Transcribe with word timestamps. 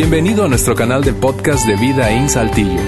Bienvenido 0.00 0.44
a 0.44 0.48
nuestro 0.48 0.76
canal 0.76 1.02
de 1.02 1.12
podcast 1.12 1.66
de 1.66 1.74
Vida 1.74 2.12
en 2.12 2.28
Saltillo. 2.28 2.80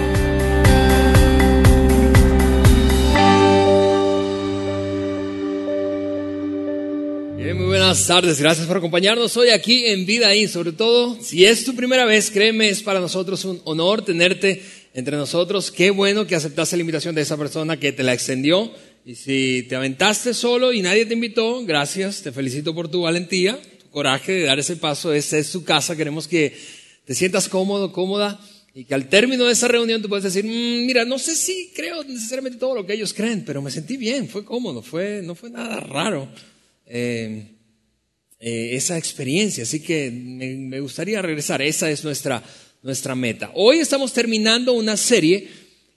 Bien, 7.37 7.57
muy 7.57 7.67
buenas 7.67 8.07
tardes, 8.07 8.41
gracias 8.41 8.69
por 8.69 8.77
acompañarnos 8.77 9.37
hoy 9.37 9.49
aquí 9.49 9.87
en 9.87 10.07
Vida 10.07 10.37
In. 10.37 10.49
Sobre 10.49 10.71
todo, 10.71 11.19
si 11.21 11.45
es 11.45 11.65
tu 11.65 11.75
primera 11.75 12.05
vez, 12.05 12.31
créeme, 12.31 12.69
es 12.69 12.81
para 12.81 13.01
nosotros 13.01 13.45
un 13.45 13.61
honor 13.65 14.03
tenerte 14.05 14.63
entre 14.95 15.17
nosotros. 15.17 15.73
Qué 15.73 15.91
bueno 15.91 16.29
que 16.29 16.37
aceptaste 16.37 16.77
la 16.77 16.83
invitación 16.83 17.17
de 17.17 17.23
esa 17.23 17.37
persona 17.37 17.77
que 17.77 17.91
te 17.91 18.05
la 18.05 18.15
extendió. 18.15 18.71
Y 19.05 19.17
si 19.17 19.67
te 19.69 19.75
aventaste 19.75 20.33
solo 20.33 20.73
y 20.73 20.81
nadie 20.81 21.07
te 21.07 21.15
invitó, 21.15 21.65
gracias, 21.65 22.23
te 22.23 22.31
felicito 22.31 22.73
por 22.73 22.89
tu 22.89 23.03
valentía, 23.03 23.59
tu 23.81 23.91
coraje 23.91 24.31
de 24.31 24.45
dar 24.45 24.61
ese 24.61 24.77
paso. 24.77 25.13
Esta 25.13 25.39
es 25.39 25.51
tu 25.51 25.65
casa, 25.65 25.97
queremos 25.97 26.29
que 26.29 26.80
te 27.05 27.15
sientas 27.15 27.49
cómodo, 27.49 27.93
cómoda 27.93 28.41
y 28.75 28.85
que 28.85 28.95
al 28.95 29.09
término 29.09 29.45
de 29.47 29.53
esa 29.53 29.69
reunión 29.69 30.01
tú 30.01 30.09
puedes 30.09 30.25
decir, 30.25 30.45
"Mm, 30.45 30.87
mira, 30.87 31.05
no 31.05 31.19
sé 31.19 31.35
si 31.35 31.73
creo 31.75 32.05
necesariamente 32.05 32.59
todo 32.59 32.75
lo 32.75 32.87
que 32.87 32.95
ellos 32.95 33.13
creen, 33.13 33.45
pero 33.45 33.61
me 33.63 33.71
sentí 33.71 33.97
bien, 33.97 34.29
fue 34.29 34.45
cómodo, 34.45 34.83
fue, 34.83 35.23
no 35.23 35.35
fue 35.35 35.51
nada 35.51 35.81
raro 35.81 36.29
eh, 36.87 37.57
eh, 38.43 38.75
esa 38.75 38.97
experiencia. 38.97 39.65
Así 39.65 39.81
que 39.81 40.11
me, 40.11 40.81
gustaría 40.81 41.21
regresar, 41.21 41.61
esa 41.61 41.91
es 41.91 42.03
nuestra, 42.05 42.43
nuestra 42.83 43.15
meta. 43.15 43.51
Hoy 43.55 43.81
estamos 43.81 44.15
terminando 44.15 44.73
una 44.73 44.97
serie 44.97 45.47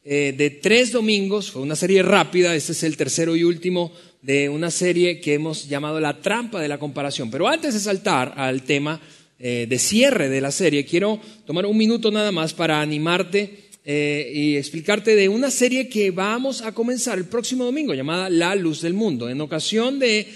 eh, 0.03 0.33
de 0.37 0.49
tres 0.49 0.91
domingos, 0.91 1.51
fue 1.51 1.61
una 1.61 1.77
serie 1.77 2.03
rápida, 2.03 2.53
este 2.53 2.73
es 2.73 2.83
el 2.83 2.97
tercero 2.97 3.37
y 3.37 3.45
último 3.45 3.93
de 4.21 4.49
una 4.49 4.71
serie 4.71 5.21
que 5.21 5.35
hemos 5.35 5.69
llamado 5.69 6.01
La 6.01 6.21
trampa 6.21 6.59
de 6.59 6.67
la 6.67 6.79
comparación. 6.79 7.31
Pero 7.31 7.47
antes 7.47 7.75
de 7.75 7.79
saltar 7.79 8.33
al 8.35 8.63
tema 8.63 8.99
eh, 9.45 9.67
de 9.67 9.77
cierre 9.77 10.29
de 10.29 10.39
la 10.39 10.51
serie, 10.51 10.85
quiero 10.85 11.19
tomar 11.45 11.65
un 11.65 11.75
minuto 11.75 12.09
nada 12.11 12.31
más 12.31 12.53
para 12.53 12.79
animarte 12.79 13.65
eh, 13.83 14.31
y 14.33 14.55
explicarte 14.55 15.17
de 15.17 15.27
una 15.27 15.51
serie 15.51 15.89
que 15.89 16.11
vamos 16.11 16.61
a 16.61 16.71
comenzar 16.71 17.17
el 17.17 17.25
próximo 17.25 17.65
domingo 17.65 17.93
llamada 17.93 18.29
La 18.29 18.55
Luz 18.55 18.79
del 18.81 18.93
Mundo. 18.93 19.27
En 19.27 19.41
ocasión 19.41 19.99
de 19.99 20.29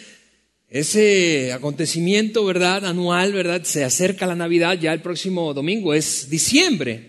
ese 0.68 1.54
acontecimiento, 1.54 2.44
¿verdad? 2.44 2.86
Anual, 2.86 3.31
¿verdad? 3.31 3.64
Se 3.64 3.86
acerca 3.86 4.28
la 4.28 4.36
Navidad, 4.36 4.78
ya 4.78 4.92
el 4.92 5.00
próximo 5.00 5.53
domingo 5.53 5.94
es 5.94 6.30
diciembre. 6.30 7.08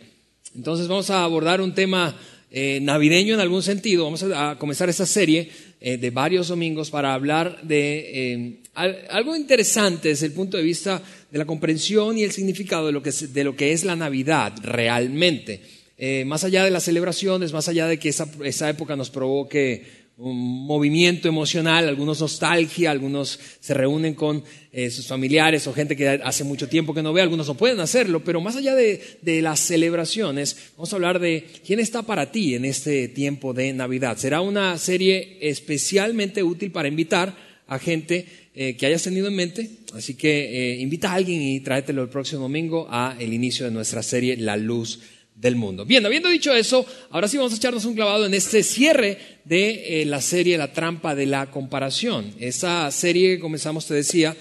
Entonces 0.54 0.86
vamos 0.86 1.10
a 1.10 1.24
abordar 1.24 1.60
un 1.60 1.74
tema 1.74 2.16
eh, 2.52 2.78
navideño 2.80 3.34
en 3.34 3.40
algún 3.40 3.64
sentido. 3.64 4.04
Vamos 4.04 4.22
a, 4.22 4.50
a 4.52 4.58
comenzar 4.60 4.88
esta 4.88 5.04
serie 5.04 5.50
eh, 5.80 5.96
de 5.96 6.10
varios 6.10 6.48
domingos 6.48 6.90
para 6.90 7.14
hablar 7.14 7.60
de 7.62 8.32
eh, 8.32 8.54
al- 8.74 8.98
algo 9.10 9.36
interesante 9.36 10.08
desde 10.08 10.26
el 10.26 10.32
punto 10.32 10.56
de 10.56 10.62
vista 10.62 11.02
de 11.30 11.38
la 11.38 11.44
comprensión 11.44 12.18
y 12.18 12.24
el 12.24 12.32
significado 12.32 12.86
de 12.86 12.92
lo 12.92 13.02
que 13.02 13.10
es, 13.10 13.32
de 13.32 13.44
lo 13.44 13.54
que 13.56 13.72
es 13.72 13.84
la 13.84 13.96
Navidad 13.96 14.54
realmente. 14.62 15.60
Eh, 16.00 16.24
más 16.24 16.44
allá 16.44 16.64
de 16.64 16.70
las 16.70 16.84
celebraciones, 16.84 17.52
más 17.52 17.68
allá 17.68 17.88
de 17.88 17.98
que 17.98 18.08
esa, 18.08 18.28
esa 18.44 18.70
época 18.70 18.94
nos 18.94 19.10
provoque 19.10 19.82
un 20.18 20.66
movimiento 20.66 21.28
emocional, 21.28 21.88
algunos 21.88 22.20
nostalgia, 22.20 22.90
algunos 22.90 23.38
se 23.60 23.72
reúnen 23.72 24.14
con 24.14 24.42
eh, 24.72 24.90
sus 24.90 25.06
familiares 25.06 25.64
o 25.68 25.72
gente 25.72 25.94
que 25.94 26.08
hace 26.08 26.42
mucho 26.42 26.68
tiempo 26.68 26.92
que 26.92 27.04
no 27.04 27.12
ve, 27.12 27.22
algunos 27.22 27.46
no 27.46 27.54
pueden 27.54 27.78
hacerlo, 27.78 28.24
pero 28.24 28.40
más 28.40 28.56
allá 28.56 28.74
de, 28.74 29.00
de 29.22 29.42
las 29.42 29.60
celebraciones, 29.60 30.72
vamos 30.76 30.92
a 30.92 30.96
hablar 30.96 31.20
de 31.20 31.46
quién 31.64 31.78
está 31.78 32.02
para 32.02 32.32
ti 32.32 32.56
en 32.56 32.64
este 32.64 33.06
tiempo 33.06 33.54
de 33.54 33.72
Navidad. 33.72 34.16
Será 34.16 34.40
una 34.40 34.76
serie 34.76 35.38
especialmente 35.40 36.42
útil 36.42 36.72
para 36.72 36.88
invitar 36.88 37.36
a 37.68 37.78
gente 37.78 38.26
eh, 38.56 38.76
que 38.76 38.86
hayas 38.86 39.04
tenido 39.04 39.28
en 39.28 39.36
mente, 39.36 39.70
así 39.94 40.14
que 40.14 40.72
eh, 40.72 40.80
invita 40.80 41.12
a 41.12 41.14
alguien 41.14 41.40
y 41.40 41.60
tráetelo 41.60 42.02
el 42.02 42.08
próximo 42.08 42.42
domingo 42.42 42.88
a 42.90 43.16
el 43.20 43.32
inicio 43.32 43.66
de 43.66 43.70
nuestra 43.70 44.02
serie 44.02 44.36
La 44.36 44.56
Luz 44.56 44.98
del 45.40 45.54
mundo. 45.56 45.84
Bien, 45.84 46.04
habiendo 46.04 46.28
dicho 46.28 46.52
eso, 46.54 46.84
ahora 47.10 47.28
sí 47.28 47.36
vamos 47.36 47.52
a 47.52 47.56
echarnos 47.56 47.84
un 47.84 47.94
clavado 47.94 48.26
en 48.26 48.34
este 48.34 48.62
cierre 48.62 49.18
de 49.44 50.02
eh, 50.02 50.04
la 50.04 50.20
serie 50.20 50.58
La 50.58 50.72
trampa 50.72 51.14
de 51.14 51.26
la 51.26 51.50
comparación. 51.50 52.32
Esa 52.40 52.90
serie 52.90 53.36
que 53.36 53.40
comenzamos, 53.40 53.86
te 53.86 53.94
decía, 53.94 54.36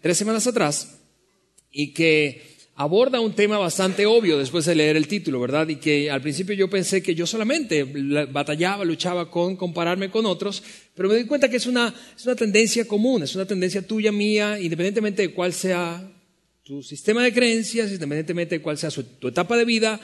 tres 0.00 0.18
semanas 0.18 0.46
atrás 0.46 0.98
y 1.70 1.94
que 1.94 2.42
aborda 2.74 3.20
un 3.20 3.34
tema 3.34 3.56
bastante 3.58 4.04
obvio 4.06 4.38
después 4.38 4.64
de 4.66 4.74
leer 4.74 4.96
el 4.96 5.08
título, 5.08 5.40
¿verdad? 5.40 5.68
Y 5.68 5.76
que 5.76 6.10
al 6.10 6.20
principio 6.20 6.54
yo 6.54 6.68
pensé 6.68 7.02
que 7.02 7.14
yo 7.14 7.26
solamente 7.26 7.86
la- 7.94 8.26
batallaba, 8.26 8.84
luchaba 8.84 9.30
con 9.30 9.56
compararme 9.56 10.10
con 10.10 10.26
otros, 10.26 10.62
pero 10.94 11.08
me 11.08 11.14
di 11.16 11.24
cuenta 11.24 11.48
que 11.48 11.56
es 11.56 11.66
una, 11.66 11.94
es 12.16 12.24
una 12.26 12.34
tendencia 12.36 12.86
común, 12.86 13.22
es 13.22 13.34
una 13.34 13.46
tendencia 13.46 13.86
tuya, 13.86 14.12
mía, 14.12 14.58
independientemente 14.60 15.22
de 15.22 15.32
cuál 15.32 15.52
sea 15.54 16.10
tu 16.62 16.82
sistema 16.82 17.22
de 17.24 17.32
creencias, 17.32 17.90
independientemente 17.90 18.56
de 18.56 18.62
cuál 18.62 18.76
sea 18.78 18.90
su- 18.90 19.02
tu 19.04 19.28
etapa 19.28 19.56
de 19.56 19.64
vida, 19.64 20.00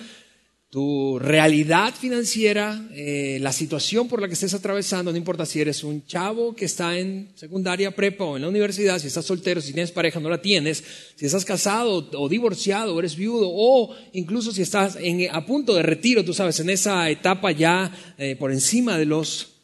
tu 0.70 1.18
realidad 1.18 1.94
financiera, 1.94 2.86
eh, 2.92 3.38
la 3.40 3.52
situación 3.52 4.06
por 4.06 4.20
la 4.20 4.28
que 4.28 4.34
estés 4.34 4.52
atravesando, 4.52 5.10
no 5.10 5.16
importa 5.16 5.46
si 5.46 5.62
eres 5.62 5.82
un 5.82 6.04
chavo 6.04 6.54
que 6.54 6.66
está 6.66 6.98
en 6.98 7.30
secundaria, 7.36 7.96
prepa 7.96 8.24
o 8.24 8.36
en 8.36 8.42
la 8.42 8.48
universidad, 8.48 8.98
si 8.98 9.06
estás 9.06 9.24
soltero, 9.24 9.62
si 9.62 9.72
tienes 9.72 9.92
pareja, 9.92 10.20
no 10.20 10.28
la 10.28 10.42
tienes, 10.42 10.84
si 11.16 11.24
estás 11.24 11.46
casado 11.46 12.10
o 12.12 12.28
divorciado, 12.28 12.94
o 12.94 12.98
eres 12.98 13.16
viudo, 13.16 13.48
o 13.50 13.94
incluso 14.12 14.52
si 14.52 14.60
estás 14.60 14.98
a 15.30 15.46
punto 15.46 15.74
de 15.74 15.82
retiro, 15.82 16.22
tú 16.22 16.34
sabes, 16.34 16.60
en 16.60 16.68
esa 16.68 17.08
etapa 17.08 17.50
ya 17.50 17.90
eh, 18.18 18.36
por 18.36 18.52
encima 18.52 18.98
de 18.98 19.06
los 19.06 19.54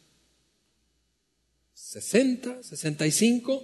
60, 1.75 2.63
65, 2.63 3.63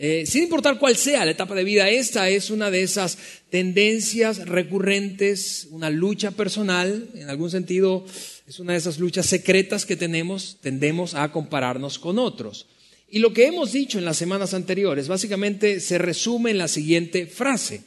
eh, 0.00 0.26
sin 0.26 0.44
importar 0.44 0.78
cuál 0.78 0.96
sea 0.96 1.24
la 1.24 1.32
etapa 1.32 1.56
de 1.56 1.64
vida, 1.64 1.90
esta 1.90 2.28
es 2.28 2.50
una 2.50 2.70
de 2.70 2.82
esas 2.82 3.18
tendencias 3.50 4.46
recurrentes, 4.46 5.66
una 5.72 5.90
lucha 5.90 6.30
personal, 6.30 7.08
en 7.14 7.28
algún 7.28 7.50
sentido 7.50 8.06
es 8.46 8.60
una 8.60 8.74
de 8.74 8.78
esas 8.78 9.00
luchas 9.00 9.26
secretas 9.26 9.84
que 9.84 9.96
tenemos, 9.96 10.58
tendemos 10.60 11.16
a 11.16 11.32
compararnos 11.32 11.98
con 11.98 12.20
otros. 12.20 12.68
Y 13.10 13.18
lo 13.18 13.32
que 13.32 13.46
hemos 13.46 13.72
dicho 13.72 13.98
en 13.98 14.04
las 14.04 14.16
semanas 14.16 14.54
anteriores 14.54 15.08
básicamente 15.08 15.80
se 15.80 15.98
resume 15.98 16.52
en 16.52 16.58
la 16.58 16.68
siguiente 16.68 17.26
frase. 17.26 17.82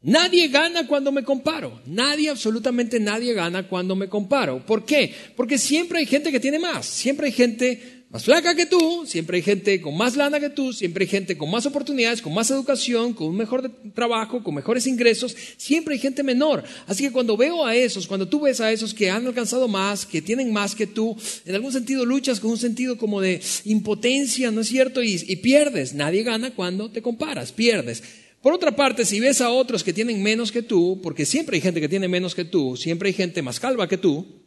Nadie 0.00 0.48
gana 0.48 0.86
cuando 0.86 1.12
me 1.12 1.24
comparo. 1.24 1.82
Nadie, 1.86 2.30
absolutamente 2.30 3.00
nadie 3.00 3.34
gana 3.34 3.68
cuando 3.68 3.96
me 3.96 4.08
comparo. 4.08 4.64
¿Por 4.64 4.84
qué? 4.84 5.14
Porque 5.36 5.58
siempre 5.58 5.98
hay 5.98 6.06
gente 6.06 6.32
que 6.32 6.40
tiene 6.40 6.58
más. 6.58 6.86
Siempre 6.86 7.26
hay 7.26 7.32
gente 7.32 8.03
más 8.14 8.22
flaca 8.22 8.54
que 8.54 8.66
tú, 8.66 9.04
siempre 9.08 9.38
hay 9.38 9.42
gente 9.42 9.80
con 9.80 9.96
más 9.96 10.14
lana 10.14 10.38
que 10.38 10.48
tú, 10.48 10.72
siempre 10.72 11.02
hay 11.02 11.08
gente 11.08 11.36
con 11.36 11.50
más 11.50 11.66
oportunidades, 11.66 12.22
con 12.22 12.32
más 12.32 12.48
educación, 12.48 13.12
con 13.12 13.26
un 13.26 13.36
mejor 13.36 13.68
trabajo, 13.92 14.40
con 14.44 14.54
mejores 14.54 14.86
ingresos. 14.86 15.34
Siempre 15.56 15.94
hay 15.94 15.98
gente 15.98 16.22
menor. 16.22 16.62
Así 16.86 17.02
que 17.02 17.10
cuando 17.10 17.36
veo 17.36 17.66
a 17.66 17.74
esos, 17.74 18.06
cuando 18.06 18.28
tú 18.28 18.42
ves 18.42 18.60
a 18.60 18.70
esos 18.70 18.94
que 18.94 19.10
han 19.10 19.26
alcanzado 19.26 19.66
más, 19.66 20.06
que 20.06 20.22
tienen 20.22 20.52
más 20.52 20.76
que 20.76 20.86
tú, 20.86 21.16
en 21.44 21.56
algún 21.56 21.72
sentido 21.72 22.06
luchas 22.06 22.38
con 22.38 22.52
un 22.52 22.56
sentido 22.56 22.96
como 22.98 23.20
de 23.20 23.42
impotencia, 23.64 24.52
¿no 24.52 24.60
es 24.60 24.68
cierto? 24.68 25.02
Y, 25.02 25.20
y 25.26 25.34
pierdes. 25.34 25.92
Nadie 25.92 26.22
gana 26.22 26.54
cuando 26.54 26.92
te 26.92 27.02
comparas, 27.02 27.50
pierdes. 27.50 28.04
Por 28.40 28.52
otra 28.52 28.76
parte, 28.76 29.04
si 29.04 29.18
ves 29.18 29.40
a 29.40 29.50
otros 29.50 29.82
que 29.82 29.92
tienen 29.92 30.22
menos 30.22 30.52
que 30.52 30.62
tú, 30.62 31.00
porque 31.02 31.26
siempre 31.26 31.56
hay 31.56 31.62
gente 31.62 31.80
que 31.80 31.88
tiene 31.88 32.06
menos 32.06 32.36
que 32.36 32.44
tú, 32.44 32.76
siempre 32.76 33.08
hay 33.08 33.14
gente 33.14 33.42
más 33.42 33.58
calva 33.58 33.88
que 33.88 33.98
tú, 33.98 34.43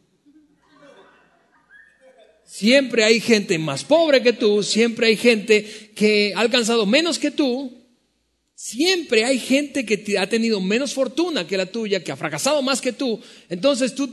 siempre 2.58 3.04
hay 3.04 3.20
gente 3.20 3.56
más 3.56 3.84
pobre 3.84 4.20
que 4.20 4.32
tú, 4.32 4.64
siempre 4.64 5.06
hay 5.06 5.16
gente 5.16 5.64
que 5.94 6.32
ha 6.34 6.40
alcanzado 6.40 6.86
menos 6.86 7.16
que 7.16 7.30
tú, 7.30 7.72
siempre 8.56 9.24
hay 9.24 9.38
gente 9.38 9.86
que 9.86 10.18
ha 10.18 10.28
tenido 10.28 10.60
menos 10.60 10.92
fortuna 10.92 11.46
que 11.46 11.56
la 11.56 11.66
tuya, 11.66 12.02
que 12.02 12.10
ha 12.10 12.16
fracasado 12.16 12.60
más 12.60 12.80
que 12.80 12.92
tú, 12.92 13.20
entonces 13.48 13.94
tú 13.94 14.10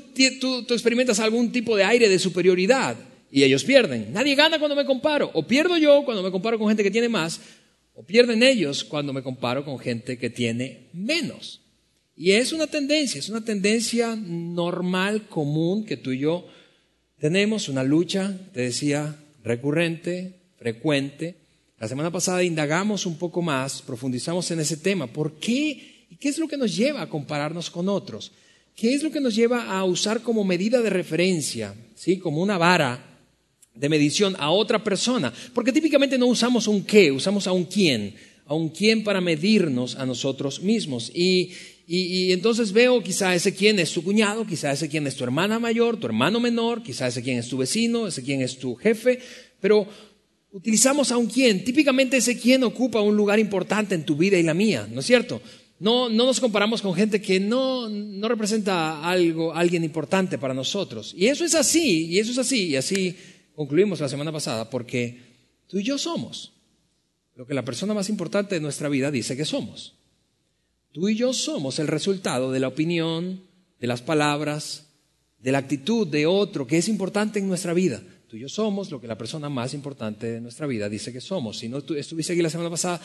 experimentas 0.69 1.19
algún 1.19 1.51
tipo 1.51 1.75
de 1.75 1.85
aire 1.85 2.07
de 2.07 2.19
superioridad 2.19 2.95
y 3.31 3.41
ellos 3.41 3.63
pierden. 3.63 4.13
Nadie 4.13 4.35
gana 4.35 4.59
cuando 4.59 4.75
me 4.75 4.85
comparo, 4.85 5.31
o 5.33 5.47
pierdo 5.47 5.75
yo 5.77 6.05
cuando 6.05 6.21
me 6.21 6.29
comparo 6.29 6.59
con 6.59 6.67
gente 6.67 6.83
que 6.83 6.91
tiene 6.91 7.09
más, 7.09 7.41
o 7.95 8.03
pierden 8.03 8.43
ellos 8.43 8.83
cuando 8.83 9.11
me 9.11 9.23
comparo 9.23 9.65
con 9.65 9.79
gente 9.79 10.19
que 10.19 10.29
tiene 10.29 10.89
menos. 10.93 11.61
Y 12.15 12.33
es 12.33 12.53
una 12.53 12.67
tendencia, 12.67 13.17
es 13.17 13.27
una 13.27 13.43
tendencia 13.43 14.15
normal, 14.15 15.27
común, 15.29 15.83
que 15.83 15.97
tú 15.97 16.11
y 16.11 16.19
yo 16.19 16.45
tenemos, 17.25 17.69
una 17.69 17.83
lucha, 17.83 18.37
te 18.53 18.61
decía, 18.61 19.15
recurrente, 19.43 20.35
frecuente. 20.59 21.33
La 21.79 21.87
semana 21.87 22.11
pasada 22.11 22.43
indagamos 22.43 23.07
un 23.07 23.17
poco 23.17 23.41
más, 23.41 23.81
profundizamos 23.81 24.51
en 24.51 24.59
ese 24.59 24.77
tema. 24.77 25.07
¿Por 25.07 25.39
qué? 25.39 26.05
¿Y 26.07 26.17
qué 26.17 26.29
es 26.29 26.37
lo 26.37 26.47
que 26.47 26.55
nos 26.55 26.75
lleva 26.75 27.01
a 27.01 27.09
compararnos 27.09 27.71
con 27.71 27.89
otros? 27.89 28.31
¿Qué 28.75 28.93
es 28.93 29.01
lo 29.01 29.09
que 29.09 29.19
nos 29.19 29.33
lleva 29.33 29.71
a 29.75 29.83
usar 29.85 30.21
como 30.21 30.43
medida 30.43 30.83
de 30.83 30.91
referencia, 30.91 31.73
¿sí? 31.95 32.19
como 32.19 32.43
una 32.43 32.59
vara 32.59 33.17
de 33.73 33.89
medición 33.89 34.35
a 34.37 34.51
otra 34.51 34.83
persona. 34.83 35.33
Porque 35.51 35.73
típicamente 35.73 36.19
no 36.19 36.27
usamos 36.27 36.67
un 36.67 36.83
qué, 36.83 37.11
usamos 37.11 37.47
a 37.47 37.53
un 37.53 37.65
quién, 37.65 38.13
a 38.45 38.53
un 38.53 38.69
quién 38.69 39.03
para 39.03 39.19
medirnos 39.19 39.95
a 39.95 40.05
nosotros 40.05 40.61
mismos. 40.61 41.11
Y, 41.11 41.53
y, 41.87 41.97
y 41.99 42.31
entonces 42.31 42.71
veo 42.71 43.01
quizá 43.03 43.35
ese 43.35 43.53
quién 43.53 43.79
es 43.79 43.91
tu 43.91 44.03
cuñado, 44.03 44.45
quizá 44.45 44.71
ese 44.71 44.89
quién 44.89 45.05
es 45.07 45.15
tu 45.15 45.23
hermana 45.23 45.59
mayor, 45.59 45.97
tu 45.97 46.07
hermano 46.07 46.39
menor, 46.39 46.81
quizá 46.83 47.07
ese 47.07 47.21
quién 47.21 47.37
es 47.37 47.47
tu 47.47 47.57
vecino, 47.57 48.07
ese 48.07 48.23
quién 48.23 48.41
es 48.41 48.57
tu 48.57 48.75
jefe, 48.75 49.19
pero 49.59 49.87
utilizamos 50.51 51.11
a 51.11 51.17
un 51.17 51.27
quién. 51.27 51.63
Típicamente 51.63 52.17
ese 52.17 52.39
quién 52.39 52.63
ocupa 52.63 53.01
un 53.01 53.15
lugar 53.15 53.39
importante 53.39 53.93
en 53.93 54.05
tu 54.05 54.15
vida 54.15 54.37
y 54.37 54.43
la 54.43 54.53
mía, 54.53 54.87
¿no 54.91 55.01
es 55.01 55.05
cierto? 55.05 55.41
No, 55.79 56.07
no 56.07 56.25
nos 56.25 56.39
comparamos 56.39 56.81
con 56.81 56.95
gente 56.95 57.21
que 57.21 57.39
no, 57.39 57.89
no 57.89 58.27
representa 58.29 59.07
algo, 59.07 59.53
alguien 59.53 59.83
importante 59.83 60.37
para 60.37 60.53
nosotros. 60.53 61.13
Y 61.15 61.27
eso 61.27 61.43
es 61.43 61.53
así, 61.53 62.05
y 62.07 62.19
eso 62.19 62.31
es 62.31 62.37
así, 62.37 62.67
y 62.67 62.75
así 62.77 63.15
concluimos 63.53 63.99
la 63.99 64.09
semana 64.09 64.31
pasada, 64.31 64.69
porque 64.69 65.19
tú 65.67 65.79
y 65.79 65.83
yo 65.83 65.97
somos 65.97 66.53
lo 67.35 67.45
que 67.45 67.53
la 67.53 67.65
persona 67.65 67.93
más 67.93 68.09
importante 68.09 68.55
de 68.55 68.61
nuestra 68.61 68.87
vida 68.87 69.11
dice 69.11 69.35
que 69.35 69.43
somos. 69.43 69.95
Tú 70.95 71.09
y 71.09 71.15
yo 71.17 71.33
somos 71.33 71.77
el 71.79 71.87
resultado 71.87 72.53
de 72.53 72.61
la 72.61 72.69
opinión, 72.69 73.41
de 73.81 73.85
las 73.85 74.01
palabras, 74.01 74.85
de 75.39 75.51
la 75.51 75.57
actitud 75.57 76.07
de 76.07 76.25
otro 76.25 76.65
que 76.65 76.77
es 76.77 76.87
importante 76.87 77.37
en 77.37 77.49
nuestra 77.49 77.73
vida. 77.73 78.01
Tú 78.29 78.37
y 78.37 78.39
yo 78.39 78.47
somos 78.47 78.89
lo 78.89 79.01
que 79.01 79.07
la 79.07 79.17
persona 79.17 79.49
más 79.49 79.73
importante 79.73 80.31
de 80.31 80.39
nuestra 80.39 80.67
vida 80.67 80.87
dice 80.87 81.11
que 81.11 81.19
somos. 81.19 81.57
Si 81.57 81.67
no 81.67 81.79
estuviste 81.79 82.31
aquí 82.31 82.41
la 82.41 82.49
semana 82.49 82.69
pasada, 82.69 83.01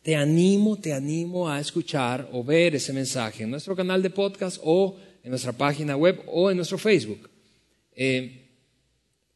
te 0.00 0.16
animo, 0.16 0.78
te 0.78 0.94
animo 0.94 1.46
a 1.46 1.60
escuchar 1.60 2.30
o 2.32 2.42
ver 2.42 2.76
ese 2.76 2.94
mensaje 2.94 3.42
en 3.42 3.50
nuestro 3.50 3.76
canal 3.76 4.02
de 4.02 4.08
podcast 4.08 4.58
o 4.64 4.96
en 5.22 5.28
nuestra 5.28 5.52
página 5.52 5.96
web 5.98 6.22
o 6.28 6.50
en 6.50 6.56
nuestro 6.56 6.78
Facebook. 6.78 7.28
Eh, 7.94 8.40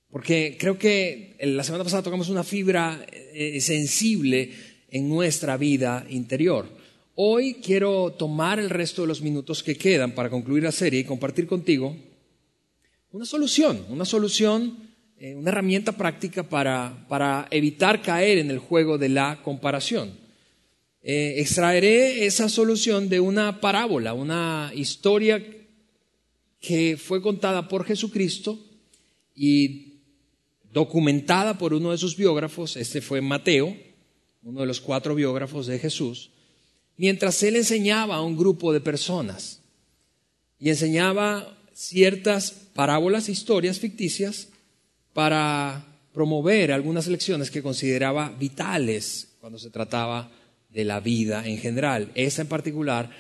porque 0.09 0.57
creo 0.59 0.79
que 0.79 1.37
la 1.43 1.63
semana 1.63 1.85
pasada 1.85 2.05
tocamos 2.05 2.31
una 2.31 2.43
fibra 2.43 3.05
eh, 3.13 3.61
sensible 3.61 4.51
en 4.89 5.11
nuestra 5.11 5.59
vida 5.59 6.07
interior. 6.09 6.78
Hoy 7.21 7.55
quiero 7.55 8.13
tomar 8.13 8.61
el 8.61 8.71
resto 8.71 9.03
de 9.03 9.09
los 9.09 9.23
minutos 9.23 9.65
que 9.65 9.77
quedan 9.77 10.13
para 10.13 10.31
concluir 10.31 10.63
la 10.63 10.71
serie 10.71 11.01
y 11.01 11.05
compartir 11.05 11.49
contigo 11.49 11.97
una 13.11 13.25
solución, 13.25 13.85
una 13.89 14.05
solución, 14.05 14.79
eh, 15.19 15.35
una 15.35 15.51
herramienta 15.51 15.91
práctica 15.97 16.49
para, 16.49 17.49
evitar 17.51 18.03
caer 18.03 18.39
en 18.39 18.53
el 18.53 18.61
juego 18.61 18.99
de 18.99 19.09
la 19.09 19.43
comparación. 19.43 20.13
Eh, 21.03 21.41
extraeré 21.41 22.25
esa 22.25 22.49
solución 22.49 23.09
de 23.09 23.19
una 23.19 23.61
parábola, 23.61 24.15
una 24.15 24.71
historia 24.73 25.45
que 26.61 26.97
fue 26.97 27.21
contada 27.21 27.67
por 27.67 27.85
Jesucristo 27.85 28.65
y 29.35 30.03
documentada 30.73 31.59
por 31.59 31.75
uno 31.75 31.91
de 31.91 31.99
sus 31.99 32.17
biógrafos, 32.17 32.77
este 32.77 33.01
fue 33.01 33.21
Mateo, 33.21 33.77
uno 34.45 34.61
de 34.61 34.67
los 34.67 34.81
cuatro 34.81 35.17
biógrafos 35.17 35.67
de 35.67 35.81
Jesús, 35.81 36.31
mientras 36.99 37.43
él 37.43 37.57
enseñaba 37.57 38.17
a 38.17 38.23
un 38.23 38.37
grupo 38.37 38.73
de 38.73 38.81
personas 38.81 39.61
y 40.59 40.69
enseñaba 40.69 41.57
ciertas 41.73 42.51
parábolas, 42.51 43.29
historias 43.29 43.79
ficticias 43.79 44.49
para 45.15 45.87
promover 46.13 46.73
algunas 46.73 47.07
lecciones 47.07 47.51
que 47.51 47.63
consideraba 47.63 48.31
vitales 48.31 49.37
cuando 49.41 49.59
se 49.59 49.71
trataba 49.71 50.31
de 50.69 50.85
la 50.85 51.01
vida 51.01 51.47
en 51.47 51.59
general. 51.59 52.11
Esa 52.15 52.43
en 52.43 52.49
particular 52.49 53.11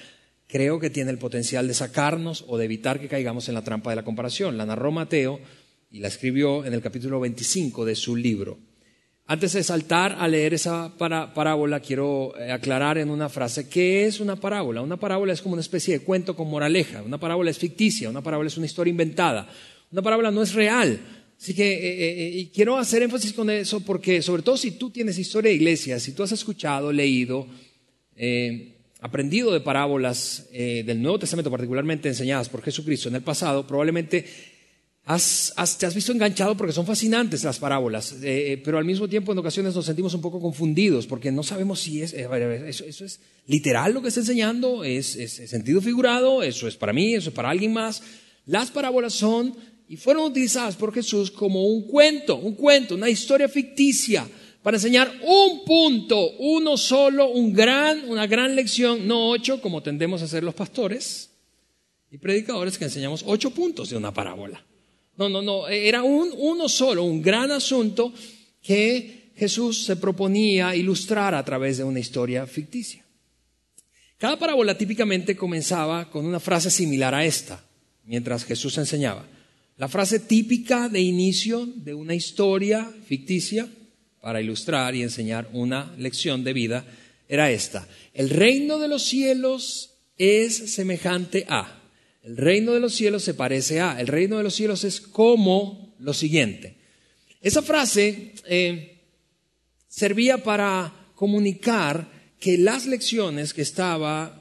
creo 0.49 0.81
que 0.81 0.91
tiene 0.91 1.13
el 1.13 1.19
potencial 1.19 1.69
de 1.69 1.75
sacarnos 1.75 2.45
o 2.49 2.59
de 2.59 2.65
evitar 2.65 3.01
que 3.01 3.09
caigamos 3.09 3.49
en 3.49 3.55
la 3.55 3.63
trampa 3.63 3.91
de 3.91 3.97
la 3.97 4.05
comparación. 4.05 4.59
La 4.59 4.67
narró 4.67 4.91
Mateo 4.91 5.41
y 5.91 6.01
la 6.01 6.09
escribió 6.09 6.65
en 6.65 6.75
el 6.75 6.83
capítulo 6.83 7.21
25 7.21 7.85
de 7.85 7.95
su 7.95 8.17
libro. 8.17 8.59
Antes 9.31 9.53
de 9.53 9.63
saltar 9.63 10.17
a 10.19 10.27
leer 10.27 10.55
esa 10.55 10.91
parábola, 10.97 11.81
quiero 11.81 12.33
eh, 12.39 12.51
aclarar 12.51 12.97
en 12.97 13.11
una 13.11 13.29
frase 13.29 13.69
qué 13.69 14.07
es 14.07 14.21
una 14.21 14.37
parábola. 14.37 14.81
Una 14.81 14.97
parábola 14.97 15.35
es 15.35 15.43
como 15.43 15.53
una 15.53 15.61
especie 15.61 15.99
de 15.99 16.03
cuento 16.03 16.35
con 16.35 16.49
moraleja. 16.49 17.03
Una 17.03 17.21
parábola 17.21 17.51
es 17.51 17.59
ficticia, 17.59 18.09
una 18.09 18.23
parábola 18.23 18.47
es 18.47 18.57
una 18.57 18.65
historia 18.65 18.91
inventada. 18.91 19.47
Una 19.93 20.01
parábola 20.01 20.31
no 20.31 20.43
es 20.43 20.55
real. 20.55 20.99
Así 21.39 21.55
que 21.55 21.75
eh, 21.75 22.41
eh, 22.41 22.51
quiero 22.55 22.79
hacer 22.79 23.03
énfasis 23.03 23.35
con 23.35 23.51
eso 23.51 23.81
porque, 23.81 24.23
sobre 24.23 24.41
todo 24.41 24.57
si 24.57 24.71
tú 24.79 24.89
tienes 24.89 25.19
historia 25.19 25.51
de 25.51 25.57
iglesia, 25.57 26.01
si 26.01 26.13
tú 26.13 26.23
has 26.23 26.33
escuchado, 26.33 26.91
leído, 26.91 27.47
aprendido 29.03 29.53
de 29.53 29.61
parábolas 29.61 30.49
del 30.51 31.03
Nuevo 31.03 31.19
Testamento, 31.19 31.51
particularmente 31.51 32.09
enseñadas 32.09 32.49
por 32.49 32.63
Jesucristo 32.63 33.11
en 33.11 33.17
el 33.17 33.23
pasado, 33.23 33.67
probablemente 33.67 34.25
te 35.09 35.87
has 35.87 35.95
visto 35.95 36.13
enganchado 36.13 36.55
porque 36.55 36.75
son 36.75 36.85
fascinantes 36.85 37.43
las 37.43 37.59
parábolas, 37.59 38.13
eh, 38.23 38.53
eh, 38.53 38.63
pero 38.63 38.77
al 38.77 38.85
mismo 38.85 39.09
tiempo 39.09 39.33
en 39.33 39.39
ocasiones 39.39 39.75
nos 39.75 39.87
sentimos 39.87 40.13
un 40.13 40.21
poco 40.21 40.39
confundidos 40.39 41.07
porque 41.07 41.33
no 41.33 41.43
sabemos 41.43 41.81
si 41.81 42.03
es, 42.03 42.13
eh, 42.13 42.29
eso, 42.67 42.85
es 42.85 43.21
literal 43.47 43.95
lo 43.95 44.03
que 44.03 44.09
está 44.09 44.21
enseñando, 44.21 44.85
es, 44.85 45.17
es, 45.17 45.33
sentido 45.49 45.81
figurado, 45.81 46.43
eso 46.43 46.69
es 46.69 46.77
para 46.77 46.93
mí, 46.93 47.15
eso 47.15 47.31
es 47.31 47.35
para 47.35 47.49
alguien 47.49 47.73
más. 47.73 48.03
Las 48.45 48.71
parábolas 48.71 49.15
son 49.15 49.57
y 49.89 49.97
fueron 49.97 50.25
utilizadas 50.25 50.77
por 50.77 50.93
Jesús 50.93 51.31
como 51.31 51.65
un 51.65 51.87
cuento, 51.87 52.37
un 52.37 52.55
cuento, 52.55 52.95
una 52.95 53.09
historia 53.09 53.49
ficticia 53.49 54.29
para 54.63 54.77
enseñar 54.77 55.11
un 55.23 55.65
punto, 55.65 56.33
uno 56.39 56.77
solo, 56.77 57.31
un 57.31 57.55
gran, 57.55 58.11
una 58.11 58.27
gran 58.27 58.55
lección, 58.55 59.07
no 59.07 59.31
ocho 59.31 59.63
como 59.63 59.83
tendemos 59.83 60.21
a 60.21 60.27
hacer 60.27 60.45
los 60.45 60.55
pastores 60.55 61.31
y 62.11 62.19
predicadores 62.19 62.77
que 62.77 62.85
enseñamos 62.85 63.25
ocho 63.27 63.51
puntos 63.53 63.89
de 63.89 63.97
una 63.97 64.13
parábola. 64.13 64.63
No, 65.19 65.29
no, 65.29 65.43
no, 65.43 65.69
era 65.69 66.03
un, 66.05 66.33
uno 66.37 66.69
solo, 66.69 67.03
un 67.03 67.21
gran 67.21 67.51
asunto 67.51 68.15
que 68.63 69.33
Jesús 69.37 69.85
se 69.85 69.97
proponía 69.97 70.75
ilustrar 70.77 71.35
a 71.35 71.45
través 71.45 71.79
de 71.79 71.85
una 71.85 71.99
historia 71.99 72.47
ficticia. 72.47 73.05
Cada 74.17 74.39
parábola 74.39 74.79
típicamente 74.79 75.37
comenzaba 75.37 76.09
con 76.11 76.25
una 76.25 76.41
frase 76.41 76.71
similar 76.71 77.15
a 77.15 77.25
esta, 77.25 77.65
mientras 78.05 78.45
Jesús 78.45 78.79
enseñaba. 78.79 79.27
La 79.77 79.89
frase 79.89 80.21
típica 80.21 80.89
de 80.89 81.01
inicio 81.01 81.67
de 81.67 81.95
una 81.95 82.15
historia 82.15 82.91
ficticia 83.07 83.69
para 84.21 84.41
ilustrar 84.41 84.95
y 84.95 85.03
enseñar 85.03 85.49
una 85.53 85.95
lección 85.99 86.43
de 86.43 86.53
vida 86.53 86.85
era 87.29 87.51
esta. 87.51 87.87
El 88.15 88.31
reino 88.31 88.79
de 88.79 88.89
los 88.89 89.05
cielos 89.05 89.95
es 90.17 90.75
semejante 90.75 91.45
a. 91.49 91.78
El 92.23 92.37
reino 92.37 92.73
de 92.73 92.81
los 92.81 92.95
cielos 92.95 93.23
se 93.23 93.35
parece 93.35 93.81
a, 93.81 94.01
el 94.01 94.07
reino 94.07 94.37
de 94.37 94.43
los 94.43 94.55
cielos 94.55 94.85
es 94.85 95.01
como 95.01 95.95
lo 95.99 96.13
siguiente. 96.15 96.77
Esa 97.41 97.63
frase 97.63 98.33
eh, 98.47 98.99
servía 99.89 100.43
para 100.43 100.93
comunicar 101.15 102.09
que 102.39 102.59
las 102.59 102.87
lecciones 102.87 103.55
que 103.55 103.63
estaba 103.63 104.39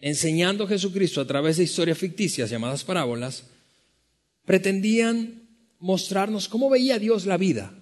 enseñando 0.00 0.66
Jesucristo 0.66 1.20
a 1.20 1.26
través 1.26 1.56
de 1.56 1.64
historias 1.64 1.98
ficticias 1.98 2.50
llamadas 2.50 2.84
parábolas, 2.84 3.44
pretendían 4.44 5.42
mostrarnos 5.78 6.48
cómo 6.48 6.70
veía 6.70 6.98
Dios 6.98 7.26
la 7.26 7.36
vida, 7.36 7.72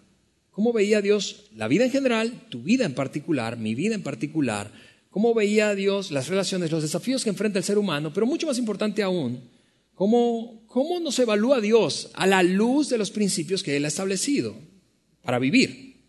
cómo 0.51 0.73
veía 0.73 1.03
Dios 1.03 1.45
la 1.55 1.69
vida 1.69 1.85
en 1.85 1.91
general, 1.91 2.47
tu 2.49 2.63
vida 2.63 2.85
en 2.85 2.95
particular, 2.95 3.57
mi 3.59 3.75
vida 3.75 3.95
en 3.95 4.03
particular, 4.03 4.73
cómo 5.17 5.33
veía 5.33 5.75
Dios 5.75 6.11
las 6.11 6.29
relaciones, 6.29 6.71
los 6.71 6.83
desafíos 6.83 7.25
que 7.25 7.31
enfrenta 7.31 7.59
el 7.59 7.65
ser 7.65 7.79
humano, 7.79 8.13
pero 8.13 8.27
mucho 8.27 8.47
más 8.47 8.59
importante 8.59 9.03
aún, 9.03 9.49
cómo, 9.95 10.67
cómo 10.67 11.01
nos 11.01 11.19
evalúa 11.19 11.63
Dios 11.63 12.11
a 12.13 12.27
la 12.27 12.43
luz 12.43 12.91
de 12.91 12.99
los 12.99 13.11
principios 13.11 13.63
que 13.63 13.79
Él 13.79 13.87
ha 13.87 13.89
establecido 13.89 14.55
para 15.23 15.39
vivir. 15.39 16.05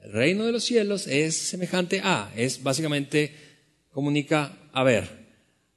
El 0.00 0.12
reino 0.12 0.44
de 0.44 0.52
los 0.52 0.64
cielos 0.64 1.06
es 1.06 1.34
semejante 1.34 2.02
a, 2.04 2.30
es 2.36 2.62
básicamente 2.62 3.34
comunica, 3.90 4.68
a 4.74 4.82
ver, 4.82 5.08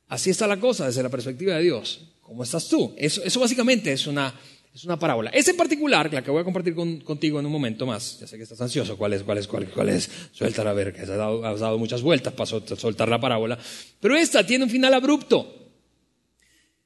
así 0.10 0.30
está 0.30 0.46
la 0.46 0.60
cosa 0.60 0.88
desde 0.88 1.02
la 1.02 1.08
perspectiva 1.08 1.56
de 1.56 1.64
Dios. 1.64 2.02
¿Cómo 2.20 2.44
estás 2.44 2.68
tú? 2.68 2.94
Eso, 2.98 3.24
eso 3.24 3.40
básicamente 3.40 3.94
es 3.94 4.06
una 4.06 4.38
es 4.76 4.84
una 4.84 5.00
parábola. 5.00 5.30
Esa 5.30 5.52
en 5.52 5.58
particular, 5.58 6.14
la 6.14 6.22
que 6.22 6.30
voy 6.30 6.42
a 6.42 6.44
compartir 6.44 6.76
contigo 6.76 7.40
en 7.40 7.46
un 7.46 7.52
momento 7.52 7.86
más, 7.86 8.20
ya 8.20 8.28
sé 8.28 8.36
que 8.36 8.44
estás 8.44 8.60
ansioso, 8.60 8.98
¿cuál 8.98 9.14
es, 9.14 9.24
cuál 9.24 9.38
es, 9.38 9.48
cuál, 9.48 9.70
cuál 9.70 9.88
es? 9.88 10.10
Suéltala 10.34 10.72
a 10.72 10.74
ver, 10.74 10.94
que 10.94 11.02
has 11.02 11.08
dado, 11.08 11.40
dado 11.40 11.78
muchas 11.78 12.02
vueltas 12.02 12.34
para 12.34 12.46
soltar 12.46 13.08
la 13.08 13.18
parábola. 13.18 13.58
Pero 14.02 14.18
esta 14.18 14.46
tiene 14.46 14.66
un 14.66 14.70
final 14.70 14.94
abrupto. 14.94 15.72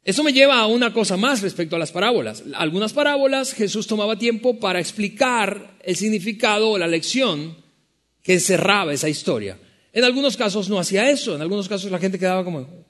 Eso 0.04 0.24
me 0.24 0.32
lleva 0.32 0.60
a 0.60 0.68
una 0.68 0.94
cosa 0.94 1.18
más 1.18 1.42
respecto 1.42 1.76
a 1.76 1.80
las 1.80 1.92
parábolas. 1.92 2.44
Algunas 2.54 2.94
parábolas 2.94 3.54
Jesús 3.54 3.88
tomaba 3.88 4.20
tiempo 4.20 4.60
para 4.60 4.80
explicar 4.80 5.80
el 5.84 5.96
significado 5.96 6.70
o 6.70 6.78
la 6.78 6.88
lección 6.88 7.58
que 8.22 8.34
encerraba 8.34 8.94
esa 8.94 9.10
historia. 9.10 9.58
En 9.94 10.04
algunos 10.04 10.38
casos 10.38 10.70
no 10.70 10.78
hacía 10.78 11.10
eso, 11.10 11.34
en 11.34 11.42
algunos 11.42 11.68
casos 11.68 11.90
la 11.90 11.98
gente 11.98 12.20
quedaba 12.20 12.44
como, 12.44 12.86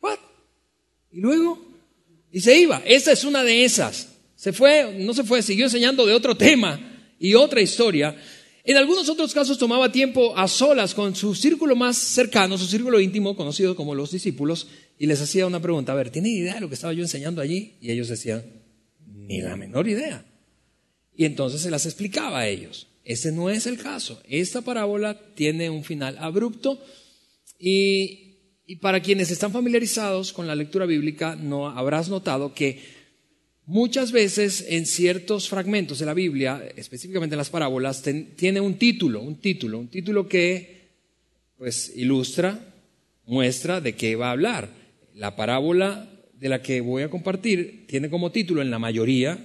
¿what? 0.00 0.18
Y 1.10 1.18
luego, 1.18 1.66
y 2.30 2.40
se 2.40 2.56
iba. 2.56 2.80
Esa 2.86 3.10
es 3.10 3.24
una 3.24 3.42
de 3.42 3.64
esas. 3.64 4.19
Se 4.40 4.54
fue, 4.54 4.96
no 4.98 5.12
se 5.12 5.22
fue, 5.22 5.42
siguió 5.42 5.66
enseñando 5.66 6.06
de 6.06 6.14
otro 6.14 6.34
tema 6.34 6.80
y 7.18 7.34
otra 7.34 7.60
historia. 7.60 8.16
En 8.64 8.78
algunos 8.78 9.06
otros 9.10 9.34
casos 9.34 9.58
tomaba 9.58 9.92
tiempo 9.92 10.34
a 10.34 10.48
solas 10.48 10.94
con 10.94 11.14
su 11.14 11.34
círculo 11.34 11.76
más 11.76 11.98
cercano, 11.98 12.56
su 12.56 12.64
círculo 12.64 13.00
íntimo, 13.00 13.36
conocido 13.36 13.76
como 13.76 13.94
los 13.94 14.12
discípulos, 14.12 14.68
y 14.98 15.04
les 15.04 15.20
hacía 15.20 15.46
una 15.46 15.60
pregunta, 15.60 15.92
a 15.92 15.94
ver, 15.94 16.08
¿tienen 16.08 16.32
idea 16.32 16.54
de 16.54 16.62
lo 16.62 16.70
que 16.70 16.74
estaba 16.74 16.94
yo 16.94 17.02
enseñando 17.02 17.42
allí? 17.42 17.74
Y 17.82 17.90
ellos 17.90 18.08
decían, 18.08 18.42
ni 19.04 19.42
la 19.42 19.56
menor 19.56 19.86
idea. 19.86 20.24
Y 21.14 21.26
entonces 21.26 21.60
se 21.60 21.70
las 21.70 21.84
explicaba 21.84 22.38
a 22.38 22.48
ellos. 22.48 22.86
Ese 23.04 23.32
no 23.32 23.50
es 23.50 23.66
el 23.66 23.76
caso. 23.76 24.22
Esta 24.26 24.62
parábola 24.62 25.20
tiene 25.34 25.68
un 25.68 25.84
final 25.84 26.16
abrupto 26.18 26.82
y, 27.58 28.38
y 28.64 28.76
para 28.76 29.02
quienes 29.02 29.30
están 29.30 29.52
familiarizados 29.52 30.32
con 30.32 30.46
la 30.46 30.54
lectura 30.54 30.86
bíblica, 30.86 31.36
no 31.36 31.68
habrás 31.68 32.08
notado 32.08 32.54
que 32.54 32.99
Muchas 33.70 34.10
veces 34.10 34.66
en 34.68 34.84
ciertos 34.84 35.48
fragmentos 35.48 36.00
de 36.00 36.06
la 36.06 36.12
Biblia, 36.12 36.60
específicamente 36.74 37.34
en 37.34 37.38
las 37.38 37.50
parábolas, 37.50 38.02
tiene 38.34 38.60
un 38.60 38.74
título, 38.74 39.22
un 39.22 39.36
título, 39.36 39.78
un 39.78 39.86
título 39.86 40.28
que 40.28 40.88
pues 41.56 41.92
ilustra 41.94 42.58
muestra 43.26 43.80
de 43.80 43.94
qué 43.94 44.16
va 44.16 44.26
a 44.26 44.32
hablar. 44.32 44.70
La 45.14 45.36
parábola 45.36 46.10
de 46.34 46.48
la 46.48 46.62
que 46.62 46.80
voy 46.80 47.04
a 47.04 47.10
compartir 47.10 47.86
tiene 47.86 48.10
como 48.10 48.32
título 48.32 48.60
en 48.60 48.72
la 48.72 48.80
mayoría 48.80 49.38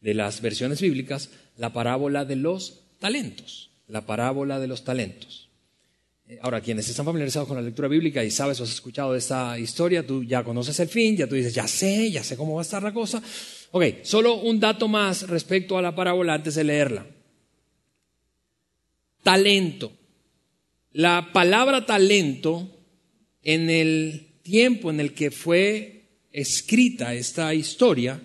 de 0.00 0.14
las 0.14 0.40
versiones 0.40 0.80
bíblicas 0.80 1.28
la 1.58 1.74
parábola 1.74 2.24
de 2.24 2.36
los 2.36 2.96
talentos. 2.98 3.72
La 3.88 4.06
parábola 4.06 4.58
de 4.58 4.68
los 4.68 4.84
talentos. 4.84 5.45
Eh, 6.28 6.38
ahora, 6.42 6.60
quienes 6.60 6.88
están 6.88 7.06
familiarizados 7.06 7.46
con 7.46 7.56
la 7.56 7.62
lectura 7.62 7.86
bíblica 7.86 8.24
y 8.24 8.30
sabes 8.30 8.60
o 8.60 8.64
has 8.64 8.72
escuchado 8.72 9.12
de 9.12 9.18
esta 9.18 9.58
historia, 9.58 10.04
tú 10.04 10.24
ya 10.24 10.42
conoces 10.42 10.78
el 10.80 10.88
fin, 10.88 11.16
ya 11.16 11.28
tú 11.28 11.36
dices, 11.36 11.54
ya 11.54 11.68
sé, 11.68 12.10
ya 12.10 12.24
sé 12.24 12.36
cómo 12.36 12.54
va 12.54 12.62
a 12.62 12.62
estar 12.62 12.82
la 12.82 12.92
cosa. 12.92 13.22
Ok, 13.70 13.84
solo 14.02 14.40
un 14.40 14.58
dato 14.58 14.88
más 14.88 15.28
respecto 15.28 15.78
a 15.78 15.82
la 15.82 15.94
parábola 15.94 16.34
antes 16.34 16.56
de 16.56 16.64
leerla. 16.64 17.06
Talento. 19.22 19.92
La 20.92 21.30
palabra 21.32 21.86
talento 21.86 22.70
en 23.42 23.70
el 23.70 24.40
tiempo 24.42 24.90
en 24.90 24.98
el 24.98 25.12
que 25.12 25.30
fue 25.30 26.24
escrita 26.32 27.14
esta 27.14 27.54
historia 27.54 28.20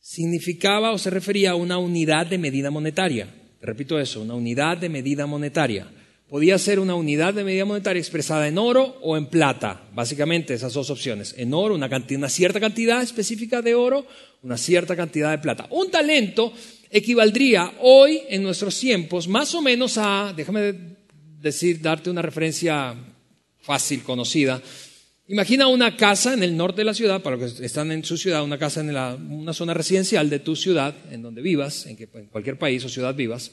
significaba 0.00 0.92
o 0.92 0.98
se 0.98 1.10
refería 1.10 1.52
a 1.52 1.54
una 1.54 1.78
unidad 1.78 2.26
de 2.26 2.38
medida 2.38 2.70
monetaria. 2.70 3.43
Repito 3.64 3.98
eso, 3.98 4.22
una 4.22 4.34
unidad 4.34 4.78
de 4.78 4.88
medida 4.88 5.26
monetaria. 5.26 5.86
Podía 6.28 6.58
ser 6.58 6.80
una 6.80 6.94
unidad 6.94 7.34
de 7.34 7.44
medida 7.44 7.64
monetaria 7.64 8.00
expresada 8.00 8.48
en 8.48 8.58
oro 8.58 8.98
o 9.02 9.16
en 9.16 9.26
plata, 9.26 9.82
básicamente 9.94 10.54
esas 10.54 10.72
dos 10.72 10.90
opciones. 10.90 11.34
En 11.36 11.52
oro, 11.54 11.74
una, 11.74 11.88
una 12.10 12.28
cierta 12.28 12.60
cantidad 12.60 13.02
específica 13.02 13.62
de 13.62 13.74
oro, 13.74 14.06
una 14.42 14.56
cierta 14.56 14.96
cantidad 14.96 15.30
de 15.30 15.38
plata. 15.38 15.66
Un 15.70 15.90
talento 15.90 16.52
equivaldría 16.90 17.74
hoy, 17.80 18.22
en 18.28 18.42
nuestros 18.42 18.78
tiempos, 18.78 19.28
más 19.28 19.54
o 19.54 19.62
menos 19.62 19.98
a, 19.98 20.32
déjame 20.34 20.74
decir, 21.40 21.80
darte 21.80 22.10
una 22.10 22.22
referencia 22.22 22.94
fácil, 23.60 24.02
conocida. 24.02 24.60
Imagina 25.26 25.68
una 25.68 25.96
casa 25.96 26.34
en 26.34 26.42
el 26.42 26.54
norte 26.54 26.82
de 26.82 26.84
la 26.84 26.92
ciudad, 26.92 27.22
para 27.22 27.36
los 27.36 27.54
que 27.54 27.64
están 27.64 27.90
en 27.92 28.04
su 28.04 28.18
ciudad, 28.18 28.44
una 28.44 28.58
casa 28.58 28.82
en 28.82 28.90
una 28.90 29.54
zona 29.54 29.72
residencial 29.72 30.28
de 30.28 30.38
tu 30.38 30.54
ciudad, 30.54 30.94
en 31.10 31.22
donde 31.22 31.40
vivas, 31.40 31.86
en, 31.86 31.96
que, 31.96 32.08
en 32.12 32.26
cualquier 32.26 32.58
país 32.58 32.84
o 32.84 32.90
ciudad 32.90 33.14
vivas. 33.14 33.50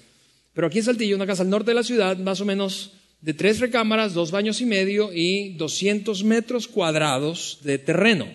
Pero 0.53 0.67
aquí 0.67 0.79
en 0.79 0.83
Saltillo, 0.83 1.15
una 1.15 1.25
casa 1.25 1.43
al 1.43 1.49
norte 1.49 1.71
de 1.71 1.75
la 1.75 1.83
ciudad, 1.83 2.17
más 2.17 2.41
o 2.41 2.45
menos 2.45 2.91
de 3.21 3.33
tres 3.33 3.61
recámaras, 3.61 4.13
dos 4.13 4.31
baños 4.31 4.59
y 4.59 4.65
medio 4.65 5.13
y 5.13 5.53
200 5.53 6.25
metros 6.25 6.67
cuadrados 6.67 7.59
de 7.63 7.77
terreno. 7.77 8.27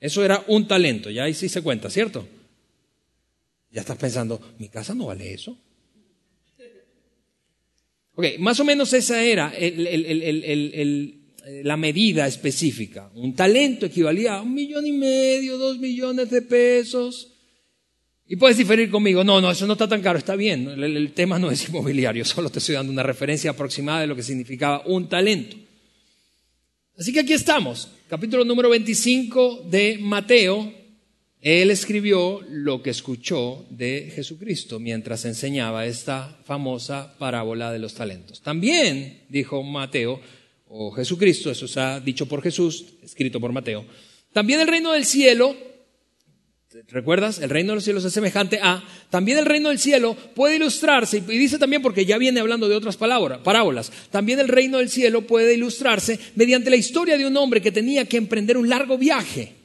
Eso 0.00 0.24
era 0.24 0.42
un 0.46 0.66
talento, 0.66 1.10
ya 1.10 1.24
ahí 1.24 1.34
sí 1.34 1.50
se 1.50 1.60
cuenta, 1.60 1.90
¿cierto? 1.90 2.26
Ya 3.70 3.82
estás 3.82 3.98
pensando, 3.98 4.40
mi 4.58 4.68
casa 4.70 4.94
no 4.94 5.06
vale 5.06 5.34
eso. 5.34 5.58
Ok, 8.14 8.26
más 8.38 8.60
o 8.60 8.64
menos 8.64 8.92
esa 8.94 9.22
era 9.22 9.52
la 11.64 11.76
medida 11.76 12.26
específica. 12.26 13.10
Un 13.14 13.34
talento 13.34 13.86
equivalía 13.86 14.36
a 14.36 14.42
un 14.42 14.54
millón 14.54 14.86
y 14.86 14.92
medio, 14.92 15.58
dos 15.58 15.78
millones 15.78 16.30
de 16.30 16.42
pesos. 16.42 17.28
Y 18.26 18.36
puedes 18.36 18.56
diferir 18.56 18.90
conmigo, 18.90 19.24
no, 19.24 19.40
no, 19.40 19.50
eso 19.50 19.66
no 19.66 19.74
está 19.74 19.88
tan 19.88 20.00
caro, 20.00 20.18
está 20.18 20.36
bien, 20.36 20.66
el, 20.68 21.12
tema 21.12 21.38
no 21.38 21.50
es 21.50 21.68
inmobiliario, 21.68 22.24
solo 22.24 22.48
te 22.48 22.60
estoy 22.60 22.76
dando 22.76 22.92
una 22.92 23.02
referencia 23.02 23.50
aproximada 23.50 24.00
de 24.00 24.06
lo 24.06 24.16
que 24.16 24.22
significaba 24.22 24.82
un 24.86 25.08
talento. 25.08 25.56
Así 26.96 27.12
que 27.12 27.20
aquí 27.20 27.32
estamos, 27.32 27.88
capítulo 28.08 28.44
número 28.44 28.70
25 28.70 29.66
de 29.68 29.98
Mateo, 30.00 30.72
él 31.42 31.70
escribió 31.72 32.40
lo 32.48 32.82
que 32.82 32.90
escuchó 32.90 33.66
de 33.68 34.12
Jesucristo 34.14 34.78
mientras 34.78 35.24
enseñaba 35.24 35.86
esta 35.86 36.38
famosa 36.44 37.16
parábola 37.18 37.72
de 37.72 37.80
los 37.80 37.94
talentos. 37.94 38.40
También, 38.40 39.24
dijo 39.28 39.62
Mateo, 39.64 40.20
o 40.74 40.90
Jesucristo, 40.90 41.50
eso 41.50 41.66
está 41.66 42.00
dicho 42.00 42.26
por 42.26 42.42
Jesús, 42.42 42.86
escrito 43.02 43.38
por 43.38 43.52
Mateo, 43.52 43.84
también 44.32 44.58
el 44.60 44.68
reino 44.68 44.92
del 44.92 45.04
cielo, 45.04 45.54
¿recuerdas? 46.88 47.40
El 47.40 47.50
reino 47.50 47.72
de 47.72 47.74
los 47.74 47.84
cielos 47.84 48.04
es 48.06 48.12
semejante 48.14 48.58
a, 48.62 48.82
también 49.10 49.36
el 49.36 49.44
reino 49.44 49.68
del 49.68 49.78
cielo 49.78 50.16
puede 50.34 50.56
ilustrarse, 50.56 51.18
y 51.18 51.38
dice 51.38 51.58
también 51.58 51.82
porque 51.82 52.06
ya 52.06 52.16
viene 52.16 52.40
hablando 52.40 52.68
de 52.68 52.76
otras 52.76 52.96
palabras, 52.96 53.40
parábolas, 53.44 53.92
también 54.10 54.40
el 54.40 54.48
reino 54.48 54.78
del 54.78 54.88
cielo 54.88 55.26
puede 55.26 55.52
ilustrarse 55.52 56.18
mediante 56.36 56.70
la 56.70 56.76
historia 56.76 57.18
de 57.18 57.26
un 57.26 57.36
hombre 57.36 57.60
que 57.60 57.70
tenía 57.70 58.06
que 58.06 58.16
emprender 58.16 58.56
un 58.56 58.70
largo 58.70 58.96
viaje 58.96 59.62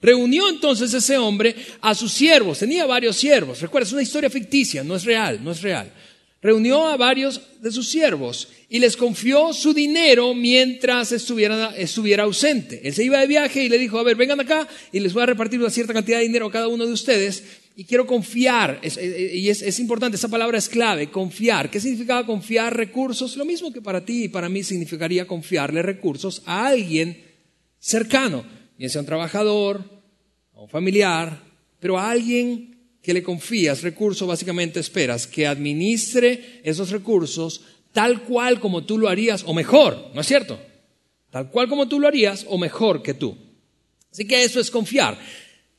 Reunió 0.00 0.48
entonces 0.48 0.94
ese 0.94 1.18
hombre 1.18 1.56
a 1.80 1.92
sus 1.92 2.12
siervos, 2.12 2.60
tenía 2.60 2.86
varios 2.86 3.16
siervos, 3.16 3.60
recuerda, 3.60 3.86
es 3.86 3.92
una 3.92 4.02
historia 4.02 4.30
ficticia, 4.30 4.84
no 4.84 4.94
es 4.94 5.04
real, 5.04 5.42
no 5.42 5.50
es 5.50 5.60
real. 5.60 5.92
Reunió 6.40 6.86
a 6.86 6.96
varios 6.96 7.40
de 7.60 7.72
sus 7.72 7.88
siervos 7.88 8.48
y 8.68 8.78
les 8.78 8.96
confió 8.96 9.52
su 9.52 9.74
dinero 9.74 10.34
mientras 10.34 11.10
estuviera, 11.12 11.74
ausente. 12.22 12.80
Él 12.84 12.94
se 12.94 13.04
iba 13.04 13.20
de 13.20 13.26
viaje 13.26 13.64
y 13.64 13.68
le 13.68 13.78
dijo, 13.78 13.98
a 13.98 14.04
ver, 14.04 14.16
vengan 14.16 14.40
acá 14.40 14.68
y 14.92 15.00
les 15.00 15.12
voy 15.12 15.24
a 15.24 15.26
repartir 15.26 15.58
una 15.58 15.70
cierta 15.70 15.92
cantidad 15.92 16.18
de 16.18 16.24
dinero 16.24 16.46
a 16.46 16.52
cada 16.52 16.68
uno 16.68 16.86
de 16.86 16.92
ustedes 16.92 17.42
y 17.74 17.84
quiero 17.84 18.06
confiar, 18.06 18.80
y 18.82 19.48
es, 19.48 19.62
es, 19.62 19.78
importante, 19.78 20.16
esa 20.16 20.28
palabra 20.28 20.58
es 20.58 20.68
clave, 20.68 21.10
confiar. 21.10 21.70
¿Qué 21.70 21.78
significaba 21.78 22.26
confiar 22.26 22.76
recursos? 22.76 23.36
Lo 23.36 23.44
mismo 23.44 23.72
que 23.72 23.80
para 23.80 24.04
ti 24.04 24.24
y 24.24 24.28
para 24.28 24.48
mí 24.48 24.64
significaría 24.64 25.28
confiarle 25.28 25.82
recursos 25.82 26.42
a 26.44 26.66
alguien 26.66 27.22
cercano 27.78 28.44
bien 28.78 28.90
sea 28.90 29.00
un 29.00 29.06
trabajador, 29.06 29.84
a 30.54 30.60
un 30.60 30.68
familiar, 30.68 31.42
pero 31.80 31.98
a 31.98 32.10
alguien 32.10 32.67
que 33.08 33.14
le 33.14 33.22
confías 33.22 33.80
recursos, 33.80 34.28
básicamente 34.28 34.80
esperas 34.80 35.26
que 35.26 35.46
administre 35.46 36.60
esos 36.62 36.90
recursos 36.90 37.62
tal 37.90 38.24
cual 38.24 38.60
como 38.60 38.84
tú 38.84 38.98
lo 38.98 39.08
harías, 39.08 39.44
o 39.46 39.54
mejor, 39.54 40.10
¿no 40.12 40.20
es 40.20 40.26
cierto? 40.26 40.60
Tal 41.30 41.50
cual 41.50 41.70
como 41.70 41.88
tú 41.88 42.00
lo 42.00 42.06
harías, 42.06 42.44
o 42.50 42.58
mejor 42.58 43.02
que 43.02 43.14
tú. 43.14 43.34
Así 44.12 44.26
que 44.26 44.44
eso 44.44 44.60
es 44.60 44.70
confiar. 44.70 45.18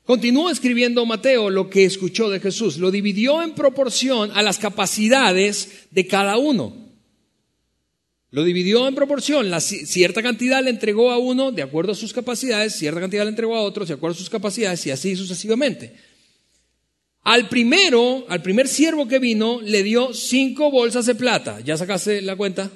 Continuó 0.04 0.50
escribiendo 0.50 1.06
Mateo 1.06 1.52
lo 1.52 1.70
que 1.70 1.86
escuchó 1.86 2.32
de 2.32 2.40
Jesús, 2.40 2.80
lo 2.80 2.90
dividió 2.90 3.44
en 3.44 3.54
proporción 3.54 4.32
a 4.34 4.42
las 4.42 4.58
capacidades 4.58 5.86
de 5.92 6.08
cada 6.08 6.36
uno. 6.38 6.76
Lo 8.32 8.44
dividió 8.44 8.88
en 8.88 8.96
proporción, 8.96 9.52
cierta 9.62 10.24
cantidad 10.24 10.64
le 10.64 10.72
entregó 10.72 11.12
a 11.12 11.20
uno 11.20 11.52
de 11.52 11.62
acuerdo 11.62 11.92
a 11.92 11.96
sus 11.96 12.12
capacidades, 12.12 12.74
cierta 12.74 13.00
cantidad 13.00 13.24
le 13.24 13.30
entregó 13.30 13.56
a 13.56 13.62
otro 13.62 13.86
de 13.86 13.94
acuerdo 13.94 14.16
a 14.16 14.18
sus 14.18 14.32
capacidades 14.32 14.84
y 14.88 14.90
así 14.90 15.16
sucesivamente. 15.16 16.09
Al 17.30 17.48
primero, 17.48 18.26
al 18.28 18.42
primer 18.42 18.68
siervo 18.68 19.08
que 19.08 19.20
vino, 19.20 19.62
le 19.62 19.84
dio 19.84 20.16
cinco 20.16 20.72
bolsas 20.72 21.06
de 21.06 21.14
plata. 21.14 21.60
¿Ya 21.60 21.78
sacaste 21.78 22.24
la 22.24 22.36
cuenta? 22.36 22.72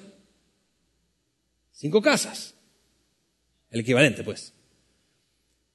Cinco 1.72 2.04
casas. 2.04 2.54
El 3.72 3.80
equivalente, 3.80 4.24
pues. 4.24 4.54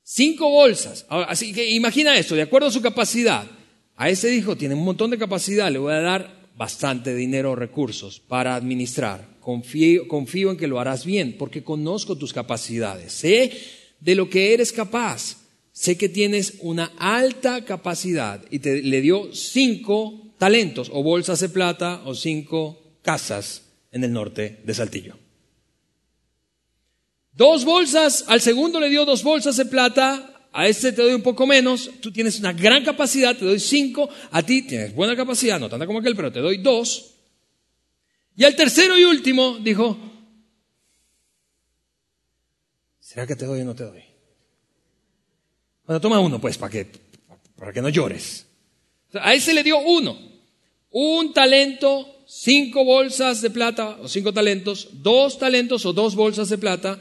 Cinco 0.04 0.48
bolsas. 0.48 1.06
así 1.08 1.52
que 1.52 1.68
imagina 1.72 2.16
esto, 2.16 2.36
de 2.36 2.42
acuerdo 2.42 2.68
a 2.68 2.70
su 2.70 2.80
capacidad. 2.80 3.50
A 3.96 4.10
ese 4.10 4.28
dijo, 4.28 4.56
tiene 4.56 4.76
un 4.76 4.84
montón 4.84 5.10
de 5.10 5.18
capacidad, 5.18 5.72
le 5.72 5.80
voy 5.80 5.94
a 5.94 6.00
dar 6.00 6.48
bastante 6.54 7.16
dinero 7.16 7.50
o 7.50 7.56
recursos 7.56 8.20
para 8.20 8.54
administrar. 8.54 9.26
Confío, 9.40 10.06
confío 10.06 10.52
en 10.52 10.56
que 10.56 10.68
lo 10.68 10.78
harás 10.78 11.04
bien 11.04 11.34
porque 11.36 11.64
conozco 11.64 12.16
tus 12.16 12.32
capacidades. 12.32 13.12
Sé 13.12 13.60
de 13.98 14.14
lo 14.14 14.30
que 14.30 14.54
eres 14.54 14.70
capaz. 14.70 15.47
Sé 15.78 15.96
que 15.96 16.08
tienes 16.08 16.54
una 16.58 16.90
alta 16.98 17.64
capacidad 17.64 18.44
y 18.50 18.58
te, 18.58 18.82
le 18.82 19.00
dio 19.00 19.32
cinco 19.32 20.34
talentos 20.36 20.90
o 20.92 21.04
bolsas 21.04 21.38
de 21.38 21.50
plata 21.50 22.02
o 22.04 22.16
cinco 22.16 22.98
casas 23.00 23.62
en 23.92 24.02
el 24.02 24.12
norte 24.12 24.58
de 24.64 24.74
Saltillo. 24.74 25.16
Dos 27.30 27.64
bolsas, 27.64 28.24
al 28.26 28.40
segundo 28.40 28.80
le 28.80 28.88
dio 28.88 29.04
dos 29.04 29.22
bolsas 29.22 29.56
de 29.56 29.66
plata, 29.66 30.48
a 30.52 30.66
este 30.66 30.90
te 30.90 31.00
doy 31.02 31.14
un 31.14 31.22
poco 31.22 31.46
menos, 31.46 31.88
tú 32.00 32.10
tienes 32.10 32.40
una 32.40 32.52
gran 32.52 32.84
capacidad, 32.84 33.36
te 33.36 33.44
doy 33.44 33.60
cinco, 33.60 34.08
a 34.32 34.42
ti 34.42 34.62
tienes 34.62 34.92
buena 34.96 35.14
capacidad, 35.14 35.60
no 35.60 35.68
tanta 35.68 35.86
como 35.86 36.00
aquel, 36.00 36.16
pero 36.16 36.32
te 36.32 36.40
doy 36.40 36.58
dos. 36.58 37.14
Y 38.34 38.42
al 38.42 38.56
tercero 38.56 38.98
y 38.98 39.04
último 39.04 39.60
dijo, 39.62 39.96
¿será 42.98 43.28
que 43.28 43.36
te 43.36 43.46
doy 43.46 43.60
o 43.60 43.64
no 43.64 43.76
te 43.76 43.84
doy? 43.84 44.07
Bueno, 45.88 46.02
toma 46.02 46.20
uno 46.20 46.38
pues 46.38 46.58
para 46.58 46.70
que, 46.70 46.86
para 47.56 47.72
que 47.72 47.80
no 47.80 47.88
llores. 47.88 48.44
A 49.14 49.32
ese 49.32 49.54
le 49.54 49.62
dio 49.62 49.78
uno, 49.78 50.18
un 50.90 51.32
talento, 51.32 52.24
cinco 52.26 52.84
bolsas 52.84 53.40
de 53.40 53.48
plata 53.48 53.96
o 54.02 54.06
cinco 54.06 54.34
talentos, 54.34 54.90
dos 54.92 55.38
talentos 55.38 55.86
o 55.86 55.94
dos 55.94 56.14
bolsas 56.14 56.50
de 56.50 56.58
plata, 56.58 57.00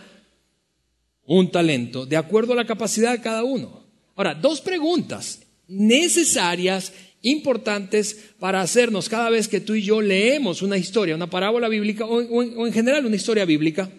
un 1.25 1.51
talento 1.51 2.05
de 2.05 2.15
acuerdo 2.15 2.53
a 2.53 2.55
la 2.55 2.65
capacidad 2.65 3.11
de 3.11 3.19
cada 3.19 3.43
uno. 3.43 3.83
Ahora, 4.15 4.33
dos 4.33 4.61
preguntas 4.61 5.41
necesarias, 5.67 6.93
importantes 7.23 8.31
para 8.39 8.61
hacernos 8.61 9.09
cada 9.09 9.29
vez 9.29 9.49
que 9.49 9.59
tú 9.59 9.75
y 9.75 9.81
yo 9.81 9.99
leemos 9.99 10.61
una 10.61 10.77
historia, 10.77 11.13
una 11.13 11.29
parábola 11.29 11.67
bíblica 11.67 12.05
o, 12.05 12.65
en 12.65 12.71
general 12.71 13.05
una 13.05 13.17
historia 13.17 13.43
bíblica, 13.43 13.91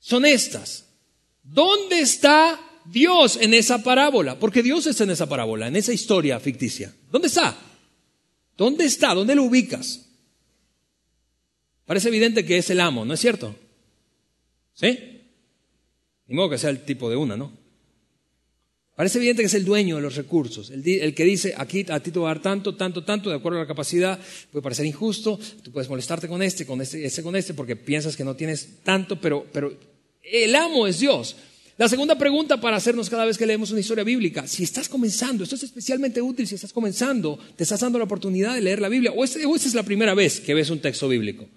son 0.00 0.26
estas. 0.26 0.86
¿Dónde 1.44 2.00
está 2.00 2.58
Dios 2.86 3.38
en 3.40 3.54
esa 3.54 3.82
parábola? 3.82 4.38
Porque 4.38 4.62
Dios 4.62 4.86
está 4.86 5.04
en 5.04 5.10
esa 5.10 5.28
parábola, 5.28 5.68
en 5.68 5.76
esa 5.76 5.92
historia 5.92 6.38
ficticia. 6.40 6.94
¿Dónde 7.10 7.28
está? 7.28 7.56
¿Dónde 8.56 8.84
está? 8.84 9.14
¿Dónde 9.14 9.34
lo 9.34 9.44
ubicas? 9.44 10.06
Parece 11.86 12.08
evidente 12.08 12.44
que 12.44 12.58
es 12.58 12.70
el 12.70 12.80
amo, 12.80 13.04
¿no 13.04 13.14
es 13.14 13.20
cierto? 13.20 13.54
¿Sí? 14.74 15.20
Ni 16.26 16.34
modo 16.34 16.50
que 16.50 16.58
sea 16.58 16.70
el 16.70 16.84
tipo 16.84 17.10
de 17.10 17.16
una, 17.16 17.36
¿no? 17.36 17.52
Parece 18.96 19.18
evidente 19.18 19.42
que 19.42 19.46
es 19.46 19.54
el 19.54 19.64
dueño 19.64 19.96
de 19.96 20.02
los 20.02 20.14
recursos, 20.14 20.70
el, 20.70 21.14
que 21.14 21.24
dice, 21.24 21.52
aquí 21.56 21.84
a 21.88 21.98
ti 21.98 22.12
te 22.12 22.18
voy 22.20 22.26
a 22.26 22.34
dar 22.34 22.42
tanto, 22.42 22.76
tanto, 22.76 23.02
tanto, 23.02 23.28
de 23.28 23.36
acuerdo 23.36 23.58
a 23.58 23.62
la 23.62 23.66
capacidad, 23.66 24.20
puede 24.52 24.62
parecer 24.62 24.86
injusto, 24.86 25.38
tú 25.64 25.72
puedes 25.72 25.88
molestarte 25.88 26.28
con 26.28 26.40
este, 26.42 26.64
con 26.64 26.80
este, 26.80 27.04
este 27.04 27.22
con 27.24 27.34
este, 27.34 27.54
porque 27.54 27.74
piensas 27.74 28.16
que 28.16 28.22
no 28.22 28.36
tienes 28.36 28.84
tanto, 28.84 29.20
pero, 29.20 29.46
pero 29.52 29.76
el 30.22 30.54
amo 30.54 30.86
es 30.86 31.00
Dios. 31.00 31.34
La 31.76 31.88
segunda 31.88 32.16
pregunta 32.16 32.60
para 32.60 32.76
hacernos 32.76 33.10
cada 33.10 33.24
vez 33.24 33.36
que 33.36 33.46
leemos 33.46 33.72
una 33.72 33.80
historia 33.80 34.04
bíblica, 34.04 34.46
si 34.46 34.62
estás 34.62 34.88
comenzando, 34.88 35.42
esto 35.42 35.56
es 35.56 35.64
especialmente 35.64 36.22
útil 36.22 36.46
si 36.46 36.54
estás 36.54 36.72
comenzando, 36.72 37.36
te 37.56 37.64
estás 37.64 37.80
dando 37.80 37.98
la 37.98 38.04
oportunidad 38.04 38.54
de 38.54 38.60
leer 38.60 38.80
la 38.80 38.88
Biblia, 38.88 39.10
o 39.10 39.24
esta 39.24 39.40
es 39.40 39.74
la 39.74 39.82
primera 39.82 40.14
vez 40.14 40.38
que 40.38 40.54
ves 40.54 40.70
un 40.70 40.78
texto 40.78 41.08
bíblico. 41.08 41.48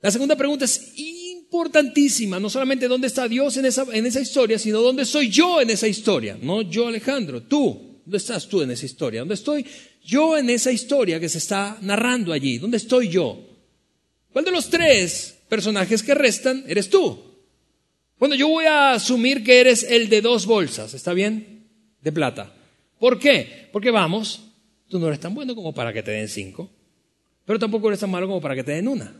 La 0.00 0.10
segunda 0.10 0.34
pregunta 0.34 0.64
es 0.64 0.92
importantísima, 0.96 2.40
no 2.40 2.48
solamente 2.48 2.88
dónde 2.88 3.08
está 3.08 3.28
Dios 3.28 3.58
en 3.58 3.66
esa, 3.66 3.84
en 3.92 4.06
esa 4.06 4.20
historia, 4.20 4.58
sino 4.58 4.80
dónde 4.80 5.04
soy 5.04 5.28
yo 5.28 5.60
en 5.60 5.68
esa 5.68 5.86
historia, 5.86 6.38
no 6.40 6.62
yo 6.62 6.88
Alejandro, 6.88 7.42
tú, 7.42 8.00
¿dónde 8.02 8.16
estás 8.16 8.48
tú 8.48 8.62
en 8.62 8.70
esa 8.70 8.86
historia? 8.86 9.20
¿Dónde 9.20 9.34
estoy 9.34 9.66
yo 10.02 10.38
en 10.38 10.48
esa 10.48 10.72
historia 10.72 11.20
que 11.20 11.28
se 11.28 11.38
está 11.38 11.76
narrando 11.82 12.32
allí? 12.32 12.56
¿Dónde 12.56 12.78
estoy 12.78 13.10
yo? 13.10 13.46
¿Cuál 14.32 14.46
de 14.46 14.52
los 14.52 14.70
tres 14.70 15.36
personajes 15.50 16.02
que 16.02 16.14
restan 16.14 16.64
eres 16.66 16.88
tú? 16.88 17.33
Bueno, 18.24 18.36
yo 18.36 18.48
voy 18.48 18.64
a 18.64 18.92
asumir 18.92 19.44
que 19.44 19.60
eres 19.60 19.82
el 19.82 20.08
de 20.08 20.22
dos 20.22 20.46
bolsas, 20.46 20.94
¿está 20.94 21.12
bien? 21.12 21.66
De 22.00 22.10
plata. 22.10 22.54
¿Por 22.98 23.18
qué? 23.18 23.68
Porque 23.70 23.90
vamos, 23.90 24.40
tú 24.88 24.98
no 24.98 25.08
eres 25.08 25.20
tan 25.20 25.34
bueno 25.34 25.54
como 25.54 25.74
para 25.74 25.92
que 25.92 26.02
te 26.02 26.12
den 26.12 26.26
cinco, 26.26 26.70
pero 27.44 27.58
tampoco 27.58 27.88
eres 27.88 28.00
tan 28.00 28.10
malo 28.10 28.26
como 28.26 28.40
para 28.40 28.54
que 28.54 28.64
te 28.64 28.72
den 28.72 28.88
una. 28.88 29.14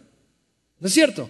¿No 0.81 0.89
es 0.89 0.95
cierto? 0.95 1.29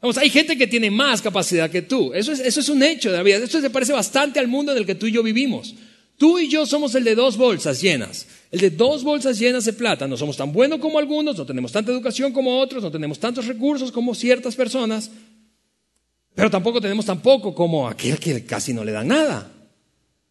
Vamos, 0.00 0.18
hay 0.18 0.30
gente 0.30 0.56
que 0.56 0.68
tiene 0.68 0.88
más 0.88 1.20
capacidad 1.20 1.68
que 1.68 1.82
tú. 1.82 2.14
Eso 2.14 2.30
es, 2.30 2.38
eso 2.38 2.60
es 2.60 2.68
un 2.68 2.80
hecho 2.84 3.10
de 3.10 3.16
la 3.16 3.24
vida. 3.24 3.38
Esto 3.38 3.60
se 3.60 3.70
parece 3.70 3.92
bastante 3.92 4.38
al 4.38 4.46
mundo 4.46 4.70
en 4.70 4.78
el 4.78 4.86
que 4.86 4.94
tú 4.94 5.08
y 5.08 5.10
yo 5.10 5.24
vivimos. 5.24 5.74
Tú 6.16 6.38
y 6.38 6.46
yo 6.48 6.64
somos 6.64 6.94
el 6.94 7.02
de 7.02 7.16
dos 7.16 7.36
bolsas 7.36 7.82
llenas. 7.82 8.28
El 8.52 8.60
de 8.60 8.70
dos 8.70 9.02
bolsas 9.02 9.36
llenas 9.36 9.64
de 9.64 9.72
plata. 9.72 10.06
No 10.06 10.16
somos 10.16 10.36
tan 10.36 10.52
buenos 10.52 10.78
como 10.78 11.00
algunos, 11.00 11.36
no 11.36 11.44
tenemos 11.44 11.72
tanta 11.72 11.90
educación 11.90 12.32
como 12.32 12.60
otros, 12.60 12.84
no 12.84 12.92
tenemos 12.92 13.18
tantos 13.18 13.46
recursos 13.46 13.90
como 13.90 14.14
ciertas 14.14 14.54
personas, 14.54 15.10
pero 16.36 16.50
tampoco 16.50 16.82
tenemos 16.82 17.06
tan 17.06 17.22
poco 17.22 17.54
como 17.54 17.88
aquel 17.88 18.20
que 18.20 18.44
casi 18.44 18.74
no 18.74 18.84
le 18.84 18.92
da 18.92 19.02
nada. 19.02 19.50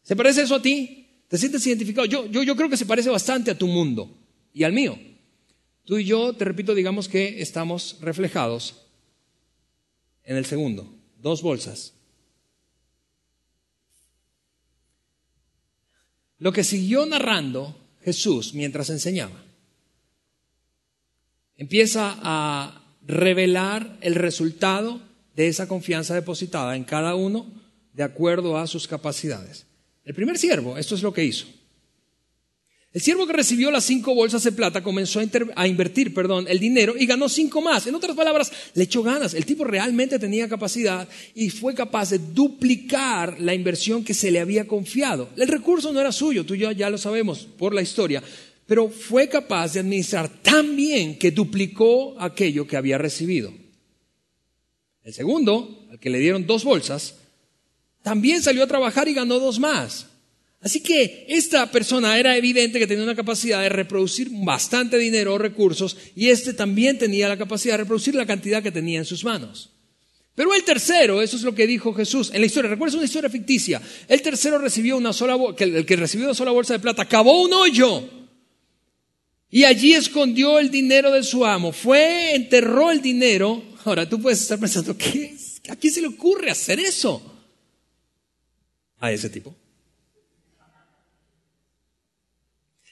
¿Se 0.03 0.15
parece 0.15 0.43
eso 0.43 0.53
a 0.53 0.62
ti? 0.62 1.24
¿Te 1.27 1.35
sientes 1.35 1.65
identificado? 1.65 2.05
Yo, 2.05 2.27
yo, 2.27 2.43
yo 2.43 2.55
creo 2.55 2.69
que 2.69 2.77
se 2.77 2.85
parece 2.85 3.09
bastante 3.09 3.50
a 3.50 3.57
tu 3.57 3.65
mundo 3.65 4.15
y 4.53 4.63
al 4.63 4.71
mío. 4.71 5.00
Tú 5.83 5.97
y 5.97 6.05
yo, 6.05 6.33
te 6.33 6.45
repito, 6.45 6.75
digamos 6.75 7.09
que 7.09 7.41
estamos 7.41 7.97
reflejados 8.01 8.83
en 10.24 10.38
el 10.38 10.45
segundo, 10.45 10.93
dos 11.17 11.41
bolsas. 11.41 11.95
Lo 16.38 16.53
que 16.53 16.63
siguió 16.63 17.07
narrando 17.07 17.75
Jesús 18.03 18.53
mientras 18.53 18.91
enseñaba, 18.91 19.43
empieza 21.57 22.15
a 22.21 22.95
revelar 23.01 23.97
el 24.01 24.13
resultado 24.13 25.14
de 25.35 25.47
esa 25.47 25.67
confianza 25.67 26.13
depositada 26.13 26.75
en 26.75 26.83
cada 26.83 27.15
uno 27.15 27.51
de 27.93 28.03
acuerdo 28.03 28.57
a 28.57 28.67
sus 28.67 28.87
capacidades. 28.87 29.65
El 30.03 30.13
primer 30.13 30.37
siervo, 30.37 30.77
esto 30.77 30.95
es 30.95 31.01
lo 31.01 31.13
que 31.13 31.25
hizo. 31.25 31.47
El 32.95 33.01
siervo 33.01 33.27
que 33.27 33.33
recibió 33.33 33.71
las 33.71 33.83
cinco 33.83 34.15
bolsas 34.15 34.45
de 34.45 34.53
plata 34.53 34.81
comenzó 34.81 35.19
a, 35.55 35.67
invertir 35.67 36.13
perdón, 36.13 36.45
el 36.47 36.59
dinero 36.59 36.93
y 36.97 37.05
ganó 37.05 37.27
cinco 37.27 37.61
más. 37.61 37.85
En 37.87 37.95
otras 37.95 38.15
palabras, 38.15 38.53
le 38.73 38.83
echó 38.83 39.03
ganas. 39.03 39.33
El 39.33 39.45
tipo 39.45 39.65
realmente 39.65 40.17
tenía 40.17 40.48
capacidad 40.48 41.05
y 41.33 41.50
fue 41.50 41.74
capaz 41.74 42.11
de 42.11 42.19
duplicar 42.19 43.41
la 43.41 43.53
inversión 43.53 44.05
que 44.05 44.13
se 44.13 44.31
le 44.31 44.39
había 44.39 44.65
confiado. 44.65 45.27
El 45.35 45.50
recurso 45.50 45.91
no 45.91 46.00
era 46.00 46.13
suyo, 46.13 46.45
tú 46.45 46.53
y 46.53 46.59
yo 46.59 46.71
ya 46.71 46.89
lo 46.89 46.98
sabemos 46.98 47.45
por 47.57 47.74
la 47.74 47.81
historia, 47.81 48.24
pero 48.65 48.87
fue 48.87 49.27
capaz 49.27 49.74
de 49.74 49.81
administrar 49.81 50.29
tan 50.41 50.74
bien 50.77 51.19
que 51.19 51.31
duplicó 51.31 52.15
aquello 52.17 52.65
que 52.65 52.77
había 52.77 52.98
recibido. 52.98 53.64
El 55.05 55.13
segundo, 55.13 55.87
al 55.91 56.00
que 56.00 56.09
le 56.09 56.20
dieron 56.20 56.48
dos 56.48 56.63
bolsas, 56.63 57.15
también 58.01 58.41
salió 58.41 58.63
a 58.63 58.68
trabajar 58.68 59.07
y 59.07 59.13
ganó 59.13 59.39
dos 59.39 59.59
más. 59.59 60.07
Así 60.61 60.81
que 60.81 61.27
esta 61.29 61.72
persona 61.72 62.18
era 62.18 62.35
evidente 62.35 62.79
que 62.79 62.87
tenía 62.87 63.03
una 63.03 63.15
capacidad 63.15 63.61
de 63.61 63.70
reproducir 63.70 64.29
bastante 64.31 64.98
dinero 64.98 65.35
o 65.35 65.37
recursos 65.37 65.96
y 66.15 66.29
este 66.29 66.53
también 66.53 66.98
tenía 66.98 67.29
la 67.29 67.37
capacidad 67.37 67.75
de 67.75 67.83
reproducir 67.83 68.15
la 68.15 68.25
cantidad 68.25 68.63
que 68.63 68.72
tenía 68.72 68.98
en 68.98 69.05
sus 69.05 69.24
manos. 69.24 69.70
Pero 70.33 70.55
el 70.55 70.63
tercero, 70.63 71.22
eso 71.22 71.37
es 71.37 71.44
lo 71.44 71.53
que 71.53 71.68
dijo 71.68 71.94
Jesús 71.94 72.31
en 72.33 72.41
la 72.41 72.48
historia, 72.48 72.72
recuerda, 72.72 72.98
una 72.98 73.05
historia 73.05 73.29
ficticia. 73.29 73.79
El 74.07 74.24
tercero 74.24 74.57
recibió 74.57 74.98
una 74.98 75.13
sola, 75.13 75.37
el 75.59 75.85
que 75.85 75.96
recibió 75.96 76.25
una 76.25 76.33
sola 76.33 76.51
bolsa 76.51 76.74
de 76.74 76.79
plata, 76.79 77.07
cavó 77.07 77.44
un 77.44 77.53
hoyo 77.53 78.09
y 79.51 79.65
allí 79.65 79.94
escondió 79.94 80.57
el 80.57 80.72
dinero 80.72 81.11
de 81.11 81.22
su 81.22 81.46
amo. 81.46 81.72
Fue, 81.72 82.33
enterró 82.33 82.89
el 82.89 83.03
dinero. 83.03 83.75
Ahora 83.85 84.09
tú 84.09 84.19
puedes 84.19 84.41
estar 84.41 84.59
pensando, 84.59 84.98
¿qué? 84.98 85.37
¿A 85.69 85.75
quién 85.75 85.93
se 85.93 86.01
le 86.01 86.07
ocurre 86.07 86.50
hacer 86.50 86.79
eso? 86.79 87.21
A 89.00 89.11
ese 89.11 89.29
tipo. 89.29 89.55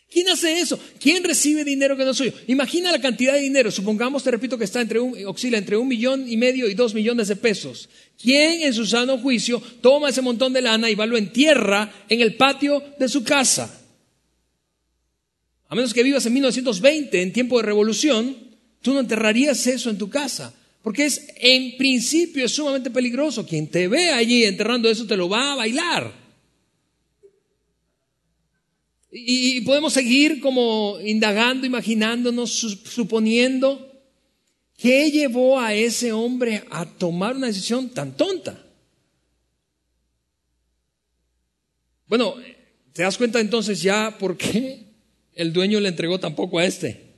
¿Quién 0.08 0.30
hace 0.30 0.60
eso? 0.60 0.80
¿Quién 1.00 1.24
recibe 1.24 1.64
dinero 1.64 1.98
que 1.98 2.06
no 2.06 2.12
es 2.12 2.18
suyo? 2.18 2.34
Imagina 2.46 2.92
la 2.92 3.02
cantidad 3.02 3.34
de 3.34 3.40
dinero. 3.40 3.72
Supongamos, 3.72 4.24
te 4.24 4.30
repito, 4.30 4.60
que 4.60 4.66
está 4.66 4.80
entre 4.80 5.00
un, 5.00 5.26
oscila 5.26 5.58
entre 5.58 5.76
un 5.76 5.88
millón 5.88 6.30
y 6.30 6.38
medio 6.38 6.70
y 6.70 6.76
dos 6.76 6.94
millones 6.94 7.30
de 7.30 7.38
pesos. 7.38 7.90
¿Quién 8.22 8.62
en 8.62 8.76
su 8.76 8.86
sano 8.86 9.18
juicio 9.18 9.60
toma 9.82 10.10
ese 10.10 10.22
montón 10.22 10.54
de 10.54 10.62
lana 10.62 10.92
y 10.92 10.96
va 10.96 11.08
lo 11.08 11.18
entierra 11.18 11.92
en 12.08 12.22
el 12.22 12.36
patio 12.36 12.84
de 13.00 13.10
su 13.10 13.24
casa? 13.24 13.82
A 15.68 15.74
menos 15.74 15.92
que 15.92 16.04
vivas 16.04 16.24
en 16.28 16.34
1920, 16.34 17.20
en 17.20 17.34
tiempo 17.34 17.58
de 17.58 17.64
revolución, 17.64 18.38
tú 18.84 18.94
no 18.94 19.00
enterrarías 19.00 19.66
eso 19.66 19.90
en 19.90 19.98
tu 19.98 20.12
casa. 20.12 20.54
Porque 20.84 21.06
es, 21.06 21.28
en 21.38 21.78
principio, 21.78 22.46
es 22.46 22.52
sumamente 22.52 22.92
peligroso. 22.92 23.48
Quien 23.48 23.68
te 23.68 23.88
ve 23.88 24.10
allí 24.12 24.44
enterrando 24.44 24.90
eso 24.90 25.08
te 25.08 25.18
lo 25.18 25.30
va 25.30 25.54
a 25.54 25.56
bailar. 25.56 26.14
Y 29.10 29.62
podemos 29.62 29.94
seguir 29.94 30.42
como 30.42 30.98
indagando, 31.04 31.66
imaginándonos, 31.66 32.52
suponiendo 32.52 33.92
qué 34.76 35.10
llevó 35.10 35.60
a 35.60 35.74
ese 35.74 36.12
hombre 36.12 36.64
a 36.70 36.86
tomar 36.86 37.36
una 37.36 37.48
decisión 37.48 37.90
tan 37.90 38.18
tonta. 38.18 38.60
Bueno, 42.08 42.36
¿te 42.92 43.04
das 43.04 43.18
cuenta 43.18 43.40
entonces 43.40 43.82
ya 43.82 44.18
por 44.20 44.36
qué 44.36 44.84
el 45.34 45.54
dueño 45.54 45.80
le 45.80 45.90
entregó 45.90 46.20
tampoco 46.20 46.60
a 46.60 46.66
este? 46.66 47.13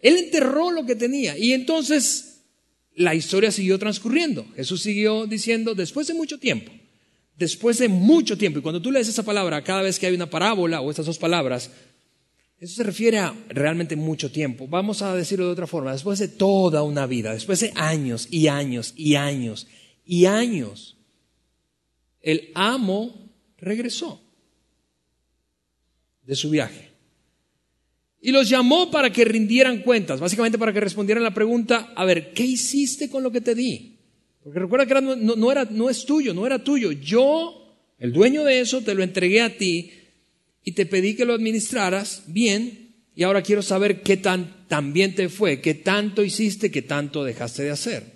Él 0.00 0.16
enterró 0.16 0.70
lo 0.70 0.84
que 0.84 0.94
tenía 0.94 1.36
y 1.38 1.52
entonces 1.52 2.42
la 2.94 3.14
historia 3.14 3.50
siguió 3.50 3.78
transcurriendo. 3.78 4.46
Jesús 4.56 4.82
siguió 4.82 5.26
diciendo, 5.26 5.74
después 5.74 6.06
de 6.06 6.14
mucho 6.14 6.38
tiempo, 6.38 6.72
después 7.36 7.78
de 7.78 7.88
mucho 7.88 8.38
tiempo, 8.38 8.58
y 8.58 8.62
cuando 8.62 8.80
tú 8.80 8.90
lees 8.90 9.08
esa 9.08 9.22
palabra, 9.22 9.62
cada 9.62 9.82
vez 9.82 9.98
que 9.98 10.06
hay 10.06 10.14
una 10.14 10.30
parábola 10.30 10.80
o 10.80 10.90
estas 10.90 11.06
dos 11.06 11.18
palabras, 11.18 11.70
eso 12.58 12.74
se 12.74 12.82
refiere 12.82 13.18
a 13.18 13.34
realmente 13.50 13.96
mucho 13.96 14.32
tiempo. 14.32 14.66
Vamos 14.66 15.02
a 15.02 15.14
decirlo 15.14 15.46
de 15.46 15.52
otra 15.52 15.66
forma, 15.66 15.92
después 15.92 16.18
de 16.18 16.28
toda 16.28 16.82
una 16.82 17.06
vida, 17.06 17.34
después 17.34 17.60
de 17.60 17.72
años 17.74 18.28
y 18.30 18.48
años 18.48 18.94
y 18.96 19.16
años 19.16 19.66
y 20.06 20.24
años, 20.24 20.96
el 22.22 22.50
amo 22.54 23.30
regresó 23.58 24.22
de 26.22 26.34
su 26.34 26.48
viaje. 26.48 26.95
Y 28.26 28.32
los 28.32 28.48
llamó 28.48 28.90
para 28.90 29.10
que 29.10 29.24
rindieran 29.24 29.82
cuentas, 29.82 30.18
básicamente 30.18 30.58
para 30.58 30.72
que 30.72 30.80
respondieran 30.80 31.22
la 31.22 31.32
pregunta, 31.32 31.92
a 31.94 32.04
ver, 32.04 32.32
¿qué 32.32 32.42
hiciste 32.42 33.08
con 33.08 33.22
lo 33.22 33.30
que 33.30 33.40
te 33.40 33.54
di? 33.54 34.00
Porque 34.42 34.58
recuerda 34.58 34.84
que 34.84 35.00
no, 35.00 35.52
era, 35.52 35.64
no 35.70 35.88
es 35.88 36.04
tuyo, 36.04 36.34
no 36.34 36.44
era 36.44 36.58
tuyo. 36.58 36.90
Yo, 36.90 37.78
el 38.00 38.12
dueño 38.12 38.42
de 38.42 38.58
eso, 38.58 38.80
te 38.80 38.96
lo 38.96 39.04
entregué 39.04 39.42
a 39.42 39.56
ti 39.56 39.92
y 40.64 40.72
te 40.72 40.86
pedí 40.86 41.14
que 41.14 41.24
lo 41.24 41.34
administraras 41.34 42.24
bien 42.26 42.96
y 43.14 43.22
ahora 43.22 43.42
quiero 43.42 43.62
saber 43.62 44.02
qué 44.02 44.16
tan, 44.16 44.66
bien 44.92 45.14
te 45.14 45.28
fue, 45.28 45.60
qué 45.60 45.74
tanto 45.74 46.24
hiciste, 46.24 46.72
qué 46.72 46.82
tanto 46.82 47.22
dejaste 47.22 47.62
de 47.62 47.70
hacer. 47.70 48.12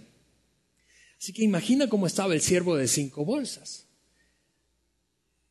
Así 1.20 1.32
que 1.32 1.44
imagina 1.44 1.88
cómo 1.88 2.08
estaba 2.08 2.34
el 2.34 2.40
siervo 2.40 2.74
de 2.76 2.88
cinco 2.88 3.24
bolsas. 3.24 3.86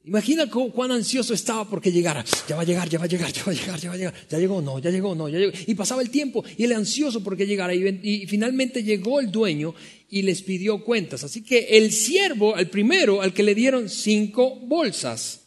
Imagina 0.10 0.50
cuán 0.50 0.92
ansioso 0.92 1.36
estaba 1.36 1.70
porque 1.70 1.92
llegara. 1.92 2.26
Ya 2.48 2.56
va 2.56 2.64
a 2.64 2.66
llegar, 2.66 2.90
ya 2.90 2.98
va 2.98 3.06
a 3.06 3.08
llegar, 3.08 3.32
ya 3.32 3.44
va 3.46 3.52
a 3.52 3.54
llegar, 3.54 3.80
ya 3.80 3.90
va 3.90 3.94
a 3.94 3.98
llegar. 3.98 4.14
Ya 4.28 4.40
llegó, 4.40 4.60
no, 4.60 4.80
ya 4.80 4.90
llegó, 4.90 5.14
no, 5.14 5.30
ya 5.30 5.38
llegó. 5.38 5.52
Y 5.68 5.76
pasaba 5.76 6.02
el 6.02 6.10
tiempo 6.10 6.44
y 6.58 6.64
él 6.64 6.74
ansioso 6.74 7.22
porque 7.22 7.46
llegara. 7.46 7.76
Y, 7.76 8.26
finalmente 8.26 8.82
llegó 8.82 9.20
el 9.20 9.32
dueño 9.32 9.76
y 10.10 10.24
les 10.24 10.42
pidió 10.42 10.84
cuentas. 10.84 11.24
Así 11.24 11.44
que 11.44 11.78
el 11.78 11.92
siervo, 11.92 12.58
el 12.58 12.72
primero, 12.72 13.22
al 13.22 13.36
que 13.36 13.44
le 13.44 13.54
dieron 13.54 13.88
cinco 13.88 14.56
bolsas. 14.56 15.42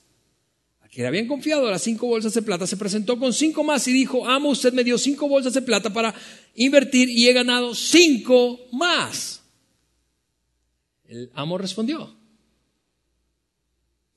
que 0.88 1.02
le 1.02 1.08
habían 1.08 1.26
confiado 1.26 1.68
las 1.68 1.82
cinco 1.82 2.06
bolsas 2.06 2.32
de 2.32 2.42
plata, 2.42 2.64
se 2.64 2.76
presentó 2.76 3.18
con 3.18 3.32
cinco 3.32 3.64
más 3.64 3.88
y 3.88 3.92
dijo, 3.92 4.28
amo, 4.28 4.50
usted 4.50 4.72
me 4.72 4.84
dio 4.84 4.96
cinco 4.96 5.26
bolsas 5.26 5.54
de 5.54 5.62
plata 5.62 5.92
para 5.92 6.14
invertir 6.54 7.08
y 7.08 7.26
he 7.26 7.32
ganado 7.32 7.74
cinco 7.74 8.60
más. 8.70 9.42
El 11.08 11.32
amo 11.34 11.58
respondió, 11.58 12.21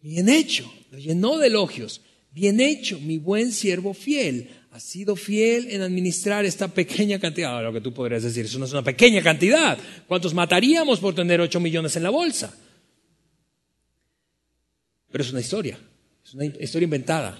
bien 0.05 0.29
hecho, 0.29 0.71
lo 0.91 0.99
llenó 0.99 1.37
de 1.37 1.47
elogios, 1.47 2.01
bien 2.31 2.59
hecho, 2.59 2.99
mi 2.99 3.17
buen 3.17 3.51
siervo 3.51 3.93
fiel, 3.93 4.49
has 4.71 4.83
sido 4.83 5.15
fiel 5.15 5.71
en 5.71 5.81
administrar 5.81 6.45
esta 6.45 6.67
pequeña 6.67 7.17
cantidad. 7.19 7.51
Ahora, 7.51 7.69
lo 7.69 7.73
que 7.73 7.81
tú 7.81 7.93
podrías 7.93 8.23
decir, 8.23 8.45
eso 8.45 8.59
no 8.59 8.65
es 8.65 8.71
una 8.71 8.83
pequeña 8.83 9.23
cantidad. 9.23 9.77
¿Cuántos 10.07 10.33
mataríamos 10.33 10.99
por 10.99 11.15
tener 11.15 11.41
ocho 11.41 11.59
millones 11.59 11.95
en 11.95 12.03
la 12.03 12.09
bolsa? 12.09 12.53
Pero 15.11 15.23
es 15.23 15.31
una 15.31 15.39
historia. 15.39 15.79
Es 16.23 16.33
una 16.33 16.45
historia 16.45 16.83
inventada. 16.83 17.39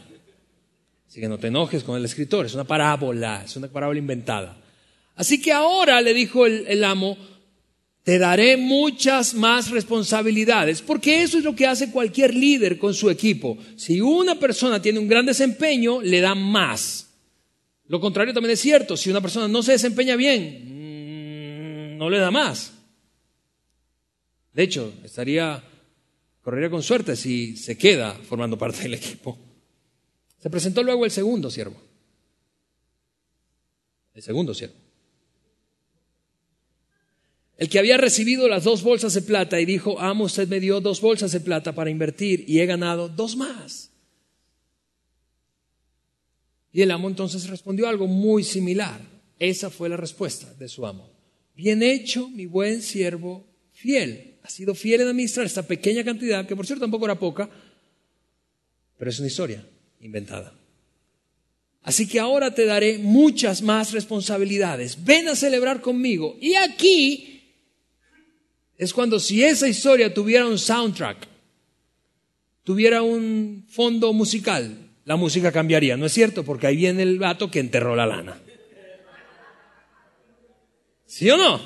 Así 1.08 1.19
que 1.19 1.28
no 1.28 1.38
te 1.38 1.47
enojes 1.47 1.84
con 1.84 1.97
el 1.97 2.06
escritor, 2.06 2.45
es 2.45 2.54
una 2.56 2.63
parábola, 2.63 3.43
es 3.45 3.56
una 3.58 3.67
parábola 3.67 3.99
inventada. 3.99 4.58
Así 5.15 5.41
que 5.41 5.51
ahora 5.51 6.01
le 6.01 6.13
dijo 6.13 6.45
el, 6.45 6.84
amo, 6.84 7.17
te 8.06 8.18
daré 8.18 8.56
muchas 8.56 9.34
más 9.34 9.70
responsabilidades, 9.70 10.82
porque 10.82 11.24
eso 11.24 11.38
es 11.38 11.44
lo 11.44 11.54
que 11.54 11.68
hace 11.68 11.91
cualquier 11.91 12.34
líder 12.34 12.78
con 12.78 12.94
su 12.94 13.10
equipo. 13.10 13.58
Si 13.76 14.00
una 14.00 14.39
persona 14.39 14.82
tiene 14.82 15.00
un 15.00 15.10
gran 15.10 15.26
desempeño, 15.26 16.02
le 16.02 16.22
da 16.22 16.36
más. 16.36 17.10
Lo 17.88 18.00
contrario 18.00 18.34
también 18.34 18.54
es 18.54 18.62
cierto, 18.62 18.96
si 18.96 19.10
una 19.10 19.20
persona 19.20 19.50
no 19.50 19.62
se 19.62 19.74
desempeña 19.74 20.15
bien, 20.15 21.96
mm, 21.96 21.98
no 21.98 22.10
le 22.10 22.20
da 22.20 22.32
más. 22.32 22.72
De 24.54 24.63
hecho, 24.63 24.94
estaría 25.04 25.62
Correría 26.46 26.70
con 26.70 26.84
suerte 26.84 27.15
si 27.15 27.58
se 27.58 27.76
queda 27.76 28.13
formando 28.13 28.56
parte 28.56 28.84
del 28.84 28.94
equipo. 28.94 29.36
Se 30.38 30.48
presentó 30.48 30.84
luego 30.84 31.04
el 31.04 31.10
segundo 31.10 31.50
siervo. 31.50 31.76
El 34.13 34.22
segundo 34.22 34.54
siervo. 34.54 34.76
El 37.58 37.70
que 37.70 37.80
había 37.80 37.98
recibido 37.98 38.48
las 38.48 38.65
dos 38.65 38.84
bolsas 38.84 39.13
de 39.13 39.22
plata 39.22 39.62
y 39.62 39.65
dijo, 39.65 40.00
amo, 40.00 40.26
usted 40.26 40.48
me 40.48 40.60
dio 40.60 40.82
dos 40.82 41.00
bolsas 41.00 41.32
de 41.32 41.39
plata 41.39 41.74
para 41.74 41.89
invertir 41.89 42.44
y 42.48 42.60
he 42.60 42.65
ganado 42.65 43.08
dos 43.08 43.38
más. 43.38 43.91
Y 46.74 46.82
el 46.82 46.91
amo 46.91 47.08
entonces 47.08 47.48
respondió 47.48 47.88
algo 47.88 48.08
muy 48.08 48.44
similar. 48.44 49.00
Esa 49.39 49.70
fue 49.70 49.88
la 49.88 49.96
respuesta 49.96 50.54
de 50.56 50.68
su 50.68 50.86
amo. 50.86 51.10
Bien 51.56 51.82
hecho, 51.82 52.30
mi 52.30 52.46
buen 52.46 52.82
siervo 52.82 53.48
fiel 53.72 54.36
ha 54.44 54.50
sido 54.50 54.76
fiel 54.76 55.02
en 55.02 55.08
administrar 55.08 55.46
esta 55.46 55.63
pequeña 55.63 56.04
cantidad, 56.04 56.46
que 56.46 56.56
por 56.56 56.68
cierto 56.68 56.84
tampoco 56.84 57.06
era 57.06 57.18
poca, 57.18 57.50
pero 58.98 59.10
es 59.10 59.18
una 59.20 59.28
historia 59.28 59.65
inventada. 60.02 60.54
Así 61.82 62.08
que 62.08 62.20
ahora 62.20 62.54
te 62.54 62.65
daré 62.65 62.98
muchas 62.98 63.62
más 63.62 63.91
responsabilidades. 63.91 65.04
Ven 65.06 65.30
a 65.30 65.36
celebrar 65.36 65.82
conmigo. 65.82 66.36
Y 66.41 66.56
aquí 66.56 67.35
es 68.77 68.93
cuando 68.93 69.19
si 69.19 69.43
esa 69.43 69.67
historia 69.67 70.13
tuviera 70.13 70.47
un 70.47 70.57
soundtrack, 70.57 71.27
tuviera 72.63 73.01
un 73.01 73.65
fondo 73.69 74.11
musical, 74.13 74.77
la 75.05 75.15
música 75.15 75.51
cambiaría, 75.51 75.97
¿no 75.97 76.05
es 76.05 76.13
cierto? 76.13 76.43
Porque 76.43 76.67
ahí 76.67 76.75
viene 76.75 77.03
el 77.03 77.19
vato 77.19 77.49
que 77.51 77.59
enterró 77.59 77.95
la 77.95 78.05
lana. 78.05 78.41
¿Sí 81.05 81.29
o 81.29 81.38
no? 81.38 81.61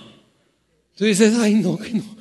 Tú 0.96 1.06
dices, 1.06 1.34
ay 1.40 1.56
no, 1.56 1.78
que 1.78 1.94
no. 1.94 2.20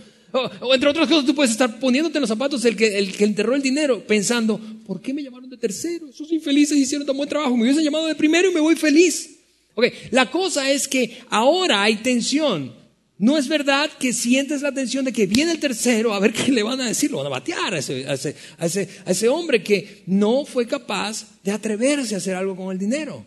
O, 0.60 0.74
entre 0.74 0.90
otras 0.90 1.08
cosas, 1.08 1.24
tú 1.24 1.34
puedes 1.34 1.50
estar 1.50 1.80
poniéndote 1.80 2.18
en 2.18 2.20
los 2.20 2.28
zapatos 2.28 2.64
el 2.64 2.76
que, 2.76 2.98
el 2.98 3.12
que 3.12 3.24
enterró 3.24 3.54
el 3.54 3.62
dinero, 3.62 4.06
pensando, 4.06 4.60
¿por 4.86 5.00
qué 5.00 5.12
me 5.12 5.22
llamaron 5.22 5.48
de 5.48 5.56
tercero? 5.56 6.08
Esos 6.08 6.30
infelices 6.32 6.76
hicieron 6.76 7.06
tan 7.06 7.16
buen 7.16 7.28
trabajo, 7.28 7.56
me 7.56 7.62
hubiesen 7.64 7.82
llamado 7.82 8.06
de 8.06 8.14
primero 8.14 8.50
y 8.50 8.54
me 8.54 8.60
voy 8.60 8.76
feliz. 8.76 9.38
Ok, 9.74 9.86
la 10.10 10.30
cosa 10.30 10.70
es 10.70 10.86
que 10.86 11.18
ahora 11.30 11.82
hay 11.82 11.96
tensión. 11.96 12.77
No 13.18 13.36
es 13.36 13.48
verdad 13.48 13.90
que 13.98 14.12
sientes 14.12 14.62
la 14.62 14.72
tensión 14.72 15.04
de 15.04 15.12
que 15.12 15.26
viene 15.26 15.50
el 15.50 15.58
tercero 15.58 16.14
a 16.14 16.20
ver 16.20 16.32
qué 16.34 16.52
le 16.52 16.62
van 16.62 16.80
a 16.80 16.86
decir, 16.86 17.10
lo 17.10 17.18
van 17.18 17.26
a 17.26 17.30
batear 17.30 17.74
a 17.74 17.78
ese, 17.78 18.06
a 18.06 18.14
ese, 18.14 18.36
a 18.58 19.10
ese, 19.10 19.28
hombre 19.28 19.62
que 19.62 20.04
no 20.06 20.44
fue 20.44 20.66
capaz 20.66 21.26
de 21.42 21.50
atreverse 21.50 22.14
a 22.14 22.18
hacer 22.18 22.36
algo 22.36 22.54
con 22.54 22.70
el 22.70 22.78
dinero. 22.78 23.26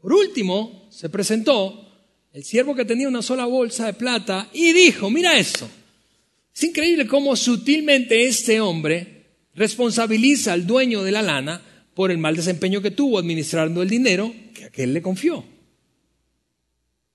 Por 0.00 0.12
último, 0.12 0.86
se 0.90 1.08
presentó 1.08 1.80
el 2.32 2.44
siervo 2.44 2.74
que 2.74 2.84
tenía 2.84 3.08
una 3.08 3.22
sola 3.22 3.46
bolsa 3.46 3.86
de 3.86 3.94
plata 3.94 4.50
y 4.52 4.72
dijo, 4.72 5.08
mira 5.08 5.38
eso, 5.38 5.68
es 6.54 6.62
increíble 6.64 7.06
cómo 7.06 7.34
sutilmente 7.36 8.26
este 8.26 8.60
hombre 8.60 9.24
responsabiliza 9.54 10.52
al 10.52 10.66
dueño 10.66 11.02
de 11.02 11.12
la 11.12 11.22
lana 11.22 11.62
por 11.94 12.10
el 12.10 12.18
mal 12.18 12.36
desempeño 12.36 12.82
que 12.82 12.90
tuvo 12.90 13.18
administrando 13.18 13.80
el 13.80 13.88
dinero 13.88 14.34
que 14.52 14.64
aquel 14.64 14.92
le 14.92 15.00
confió. 15.00 15.53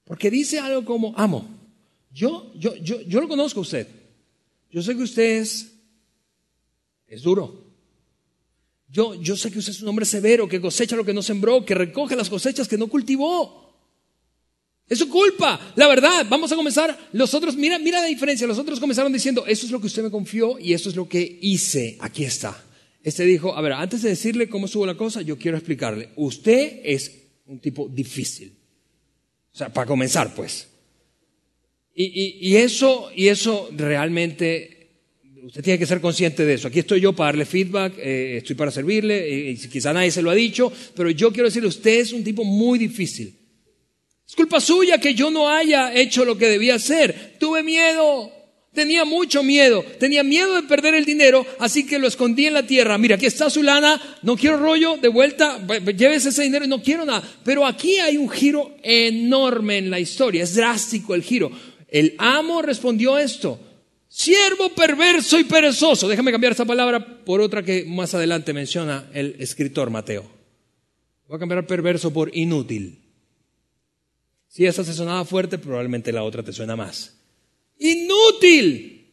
Porque 0.09 0.31
dice 0.31 0.57
algo 0.57 0.83
como, 0.83 1.13
amo, 1.15 1.47
yo, 2.11 2.51
yo, 2.55 2.75
yo, 2.77 2.99
yo 3.01 3.21
lo 3.21 3.27
conozco 3.27 3.59
a 3.59 3.61
usted. 3.61 3.87
Yo 4.71 4.81
sé 4.81 4.95
que 4.95 5.03
usted 5.03 5.41
es, 5.41 5.71
es 7.05 7.21
duro. 7.21 7.63
Yo, 8.87 9.13
yo 9.21 9.37
sé 9.37 9.51
que 9.51 9.59
usted 9.59 9.71
es 9.71 9.83
un 9.83 9.87
hombre 9.87 10.07
severo, 10.07 10.49
que 10.49 10.59
cosecha 10.59 10.95
lo 10.95 11.05
que 11.05 11.13
no 11.13 11.21
sembró, 11.21 11.63
que 11.63 11.75
recoge 11.75 12.15
las 12.15 12.27
cosechas 12.27 12.67
que 12.67 12.75
no 12.75 12.87
cultivó. 12.87 13.71
Es 14.87 14.97
su 14.97 15.09
culpa, 15.09 15.73
la 15.75 15.87
verdad. 15.87 16.25
Vamos 16.27 16.51
a 16.51 16.55
comenzar. 16.55 17.09
Los 17.13 17.35
otros, 17.35 17.55
mira, 17.55 17.77
mira 17.77 18.01
la 18.01 18.07
diferencia. 18.07 18.47
Los 18.47 18.57
otros 18.57 18.79
comenzaron 18.79 19.13
diciendo, 19.13 19.45
eso 19.45 19.67
es 19.67 19.71
lo 19.71 19.79
que 19.79 19.85
usted 19.85 20.01
me 20.01 20.09
confió 20.09 20.57
y 20.57 20.73
eso 20.73 20.89
es 20.89 20.95
lo 20.95 21.07
que 21.07 21.37
hice. 21.39 21.97
Aquí 21.99 22.23
está. 22.23 22.59
Este 23.03 23.25
dijo, 23.25 23.55
a 23.55 23.61
ver, 23.61 23.73
antes 23.73 24.01
de 24.01 24.09
decirle 24.09 24.49
cómo 24.49 24.65
estuvo 24.65 24.87
la 24.87 24.97
cosa, 24.97 25.21
yo 25.21 25.37
quiero 25.37 25.55
explicarle. 25.55 26.09
Usted 26.15 26.81
es 26.83 27.11
un 27.45 27.59
tipo 27.59 27.87
difícil. 27.87 28.58
O 29.53 29.57
sea, 29.57 29.69
para 29.73 29.87
comenzar, 29.87 30.33
pues. 30.35 30.67
Y, 32.01 32.55
eso, 32.55 33.11
y 33.13 33.27
eso 33.27 33.69
realmente, 33.75 34.91
usted 35.43 35.61
tiene 35.61 35.77
que 35.77 35.85
ser 35.85 35.99
consciente 35.99 36.45
de 36.45 36.53
eso. 36.53 36.69
Aquí 36.69 36.79
estoy 36.79 37.01
yo 37.01 37.11
para 37.11 37.33
darle 37.33 37.45
feedback, 37.45 37.97
eh, 37.97 38.37
estoy 38.37 38.55
para 38.55 38.71
servirle, 38.71 39.51
eh, 39.51 39.57
quizá 39.69 39.91
nadie 39.91 40.09
se 40.09 40.21
lo 40.21 40.29
ha 40.29 40.35
dicho, 40.35 40.71
pero 40.95 41.09
yo 41.09 41.33
quiero 41.33 41.49
decirle, 41.49 41.67
usted 41.67 41.99
es 41.99 42.13
un 42.13 42.23
tipo 42.23 42.45
muy 42.45 42.79
difícil. 42.79 43.35
Es 44.25 44.33
culpa 44.33 44.61
suya 44.61 44.97
que 44.97 45.13
yo 45.13 45.29
no 45.29 45.49
haya 45.49 45.93
hecho 45.93 46.23
lo 46.23 46.37
que 46.37 46.47
debía 46.47 46.75
hacer. 46.75 47.35
Tuve 47.37 47.63
miedo. 47.63 48.31
Tenía 48.73 49.03
mucho 49.03 49.41
miedo. 49.41 49.83
Tenía 49.99 50.23
miedo 50.23 50.55
de 50.55 50.63
perder 50.63 50.93
el 50.93 51.05
dinero, 51.05 51.45
así 51.59 51.85
que 51.85 51.97
lo 51.97 52.07
escondí 52.07 52.45
en 52.45 52.53
la 52.53 52.67
tierra. 52.67 52.97
Mira, 52.97 53.15
aquí 53.15 53.25
está 53.25 53.49
su 53.49 53.63
lana. 53.63 53.99
No 54.21 54.37
quiero 54.37 54.57
rollo. 54.57 54.97
De 54.97 55.07
vuelta, 55.07 55.59
llévese 55.95 56.29
ese 56.29 56.43
dinero 56.43 56.65
y 56.65 56.67
no 56.67 56.81
quiero 56.81 57.03
nada. 57.03 57.23
Pero 57.43 57.65
aquí 57.65 57.97
hay 57.97 58.17
un 58.17 58.29
giro 58.29 58.75
enorme 58.83 59.79
en 59.79 59.89
la 59.89 59.99
historia. 59.99 60.43
Es 60.43 60.55
drástico 60.55 61.15
el 61.15 61.23
giro. 61.23 61.51
El 61.87 62.15
amo 62.19 62.61
respondió 62.61 63.17
esto. 63.17 63.59
Siervo 64.07 64.69
perverso 64.69 65.39
y 65.39 65.43
perezoso. 65.43 66.07
Déjame 66.07 66.31
cambiar 66.31 66.51
esta 66.51 66.65
palabra 66.65 67.23
por 67.23 67.41
otra 67.41 67.63
que 67.63 67.85
más 67.85 68.13
adelante 68.13 68.53
menciona 68.53 69.09
el 69.13 69.35
escritor 69.39 69.89
Mateo. 69.89 70.29
Voy 71.27 71.35
a 71.35 71.39
cambiar 71.39 71.65
perverso 71.65 72.11
por 72.11 72.35
inútil. 72.35 72.99
Si 74.47 74.65
esa 74.65 74.83
te 74.83 74.93
sonaba 74.93 75.25
fuerte, 75.25 75.59
probablemente 75.59 76.11
la 76.11 76.23
otra 76.23 76.41
te 76.41 76.53
suena 76.53 76.75
más. 76.75 77.18
Inútil. 77.79 79.07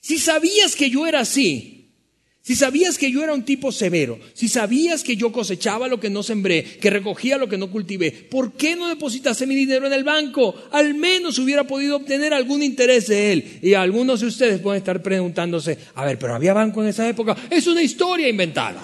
Si 0.00 0.18
sabías 0.18 0.74
que 0.74 0.88
yo 0.88 1.06
era 1.06 1.20
así, 1.20 1.78
si 2.48 2.56
sabías 2.56 2.96
que 2.96 3.10
yo 3.12 3.22
era 3.22 3.34
un 3.34 3.44
tipo 3.44 3.70
severo, 3.70 4.18
si 4.32 4.48
sabías 4.48 5.04
que 5.04 5.16
yo 5.16 5.30
cosechaba 5.30 5.86
lo 5.86 6.00
que 6.00 6.08
no 6.08 6.22
sembré, 6.22 6.64
que 6.64 6.88
recogía 6.88 7.36
lo 7.36 7.46
que 7.46 7.58
no 7.58 7.70
cultivé, 7.70 8.10
¿por 8.10 8.54
qué 8.54 8.74
no 8.74 8.88
depositaste 8.88 9.46
mi 9.46 9.54
dinero 9.54 9.86
en 9.86 9.92
el 9.92 10.02
banco? 10.02 10.54
Al 10.70 10.94
menos 10.94 11.38
hubiera 11.38 11.64
podido 11.64 11.96
obtener 11.96 12.32
algún 12.32 12.62
interés 12.62 13.08
de 13.08 13.32
él. 13.34 13.58
Y 13.60 13.74
algunos 13.74 14.20
de 14.20 14.28
ustedes 14.28 14.62
pueden 14.62 14.78
estar 14.78 15.02
preguntándose, 15.02 15.76
a 15.94 16.06
ver, 16.06 16.18
pero 16.18 16.34
había 16.34 16.54
banco 16.54 16.82
en 16.82 16.88
esa 16.88 17.06
época. 17.06 17.36
Es 17.50 17.66
una 17.66 17.82
historia 17.82 18.30
inventada. 18.30 18.82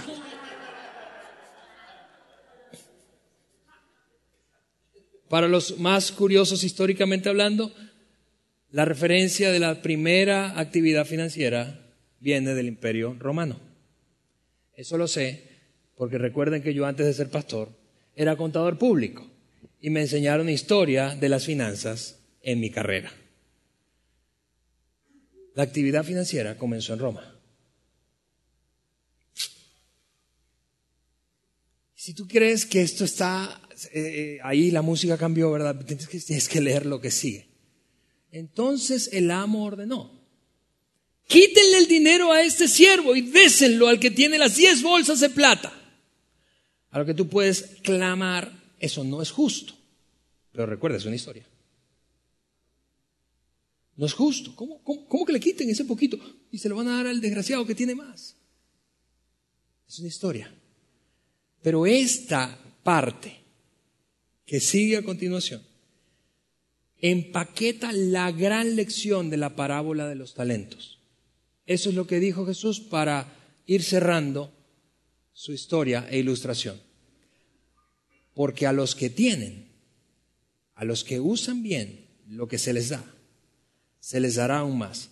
Para 5.30 5.48
los 5.48 5.78
más 5.78 6.12
curiosos 6.12 6.62
históricamente 6.64 7.30
hablando, 7.30 7.74
la 8.74 8.84
referencia 8.84 9.52
de 9.52 9.60
la 9.60 9.82
primera 9.82 10.58
actividad 10.58 11.06
financiera 11.06 11.94
viene 12.18 12.54
del 12.54 12.66
imperio 12.66 13.14
romano. 13.20 13.60
Eso 14.74 14.98
lo 14.98 15.06
sé 15.06 15.44
porque 15.94 16.18
recuerden 16.18 16.60
que 16.60 16.74
yo 16.74 16.84
antes 16.84 17.06
de 17.06 17.14
ser 17.14 17.30
pastor 17.30 17.68
era 18.16 18.36
contador 18.36 18.76
público 18.76 19.30
y 19.80 19.90
me 19.90 20.00
enseñaron 20.00 20.48
historia 20.48 21.14
de 21.14 21.28
las 21.28 21.44
finanzas 21.44 22.18
en 22.42 22.58
mi 22.58 22.70
carrera. 22.70 23.12
La 25.54 25.62
actividad 25.62 26.02
financiera 26.02 26.58
comenzó 26.58 26.94
en 26.94 26.98
Roma. 26.98 27.40
Si 31.94 32.12
tú 32.12 32.26
crees 32.26 32.66
que 32.66 32.82
esto 32.82 33.04
está 33.04 33.60
eh, 33.92 34.40
ahí 34.42 34.72
la 34.72 34.82
música 34.82 35.16
cambió, 35.16 35.52
¿verdad? 35.52 35.84
Que, 35.84 35.94
tienes 35.94 36.48
que 36.48 36.60
leer 36.60 36.86
lo 36.86 37.00
que 37.00 37.12
sigue. 37.12 37.53
Entonces 38.34 39.10
el 39.12 39.30
amo 39.30 39.64
ordenó, 39.64 40.10
Quítenle 41.28 41.78
el 41.78 41.86
dinero 41.86 42.32
a 42.32 42.42
este 42.42 42.66
siervo 42.66 43.14
y 43.14 43.22
désenlo 43.22 43.86
al 43.88 44.00
que 44.00 44.10
tiene 44.10 44.38
las 44.38 44.56
diez 44.56 44.82
bolsas 44.82 45.20
de 45.20 45.30
plata. 45.30 45.72
A 46.90 46.98
lo 46.98 47.06
que 47.06 47.14
tú 47.14 47.28
puedes 47.28 47.62
clamar, 47.82 48.52
eso 48.78 49.04
no 49.04 49.22
es 49.22 49.30
justo. 49.30 49.72
Pero 50.52 50.66
recuerda, 50.66 50.98
es 50.98 51.04
una 51.06 51.14
historia. 51.14 51.46
No 53.96 54.04
es 54.04 54.12
justo. 54.12 54.54
¿Cómo, 54.54 54.82
cómo 54.82 55.24
que 55.24 55.32
le 55.32 55.40
quiten 55.40 55.70
ese 55.70 55.84
poquito 55.84 56.18
y 56.50 56.58
se 56.58 56.68
lo 56.68 56.74
van 56.76 56.88
a 56.88 56.96
dar 56.96 57.06
al 57.06 57.20
desgraciado 57.20 57.64
que 57.64 57.76
tiene 57.76 57.94
más? 57.94 58.36
Es 59.88 60.00
una 60.00 60.08
historia. 60.08 60.52
Pero 61.62 61.86
esta 61.86 62.58
parte 62.82 63.40
que 64.44 64.60
sigue 64.60 64.96
a 64.96 65.04
continuación 65.04 65.62
empaqueta 67.00 67.92
la 67.92 68.32
gran 68.32 68.76
lección 68.76 69.30
de 69.30 69.36
la 69.36 69.56
parábola 69.56 70.08
de 70.08 70.14
los 70.14 70.34
talentos. 70.34 71.00
Eso 71.66 71.88
es 71.90 71.94
lo 71.94 72.06
que 72.06 72.20
dijo 72.20 72.46
Jesús 72.46 72.80
para 72.80 73.32
ir 73.66 73.82
cerrando 73.82 74.52
su 75.32 75.52
historia 75.52 76.06
e 76.10 76.18
ilustración. 76.18 76.80
Porque 78.34 78.66
a 78.66 78.72
los 78.72 78.94
que 78.94 79.10
tienen, 79.10 79.72
a 80.74 80.84
los 80.84 81.04
que 81.04 81.20
usan 81.20 81.62
bien 81.62 82.06
lo 82.26 82.48
que 82.48 82.58
se 82.58 82.72
les 82.72 82.88
da, 82.88 83.04
se 84.00 84.20
les 84.20 84.36
dará 84.36 84.58
aún 84.58 84.78
más 84.78 85.10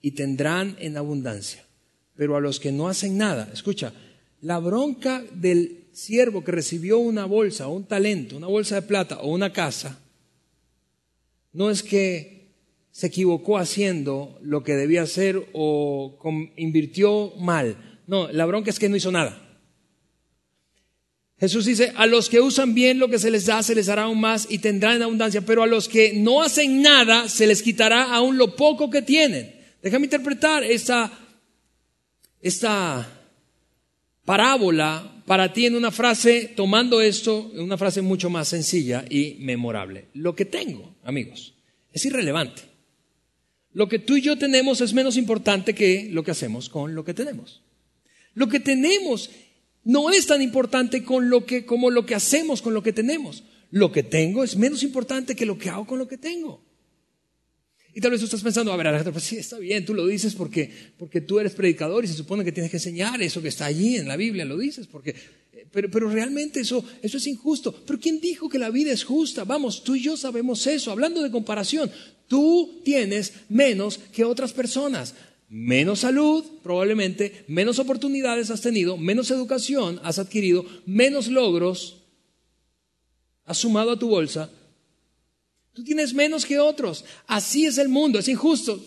y 0.00 0.12
tendrán 0.12 0.76
en 0.78 0.96
abundancia. 0.96 1.64
Pero 2.14 2.36
a 2.36 2.40
los 2.40 2.60
que 2.60 2.72
no 2.72 2.88
hacen 2.88 3.16
nada, 3.16 3.50
escucha, 3.52 3.92
la 4.40 4.58
bronca 4.58 5.24
del 5.32 5.88
siervo 5.92 6.44
que 6.44 6.52
recibió 6.52 6.98
una 6.98 7.24
bolsa, 7.24 7.68
o 7.68 7.74
un 7.74 7.86
talento, 7.86 8.36
una 8.36 8.46
bolsa 8.46 8.76
de 8.76 8.82
plata 8.82 9.18
o 9.20 9.32
una 9.32 9.52
casa, 9.52 9.98
no 11.56 11.70
es 11.70 11.82
que 11.82 12.52
se 12.90 13.06
equivocó 13.06 13.56
haciendo 13.56 14.38
lo 14.42 14.62
que 14.62 14.74
debía 14.74 15.02
hacer 15.02 15.48
o 15.54 16.18
invirtió 16.56 17.32
mal. 17.38 18.02
No, 18.06 18.30
la 18.30 18.44
bronca 18.44 18.68
es 18.68 18.78
que 18.78 18.90
no 18.90 18.96
hizo 18.96 19.10
nada. 19.10 19.42
Jesús 21.38 21.64
dice, 21.64 21.92
a 21.96 22.06
los 22.06 22.28
que 22.28 22.42
usan 22.42 22.74
bien 22.74 22.98
lo 22.98 23.08
que 23.08 23.18
se 23.18 23.30
les 23.30 23.46
da, 23.46 23.62
se 23.62 23.74
les 23.74 23.86
dará 23.86 24.02
aún 24.02 24.20
más 24.20 24.46
y 24.50 24.58
tendrán 24.58 24.96
en 24.96 25.02
abundancia, 25.02 25.40
pero 25.40 25.62
a 25.62 25.66
los 25.66 25.88
que 25.88 26.12
no 26.14 26.42
hacen 26.42 26.82
nada, 26.82 27.30
se 27.30 27.46
les 27.46 27.62
quitará 27.62 28.14
aún 28.14 28.36
lo 28.36 28.54
poco 28.54 28.90
que 28.90 29.00
tienen. 29.00 29.54
Déjame 29.82 30.06
interpretar 30.06 30.62
esta, 30.62 31.10
esta 32.42 33.06
parábola 34.26 35.22
para 35.24 35.54
ti 35.54 35.64
en 35.64 35.74
una 35.74 35.90
frase, 35.90 36.52
tomando 36.54 37.00
esto, 37.00 37.50
en 37.54 37.62
una 37.62 37.78
frase 37.78 38.02
mucho 38.02 38.28
más 38.28 38.48
sencilla 38.48 39.06
y 39.08 39.36
memorable. 39.40 40.08
Lo 40.14 40.34
que 40.34 40.44
tengo, 40.44 40.95
amigos, 41.06 41.54
es 41.92 42.04
irrelevante. 42.04 42.62
Lo 43.72 43.88
que 43.88 43.98
tú 43.98 44.16
y 44.16 44.22
yo 44.22 44.36
tenemos 44.36 44.80
es 44.80 44.92
menos 44.92 45.16
importante 45.16 45.74
que 45.74 46.08
lo 46.10 46.22
que 46.24 46.32
hacemos 46.32 46.68
con 46.68 46.94
lo 46.94 47.04
que 47.04 47.14
tenemos. 47.14 47.62
Lo 48.34 48.48
que 48.48 48.60
tenemos 48.60 49.30
no 49.84 50.10
es 50.10 50.26
tan 50.26 50.42
importante 50.42 51.04
con 51.04 51.30
lo 51.30 51.46
que, 51.46 51.64
como 51.64 51.90
lo 51.90 52.04
que 52.04 52.14
hacemos 52.14 52.60
con 52.60 52.74
lo 52.74 52.82
que 52.82 52.92
tenemos. 52.92 53.44
Lo 53.70 53.92
que 53.92 54.02
tengo 54.02 54.42
es 54.42 54.56
menos 54.56 54.82
importante 54.82 55.36
que 55.36 55.46
lo 55.46 55.58
que 55.58 55.70
hago 55.70 55.86
con 55.86 55.98
lo 55.98 56.08
que 56.08 56.18
tengo. 56.18 56.65
Y 57.96 58.00
tal 58.02 58.10
vez 58.10 58.20
tú 58.20 58.26
estás 58.26 58.42
pensando, 58.42 58.70
a 58.74 58.76
ver, 58.76 58.88
Alejandro, 58.88 59.14
pues 59.14 59.24
sí, 59.24 59.38
está 59.38 59.58
bien, 59.58 59.86
tú 59.86 59.94
lo 59.94 60.06
dices 60.06 60.34
porque, 60.34 60.70
porque 60.98 61.22
tú 61.22 61.40
eres 61.40 61.54
predicador 61.54 62.04
y 62.04 62.08
se 62.08 62.12
supone 62.12 62.44
que 62.44 62.52
tienes 62.52 62.70
que 62.70 62.76
enseñar 62.76 63.22
eso 63.22 63.40
que 63.40 63.48
está 63.48 63.64
allí 63.64 63.96
en 63.96 64.06
la 64.06 64.18
Biblia, 64.18 64.44
lo 64.44 64.58
dices, 64.58 64.86
porque, 64.86 65.16
eh, 65.54 65.66
pero, 65.72 65.90
pero 65.90 66.10
realmente 66.10 66.60
eso, 66.60 66.84
eso 67.00 67.16
es 67.16 67.26
injusto. 67.26 67.72
Pero 67.86 67.98
¿quién 67.98 68.20
dijo 68.20 68.50
que 68.50 68.58
la 68.58 68.68
vida 68.68 68.92
es 68.92 69.02
justa? 69.02 69.44
Vamos, 69.44 69.82
tú 69.82 69.94
y 69.94 70.02
yo 70.02 70.18
sabemos 70.18 70.66
eso. 70.66 70.90
Hablando 70.90 71.22
de 71.22 71.30
comparación, 71.30 71.90
tú 72.28 72.82
tienes 72.84 73.32
menos 73.48 73.98
que 74.12 74.24
otras 74.24 74.52
personas. 74.52 75.14
Menos 75.48 76.00
salud, 76.00 76.44
probablemente, 76.62 77.46
menos 77.48 77.78
oportunidades 77.78 78.50
has 78.50 78.60
tenido, 78.60 78.98
menos 78.98 79.30
educación 79.30 80.00
has 80.02 80.18
adquirido, 80.18 80.66
menos 80.84 81.28
logros 81.28 82.02
has 83.46 83.56
sumado 83.56 83.92
a 83.92 83.98
tu 83.98 84.08
bolsa, 84.08 84.50
Tú 85.76 85.84
tienes 85.84 86.14
menos 86.14 86.46
que 86.46 86.58
otros. 86.58 87.04
Así 87.26 87.66
es 87.66 87.76
el 87.76 87.90
mundo, 87.90 88.18
es 88.18 88.28
injusto. 88.28 88.82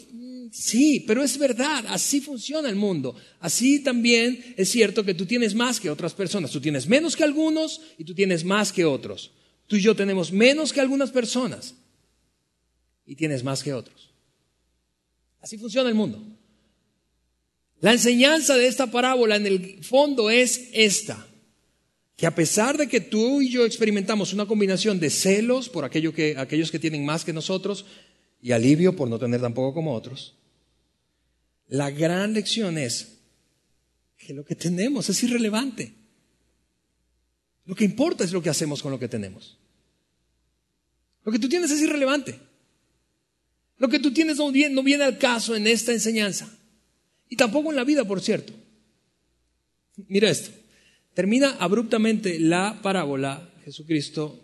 Sí, 0.51 1.01
pero 1.05 1.21
es 1.23 1.37
verdad, 1.37 1.85
así 1.87 2.19
funciona 2.19 2.67
el 2.67 2.75
mundo. 2.75 3.15
Así 3.39 3.83
también 3.83 4.55
es 4.57 4.69
cierto 4.69 5.05
que 5.05 5.13
tú 5.13 5.27
tienes 5.27 5.53
más 5.53 5.79
que 5.79 5.91
otras 5.91 6.15
personas. 6.15 6.49
Tú 6.49 6.59
tienes 6.59 6.87
menos 6.87 7.15
que 7.15 7.23
algunos 7.23 7.79
y 7.99 8.05
tú 8.05 8.15
tienes 8.15 8.43
más 8.43 8.73
que 8.73 8.85
otros. 8.85 9.29
Tú 9.67 9.75
y 9.75 9.81
yo 9.81 9.95
tenemos 9.95 10.31
menos 10.31 10.73
que 10.73 10.81
algunas 10.81 11.11
personas 11.11 11.75
y 13.05 13.15
tienes 13.15 13.43
más 13.43 13.61
que 13.61 13.71
otros. 13.71 14.09
Así 15.41 15.59
funciona 15.59 15.89
el 15.89 15.95
mundo. 15.95 16.19
La 17.81 17.91
enseñanza 17.91 18.57
de 18.57 18.65
esta 18.65 18.89
parábola 18.89 19.35
en 19.35 19.45
el 19.45 19.83
fondo 19.83 20.31
es 20.31 20.69
esta 20.73 21.28
que 22.19 22.27
a 22.27 22.35
pesar 22.35 22.77
de 22.77 22.89
que 22.89 22.99
tú 22.99 23.39
y 23.39 23.49
yo 23.49 23.65
experimentamos 23.65 24.33
una 24.33 24.45
combinación 24.45 24.99
de 24.99 25.09
celos 25.09 25.69
por 25.69 25.85
aquello 25.85 26.13
que, 26.13 26.35
aquellos 26.37 26.69
que 26.69 26.77
tienen 26.77 27.05
más 27.05 27.23
que 27.23 27.31
nosotros 27.31 27.85
y 28.41 28.51
alivio 28.51 28.93
por 28.93 29.09
no 29.09 29.17
tener 29.17 29.39
tampoco 29.39 29.73
como 29.73 29.93
otros, 29.93 30.35
la 31.69 31.89
gran 31.91 32.33
lección 32.33 32.77
es 32.77 33.19
que 34.17 34.33
lo 34.33 34.43
que 34.43 34.55
tenemos 34.55 35.07
es 35.07 35.23
irrelevante. 35.23 35.93
Lo 37.63 37.73
que 37.73 37.85
importa 37.85 38.25
es 38.25 38.33
lo 38.33 38.41
que 38.41 38.49
hacemos 38.49 38.81
con 38.81 38.91
lo 38.91 38.99
que 38.99 39.07
tenemos. 39.07 39.57
Lo 41.23 41.31
que 41.31 41.39
tú 41.39 41.47
tienes 41.47 41.71
es 41.71 41.79
irrelevante. 41.79 42.37
Lo 43.77 43.87
que 43.87 43.99
tú 43.99 44.11
tienes 44.11 44.35
no 44.35 44.51
viene, 44.51 44.75
no 44.75 44.83
viene 44.83 45.05
al 45.05 45.17
caso 45.17 45.55
en 45.55 45.67
esta 45.67 45.93
enseñanza. 45.93 46.53
Y 47.29 47.37
tampoco 47.37 47.69
en 47.69 47.77
la 47.77 47.85
vida, 47.85 48.03
por 48.03 48.19
cierto. 48.19 48.51
Mira 50.09 50.29
esto. 50.29 50.51
Termina 51.19 51.57
abruptamente 51.59 52.39
la 52.39 52.79
parábola, 52.81 53.51
Jesucristo, 53.65 54.39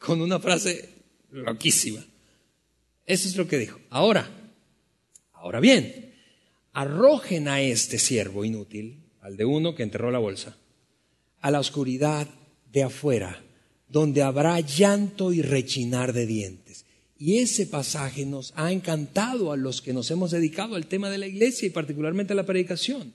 con 0.00 0.20
una 0.20 0.40
frase 0.40 0.88
loquísima. 1.30 2.04
Eso 3.06 3.28
es 3.28 3.36
lo 3.36 3.46
que 3.46 3.56
dijo. 3.56 3.78
Ahora, 3.88 4.28
ahora 5.32 5.60
bien, 5.60 6.12
arrojen 6.72 7.46
a 7.46 7.62
este 7.62 8.00
siervo 8.00 8.44
inútil, 8.44 9.04
al 9.20 9.36
de 9.36 9.44
uno 9.44 9.76
que 9.76 9.84
enterró 9.84 10.10
la 10.10 10.18
bolsa, 10.18 10.56
a 11.40 11.52
la 11.52 11.60
oscuridad 11.60 12.26
de 12.72 12.82
afuera, 12.82 13.40
donde 13.88 14.22
habrá 14.22 14.58
llanto 14.58 15.32
y 15.32 15.40
rechinar 15.40 16.12
de 16.12 16.26
dientes. 16.26 16.84
Y 17.16 17.38
ese 17.38 17.64
pasaje 17.64 18.26
nos 18.26 18.52
ha 18.56 18.72
encantado 18.72 19.52
a 19.52 19.56
los 19.56 19.80
que 19.80 19.92
nos 19.92 20.10
hemos 20.10 20.32
dedicado 20.32 20.74
al 20.74 20.88
tema 20.88 21.10
de 21.10 21.18
la 21.18 21.28
iglesia 21.28 21.68
y 21.68 21.70
particularmente 21.70 22.32
a 22.32 22.36
la 22.36 22.44
predicación, 22.44 23.14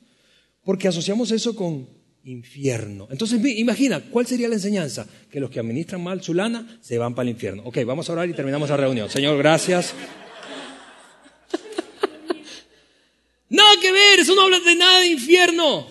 porque 0.63 0.87
asociamos 0.87 1.31
eso 1.31 1.53
con 1.53 2.01
infierno. 2.25 3.07
Entonces, 3.11 3.39
imagina, 3.57 4.01
¿cuál 4.01 4.25
sería 4.25 4.47
la 4.47 4.55
enseñanza? 4.55 5.05
Que 5.29 5.39
los 5.39 5.49
que 5.49 5.59
administran 5.59 6.01
mal 6.01 6.23
su 6.23 6.33
lana 6.33 6.79
se 6.81 6.97
van 6.97 7.15
para 7.15 7.29
el 7.29 7.35
infierno. 7.35 7.63
Ok, 7.65 7.79
vamos 7.85 8.09
a 8.09 8.13
orar 8.13 8.29
y 8.29 8.33
terminamos 8.33 8.69
la 8.69 8.77
reunión. 8.77 9.09
Señor, 9.09 9.37
gracias. 9.37 9.93
nada 13.49 13.75
que 13.81 13.91
ver, 13.91 14.19
eso 14.19 14.35
no 14.35 14.41
habla 14.43 14.59
de 14.59 14.75
nada 14.75 14.99
de 15.01 15.07
infierno. 15.07 15.87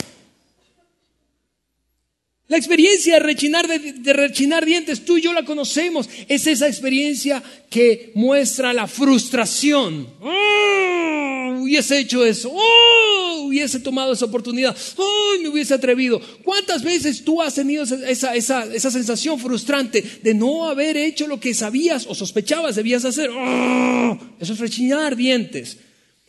La 2.48 2.58
experiencia 2.58 3.14
de 3.14 3.20
rechinar, 3.20 3.66
de, 3.66 4.12
rechinar 4.12 4.66
dientes, 4.66 5.06
tú 5.06 5.16
y 5.16 5.22
yo 5.22 5.32
la 5.32 5.42
conocemos. 5.42 6.08
Es 6.28 6.46
esa 6.46 6.68
experiencia 6.68 7.42
que 7.70 8.12
muestra 8.14 8.74
la 8.74 8.86
frustración. 8.86 10.06
¡Oh! 10.20 11.56
Hubiese 11.60 11.98
hecho 11.98 12.24
eso. 12.24 12.50
¡Oh! 12.52 13.21
Hubiese 13.52 13.80
tomado 13.80 14.14
esa 14.14 14.24
oportunidad. 14.24 14.74
¡Oh! 14.96 15.34
Me 15.42 15.50
hubiese 15.50 15.74
atrevido. 15.74 16.22
¿Cuántas 16.42 16.82
veces 16.82 17.22
tú 17.22 17.42
has 17.42 17.54
tenido 17.54 17.84
esa, 17.84 18.34
esa, 18.34 18.64
esa 18.64 18.90
sensación 18.90 19.38
frustrante 19.38 20.02
de 20.22 20.32
no 20.32 20.70
haber 20.70 20.96
hecho 20.96 21.26
lo 21.26 21.38
que 21.38 21.52
sabías 21.52 22.06
o 22.08 22.14
sospechabas 22.14 22.76
debías 22.76 23.04
hacer? 23.04 23.28
¡Oh! 23.30 24.18
Eso 24.40 24.54
es 24.54 24.58
rechinar 24.58 25.16
dientes. 25.16 25.76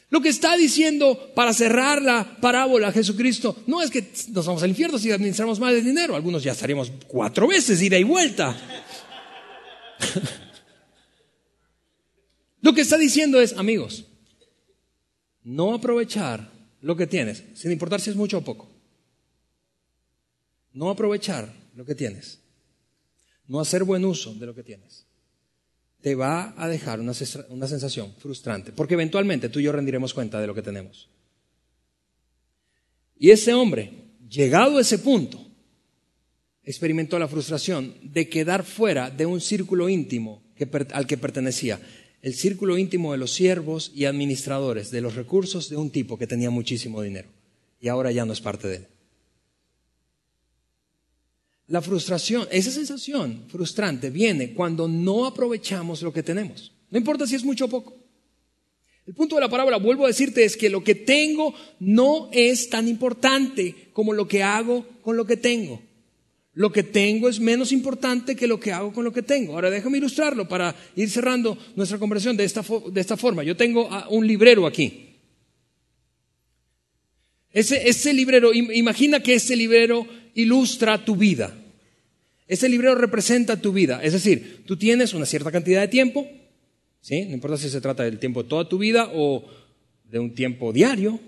Lo 0.09 0.19
que 0.19 0.27
está 0.27 0.57
diciendo 0.57 1.31
para 1.33 1.53
cerrar 1.53 2.01
la 2.01 2.37
parábola 2.41 2.91
Jesucristo 2.91 3.55
no 3.67 3.81
es 3.81 3.89
que 3.89 4.05
nos 4.33 4.45
vamos 4.45 4.61
al 4.61 4.71
infierno 4.71 4.99
si 4.99 5.09
administramos 5.09 5.61
mal 5.61 5.73
el 5.73 5.85
dinero. 5.85 6.17
Algunos 6.17 6.43
ya 6.43 6.51
estaríamos 6.51 6.91
cuatro 7.07 7.47
veces 7.47 7.81
ida 7.81 7.97
y 7.97 8.03
vuelta. 8.03 8.53
lo 12.61 12.73
que 12.73 12.81
está 12.81 12.97
diciendo 12.97 13.39
es, 13.39 13.53
amigos, 13.53 14.07
no 15.41 15.73
aprovechar 15.73 16.51
lo 16.83 16.95
que 16.95 17.07
tienes, 17.07 17.43
sin 17.55 17.71
importar 17.71 17.99
si 17.99 18.11
es 18.11 18.15
mucho 18.15 18.37
o 18.37 18.43
poco. 18.43 18.69
No 20.73 20.89
aprovechar 20.89 21.51
lo 21.75 21.85
que 21.85 21.95
tienes. 21.95 22.39
No 23.47 23.59
hacer 23.59 23.83
buen 23.83 24.05
uso 24.05 24.33
de 24.35 24.45
lo 24.45 24.53
que 24.53 24.63
tienes 24.63 25.05
te 26.03 26.15
va 26.15 26.53
a 26.57 26.67
dejar 26.67 26.99
una, 26.99 27.13
sensación 27.13 28.13
frustrante, 28.19 28.73
porque 28.73 28.95
eventualmente 28.95 29.47
tú 29.47 29.61
y 29.61 29.63
yo 29.63 29.71
rendiremos 29.71 30.13
cuenta 30.13 30.41
de 30.41 30.47
lo 30.47 30.53
que 30.53 30.61
tenemos. 30.61 31.09
Y 33.17 33.31
ese 33.31 33.53
hombre, 33.53 33.89
llegado 34.27 34.77
a 34.77 34.81
ese 34.81 34.99
punto, 34.99 35.41
experimentó 36.61 37.17
la 37.17 37.29
frustración 37.29 37.95
de 38.03 38.27
quedar 38.27 38.65
fuera 38.65 39.09
de 39.09 39.25
un 39.25 39.39
círculo 39.39 39.87
íntimo 39.87 40.43
al 40.91 41.07
que 41.07 41.17
pertenecía. 41.17 41.79
El 42.23 42.33
círculo 42.33 42.77
íntimo 42.77 43.11
de 43.11 43.17
los 43.17 43.33
siervos 43.33 43.91
y 43.93 44.05
administradores 44.05 44.89
de 44.89 45.01
los 45.01 45.15
recursos 45.15 45.69
de 45.69 45.75
un 45.75 45.91
tipo 45.91 46.17
que 46.17 46.25
tenía 46.25 46.49
muchísimo 46.49 47.01
dinero 47.01 47.27
y 47.81 47.89
ahora 47.89 48.11
ya 48.13 48.25
no 48.25 48.31
es 48.31 48.39
parte 48.39 48.69
de 48.69 48.75
él. 48.77 48.87
La 51.67 51.81
frustración, 51.81 52.47
esa 52.49 52.71
sensación 52.71 53.43
frustrante 53.49 54.09
viene 54.09 54.53
cuando 54.53 54.87
no 54.87 55.25
aprovechamos 55.25 56.01
lo 56.01 56.13
que 56.13 56.23
tenemos. 56.23 56.71
No 56.89 56.97
importa 56.97 57.27
si 57.27 57.35
es 57.35 57.43
mucho 57.43 57.65
o 57.65 57.69
poco. 57.69 57.97
El 59.05 59.13
punto 59.13 59.35
de 59.35 59.41
la 59.41 59.49
parábola, 59.49 59.77
vuelvo 59.77 60.05
a 60.05 60.07
decirte, 60.07 60.45
es 60.45 60.55
que 60.55 60.69
lo 60.69 60.81
que 60.81 60.95
tengo 60.95 61.53
no 61.79 62.29
es 62.31 62.69
tan 62.69 62.87
importante 62.87 63.89
como 63.91 64.13
lo 64.13 64.29
que 64.29 64.43
hago 64.43 64.85
con 65.01 65.17
lo 65.17 65.25
que 65.25 65.35
tengo. 65.35 65.81
Lo 66.55 66.71
que 66.71 66.83
tengo 66.83 67.29
es 67.29 67.39
menos 67.39 67.71
importante 67.71 68.35
que 68.35 68.45
lo 68.45 68.59
que 68.59 68.71
hago 68.71 68.93
con 68.93 69.03
lo 69.03 69.11
que 69.11 69.23
tengo. 69.23 69.53
Ahora 69.53 69.71
déjame 69.71 69.97
ilustrarlo 69.97 70.47
para 70.47 70.75
ir 70.95 71.09
cerrando 71.09 71.57
nuestra 71.75 71.97
conversación 71.97 72.37
de 72.37 72.43
esta, 72.43 72.63
de 72.91 73.01
esta 73.01 73.17
forma. 73.17 73.43
Yo 73.43 73.57
tengo 73.57 73.89
un 74.09 74.27
librero 74.27 74.67
aquí. 74.67 75.09
Ese, 77.51 77.87
ese 77.87 78.13
librero, 78.13 78.53
imagina 78.53 79.19
que 79.19 79.35
ese 79.35 79.55
librero 79.55 80.05
ilustra 80.35 81.03
tu 81.03 81.15
vida. 81.15 81.55
Ese 82.47 82.69
librero 82.69 82.95
representa 82.95 83.59
tu 83.59 83.73
vida. 83.73 84.01
Es 84.03 84.13
decir, 84.13 84.63
tú 84.65 84.77
tienes 84.77 85.13
una 85.13 85.25
cierta 85.25 85.51
cantidad 85.51 85.81
de 85.81 85.87
tiempo, 85.87 86.27
¿sí? 87.01 87.25
no 87.25 87.33
importa 87.33 87.57
si 87.57 87.69
se 87.69 87.81
trata 87.81 88.03
del 88.03 88.19
tiempo 88.19 88.43
de 88.43 88.49
toda 88.49 88.69
tu 88.69 88.77
vida 88.77 89.09
o 89.13 89.43
de 90.03 90.19
un 90.19 90.35
tiempo 90.35 90.71
diario, 90.71 91.19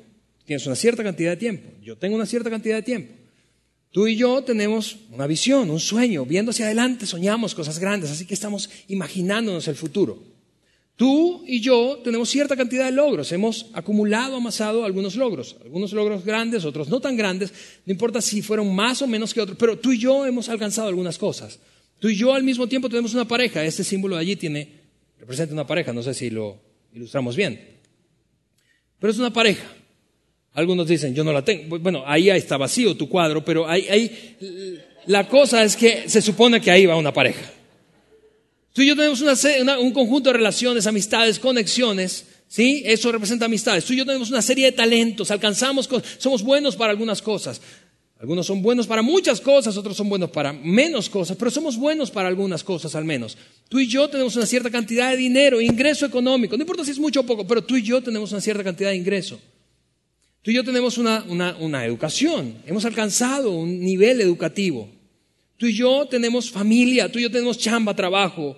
tienes 0.45 0.65
una 0.67 0.75
cierta 0.75 1.03
cantidad 1.03 1.31
de 1.31 1.37
tiempo. 1.37 1.69
Yo 1.81 1.97
tengo 1.97 2.15
una 2.15 2.27
cierta 2.27 2.51
cantidad 2.51 2.75
de 2.75 2.83
tiempo. 2.83 3.13
Tú 3.91 4.07
y 4.07 4.15
yo 4.17 4.43
tenemos 4.43 4.97
una 5.11 5.25
visión, 5.25 5.69
un 5.69 5.79
sueño, 5.79 6.25
viendo 6.25 6.51
hacia 6.51 6.65
adelante, 6.65 7.05
soñamos 7.05 7.55
cosas 7.55 7.79
grandes, 7.79 8.11
así 8.11 8.25
que 8.25 8.33
estamos 8.33 8.69
imaginándonos 8.87 9.67
el 9.67 9.75
futuro. 9.75 10.21
Tú 10.95 11.43
y 11.45 11.59
yo 11.59 11.99
tenemos 12.03 12.29
cierta 12.29 12.55
cantidad 12.55 12.85
de 12.85 12.91
logros, 12.91 13.31
hemos 13.33 13.67
acumulado, 13.73 14.37
amasado 14.37 14.85
algunos 14.85 15.15
logros, 15.15 15.57
algunos 15.61 15.91
logros 15.91 16.23
grandes, 16.23 16.63
otros 16.63 16.87
no 16.87 17.01
tan 17.01 17.17
grandes, 17.17 17.51
no 17.85 17.91
importa 17.91 18.21
si 18.21 18.41
fueron 18.41 18.73
más 18.73 19.01
o 19.01 19.07
menos 19.07 19.33
que 19.33 19.41
otros, 19.41 19.57
pero 19.57 19.77
tú 19.77 19.91
y 19.91 19.99
yo 19.99 20.25
hemos 20.25 20.47
alcanzado 20.47 20.87
algunas 20.87 21.17
cosas. 21.17 21.59
Tú 21.99 22.07
y 22.07 22.15
yo 22.15 22.33
al 22.33 22.43
mismo 22.43 22.67
tiempo 22.67 22.87
tenemos 22.87 23.13
una 23.13 23.27
pareja, 23.27 23.65
este 23.65 23.83
símbolo 23.83 24.15
de 24.15 24.21
allí 24.21 24.35
tiene, 24.37 24.69
representa 25.19 25.53
una 25.53 25.67
pareja, 25.67 25.91
no 25.91 26.01
sé 26.01 26.13
si 26.13 26.29
lo 26.29 26.61
ilustramos 26.93 27.35
bien, 27.35 27.59
pero 28.99 29.11
es 29.11 29.19
una 29.19 29.33
pareja. 29.33 29.65
Algunos 30.55 30.87
dicen, 30.87 31.13
yo 31.13 31.23
no 31.23 31.33
la 31.33 31.43
tengo. 31.43 31.77
Bueno, 31.79 32.03
ahí 32.07 32.29
está 32.29 32.57
vacío 32.57 32.95
tu 32.95 33.07
cuadro, 33.09 33.43
pero 33.43 33.67
ahí, 33.67 34.35
la 35.05 35.27
cosa 35.27 35.63
es 35.63 35.75
que 35.75 36.09
se 36.09 36.21
supone 36.21 36.61
que 36.61 36.71
ahí 36.71 36.85
va 36.85 36.95
una 36.95 37.13
pareja. 37.13 37.51
Tú 38.73 38.81
y 38.81 38.87
yo 38.87 38.95
tenemos 38.95 39.21
un 39.21 39.91
conjunto 39.91 40.29
de 40.29 40.37
relaciones, 40.37 40.87
amistades, 40.87 41.39
conexiones, 41.39 42.25
¿sí? 42.47 42.83
Eso 42.85 43.11
representa 43.11 43.45
amistades. 43.45 43.85
Tú 43.85 43.93
y 43.93 43.97
yo 43.97 44.05
tenemos 44.05 44.29
una 44.29 44.41
serie 44.41 44.65
de 44.65 44.71
talentos, 44.71 45.29
alcanzamos, 45.29 45.89
somos 46.17 46.41
buenos 46.41 46.75
para 46.75 46.91
algunas 46.91 47.21
cosas. 47.21 47.61
Algunos 48.17 48.47
son 48.47 48.61
buenos 48.61 48.87
para 48.87 49.01
muchas 49.01 49.41
cosas, 49.41 49.75
otros 49.75 49.97
son 49.97 50.07
buenos 50.07 50.29
para 50.29 50.53
menos 50.53 51.09
cosas, 51.09 51.35
pero 51.35 51.51
somos 51.51 51.75
buenos 51.75 52.11
para 52.11 52.29
algunas 52.29 52.63
cosas 52.63 52.95
al 52.95 53.03
menos. 53.03 53.37
Tú 53.67 53.79
y 53.79 53.87
yo 53.87 54.09
tenemos 54.09 54.37
una 54.37 54.45
cierta 54.45 54.69
cantidad 54.69 55.11
de 55.11 55.17
dinero, 55.17 55.59
ingreso 55.59 56.05
económico, 56.05 56.55
no 56.55 56.63
importa 56.63 56.85
si 56.85 56.91
es 56.91 56.99
mucho 56.99 57.19
o 57.19 57.25
poco, 57.25 57.45
pero 57.45 57.61
tú 57.61 57.75
y 57.75 57.83
yo 57.83 58.01
tenemos 58.01 58.31
una 58.31 58.39
cierta 58.39 58.63
cantidad 58.63 58.91
de 58.91 58.95
ingreso. 58.95 59.37
Tú 60.45 60.51
y 60.51 60.53
yo 60.53 60.63
tenemos 60.63 60.99
una, 60.99 61.85
educación, 61.87 62.57
hemos 62.67 62.85
alcanzado 62.85 63.49
un 63.49 63.79
nivel 63.79 64.21
educativo. 64.21 64.87
Tú 65.57 65.65
y 65.65 65.73
yo 65.73 66.05
tenemos 66.07 66.51
familia, 66.51 67.11
tú 67.11 67.17
y 67.17 67.23
yo 67.23 67.31
tenemos 67.31 67.57
chamba, 67.57 67.95
trabajo, 67.95 68.55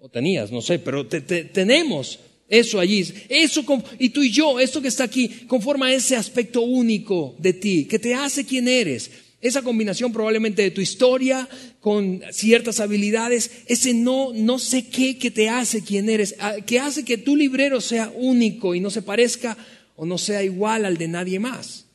o 0.00 0.08
tenías, 0.08 0.50
no 0.50 0.62
sé, 0.62 0.78
pero 0.78 1.06
tenemos 1.06 2.20
eso 2.48 2.80
allí. 2.80 3.04
Eso, 3.28 3.62
y 3.98 4.08
tú 4.08 4.22
y 4.22 4.30
yo, 4.30 4.58
esto 4.58 4.80
que 4.80 4.88
está 4.88 5.04
aquí, 5.04 5.28
conforma 5.46 5.92
ese 5.92 6.16
aspecto 6.16 6.62
único 6.62 7.36
de 7.38 7.52
ti, 7.52 7.84
que 7.84 7.98
te 7.98 8.14
hace 8.14 8.46
quien 8.46 8.66
eres. 8.66 9.10
Esa 9.42 9.60
combinación 9.60 10.14
probablemente 10.14 10.62
de 10.62 10.70
tu 10.70 10.80
historia 10.80 11.46
con 11.80 12.22
ciertas 12.32 12.80
habilidades, 12.80 13.50
ese 13.66 13.92
no, 13.92 14.32
no 14.32 14.58
sé 14.58 14.88
qué 14.88 15.18
que 15.18 15.30
te 15.30 15.50
hace 15.50 15.84
quien 15.84 16.08
eres, 16.08 16.34
que 16.64 16.78
hace 16.78 17.04
que 17.04 17.18
tu 17.18 17.36
librero 17.36 17.82
sea 17.82 18.10
único 18.16 18.74
y 18.74 18.80
no 18.80 18.88
se 18.88 19.02
parezca 19.02 19.58
o 19.96 20.06
no 20.06 20.18
sea 20.18 20.42
igual 20.42 20.84
al 20.84 20.96
de 20.96 21.08
nadie 21.08 21.38
más. 21.38 21.86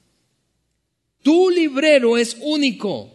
Tu 1.21 1.49
librero 1.49 2.17
es 2.17 2.37
único. 2.41 3.11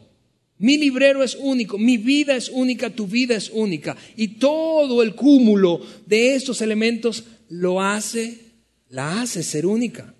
Mi 0.58 0.78
librero 0.78 1.22
es 1.22 1.34
único, 1.38 1.76
mi 1.76 1.98
vida 1.98 2.34
es 2.34 2.48
única, 2.48 2.88
tu 2.88 3.06
vida 3.06 3.36
es 3.36 3.50
única. 3.50 3.94
Y 4.16 4.28
todo 4.28 5.02
el 5.02 5.14
cúmulo 5.14 5.82
de 6.06 6.34
estos 6.34 6.62
elementos 6.62 7.24
lo 7.50 7.82
hace, 7.82 8.38
la 8.88 9.20
hace 9.20 9.42
ser 9.42 9.66
única. 9.66 10.14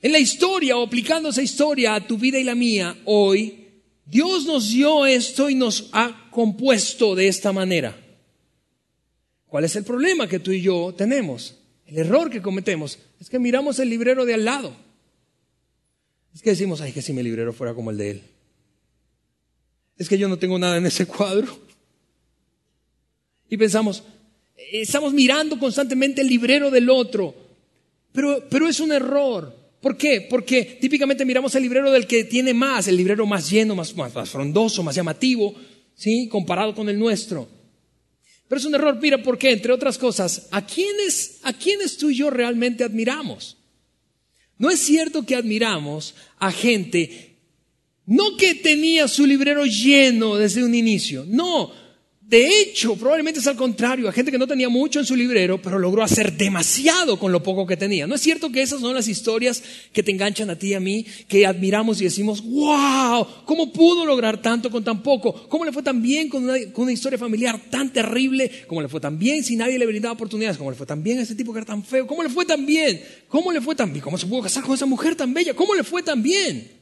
En 0.00 0.10
la 0.10 0.18
historia 0.18 0.76
o 0.76 0.82
aplicando 0.82 1.28
esa 1.28 1.42
historia 1.42 1.94
a 1.94 2.04
tu 2.04 2.18
vida 2.18 2.36
y 2.40 2.42
la 2.42 2.56
mía 2.56 2.98
hoy, 3.04 3.68
Dios 4.04 4.44
nos 4.44 4.70
dio 4.70 5.06
esto 5.06 5.48
y 5.48 5.54
nos 5.54 5.88
ha 5.92 6.28
compuesto 6.32 7.14
de 7.14 7.28
esta 7.28 7.52
manera. 7.52 8.01
¿Cuál 9.52 9.64
es 9.64 9.76
el 9.76 9.84
problema 9.84 10.26
que 10.26 10.38
tú 10.38 10.50
y 10.50 10.62
yo 10.62 10.94
tenemos? 10.96 11.58
El 11.84 11.98
error 11.98 12.30
que 12.30 12.40
cometemos 12.40 12.98
es 13.20 13.28
que 13.28 13.38
miramos 13.38 13.78
el 13.80 13.90
librero 13.90 14.24
de 14.24 14.32
al 14.32 14.46
lado. 14.46 14.74
Es 16.34 16.40
que 16.40 16.48
decimos, 16.48 16.80
ay, 16.80 16.90
que 16.92 17.02
si 17.02 17.12
mi 17.12 17.22
librero 17.22 17.52
fuera 17.52 17.74
como 17.74 17.90
el 17.90 17.98
de 17.98 18.10
él. 18.12 18.22
Es 19.98 20.08
que 20.08 20.16
yo 20.16 20.26
no 20.26 20.38
tengo 20.38 20.58
nada 20.58 20.78
en 20.78 20.86
ese 20.86 21.04
cuadro. 21.04 21.54
Y 23.50 23.58
pensamos, 23.58 24.04
estamos 24.56 25.12
mirando 25.12 25.58
constantemente 25.58 26.22
el 26.22 26.28
librero 26.28 26.70
del 26.70 26.88
otro. 26.88 27.34
Pero, 28.10 28.48
pero 28.48 28.66
es 28.66 28.80
un 28.80 28.90
error. 28.90 29.54
¿Por 29.82 29.98
qué? 29.98 30.26
Porque 30.30 30.78
típicamente 30.80 31.26
miramos 31.26 31.54
el 31.56 31.64
librero 31.64 31.92
del 31.92 32.06
que 32.06 32.24
tiene 32.24 32.54
más, 32.54 32.88
el 32.88 32.96
librero 32.96 33.26
más 33.26 33.50
lleno, 33.50 33.74
más, 33.74 33.94
más, 33.94 34.14
más 34.14 34.30
frondoso, 34.30 34.82
más 34.82 34.94
llamativo, 34.94 35.54
¿sí? 35.94 36.26
comparado 36.28 36.74
con 36.74 36.88
el 36.88 36.98
nuestro. 36.98 37.60
Pero 38.52 38.60
es 38.60 38.66
un 38.66 38.74
error, 38.74 38.98
mira, 39.00 39.22
porque 39.22 39.50
entre 39.50 39.72
otras 39.72 39.96
cosas, 39.96 40.48
¿a 40.50 40.66
quiénes, 40.66 41.38
¿a 41.42 41.54
quiénes 41.54 41.96
tú 41.96 42.10
y 42.10 42.16
yo 42.16 42.28
realmente 42.28 42.84
admiramos? 42.84 43.56
No 44.58 44.68
es 44.68 44.78
cierto 44.78 45.24
que 45.24 45.36
admiramos 45.36 46.14
a 46.38 46.52
gente, 46.52 47.38
no 48.04 48.36
que 48.36 48.54
tenía 48.54 49.08
su 49.08 49.24
librero 49.24 49.64
lleno 49.64 50.36
desde 50.36 50.62
un 50.62 50.74
inicio, 50.74 51.24
no, 51.26 51.72
de 52.32 52.62
hecho, 52.62 52.96
probablemente 52.96 53.40
es 53.40 53.46
al 53.46 53.56
contrario, 53.56 54.08
a 54.08 54.12
gente 54.12 54.32
que 54.32 54.38
no 54.38 54.46
tenía 54.46 54.70
mucho 54.70 54.98
en 54.98 55.04
su 55.04 55.14
librero, 55.14 55.60
pero 55.60 55.78
logró 55.78 56.02
hacer 56.02 56.32
demasiado 56.32 57.18
con 57.18 57.30
lo 57.30 57.42
poco 57.42 57.66
que 57.66 57.76
tenía. 57.76 58.06
¿No 58.06 58.14
es 58.14 58.22
cierto 58.22 58.50
que 58.50 58.62
esas 58.62 58.80
son 58.80 58.94
las 58.94 59.06
historias 59.06 59.62
que 59.92 60.02
te 60.02 60.12
enganchan 60.12 60.48
a 60.48 60.56
ti 60.56 60.68
y 60.68 60.74
a 60.74 60.80
mí, 60.80 61.04
que 61.28 61.44
admiramos 61.44 62.00
y 62.00 62.04
decimos, 62.04 62.42
wow, 62.42 63.26
¿cómo 63.44 63.70
pudo 63.70 64.06
lograr 64.06 64.40
tanto 64.40 64.70
con 64.70 64.82
tan 64.82 65.02
poco? 65.02 65.46
¿Cómo 65.46 65.66
le 65.66 65.72
fue 65.72 65.82
tan 65.82 66.00
bien 66.00 66.30
con 66.30 66.44
una, 66.44 66.90
historia 66.90 67.18
familiar 67.18 67.60
tan 67.68 67.92
terrible? 67.92 68.50
¿Cómo 68.66 68.80
le 68.80 68.88
fue 68.88 68.98
tan 68.98 69.18
bien 69.18 69.44
si 69.44 69.54
nadie 69.54 69.78
le 69.78 69.84
brindaba 69.84 70.14
oportunidades? 70.14 70.56
¿Cómo 70.56 70.70
le 70.70 70.76
fue 70.78 70.86
tan 70.86 71.02
bien 71.02 71.18
a 71.18 71.22
ese 71.24 71.34
tipo 71.34 71.52
que 71.52 71.58
era 71.58 71.66
tan 71.66 71.84
feo? 71.84 72.06
¿Cómo 72.06 72.22
le 72.22 72.30
fue 72.30 72.46
tan 72.46 72.64
bien? 72.64 72.98
¿Cómo 73.28 73.52
le 73.52 73.60
fue 73.60 73.74
tan 73.74 73.92
bien? 73.92 74.02
¿Cómo 74.02 74.16
se 74.16 74.24
pudo 74.24 74.40
casar 74.40 74.64
con 74.64 74.74
esa 74.74 74.86
mujer 74.86 75.16
tan 75.16 75.34
bella? 75.34 75.52
¿Cómo 75.52 75.74
le 75.74 75.84
fue 75.84 76.02
tan 76.02 76.22
bien? 76.22 76.81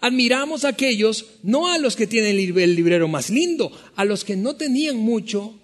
Admiramos 0.00 0.64
a 0.64 0.68
aquellos, 0.68 1.26
no 1.42 1.72
a 1.72 1.78
los 1.78 1.96
que 1.96 2.06
tienen 2.06 2.38
el 2.38 2.76
librero 2.76 3.08
más 3.08 3.30
lindo, 3.30 3.72
a 3.96 4.04
los 4.04 4.24
que 4.24 4.36
no 4.36 4.56
tenían 4.56 4.96
mucho, 4.96 5.58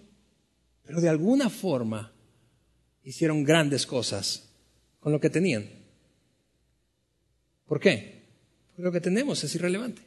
pero 0.84 1.00
de 1.00 1.08
alguna 1.08 1.50
forma 1.50 2.12
hicieron 3.04 3.44
grandes 3.44 3.86
cosas 3.86 4.48
con 5.00 5.12
lo 5.12 5.20
que 5.20 5.30
tenían. 5.30 5.68
¿Por 7.66 7.80
qué? 7.80 8.22
Porque 8.68 8.82
lo 8.82 8.92
que 8.92 9.00
tenemos 9.00 9.42
es 9.44 9.54
irrelevante. 9.54 10.02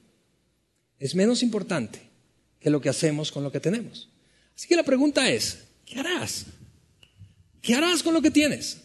Es 1.00 1.16
menos 1.16 1.44
importante 1.44 2.00
que 2.60 2.70
lo 2.70 2.82
que 2.82 2.90
hacemos 2.90 3.32
con 3.32 3.44
lo 3.44 3.52
que 3.52 3.60
tenemos. 3.60 4.10
Así 4.56 4.68
que 4.68 4.76
la 4.76 4.84
pregunta 4.84 5.30
es, 5.30 5.66
¿qué 5.86 6.00
harás? 6.00 6.46
¿Qué 7.62 7.74
harás 7.74 8.02
con 8.02 8.14
lo 8.14 8.22
que 8.22 8.32
tienes? 8.32 8.82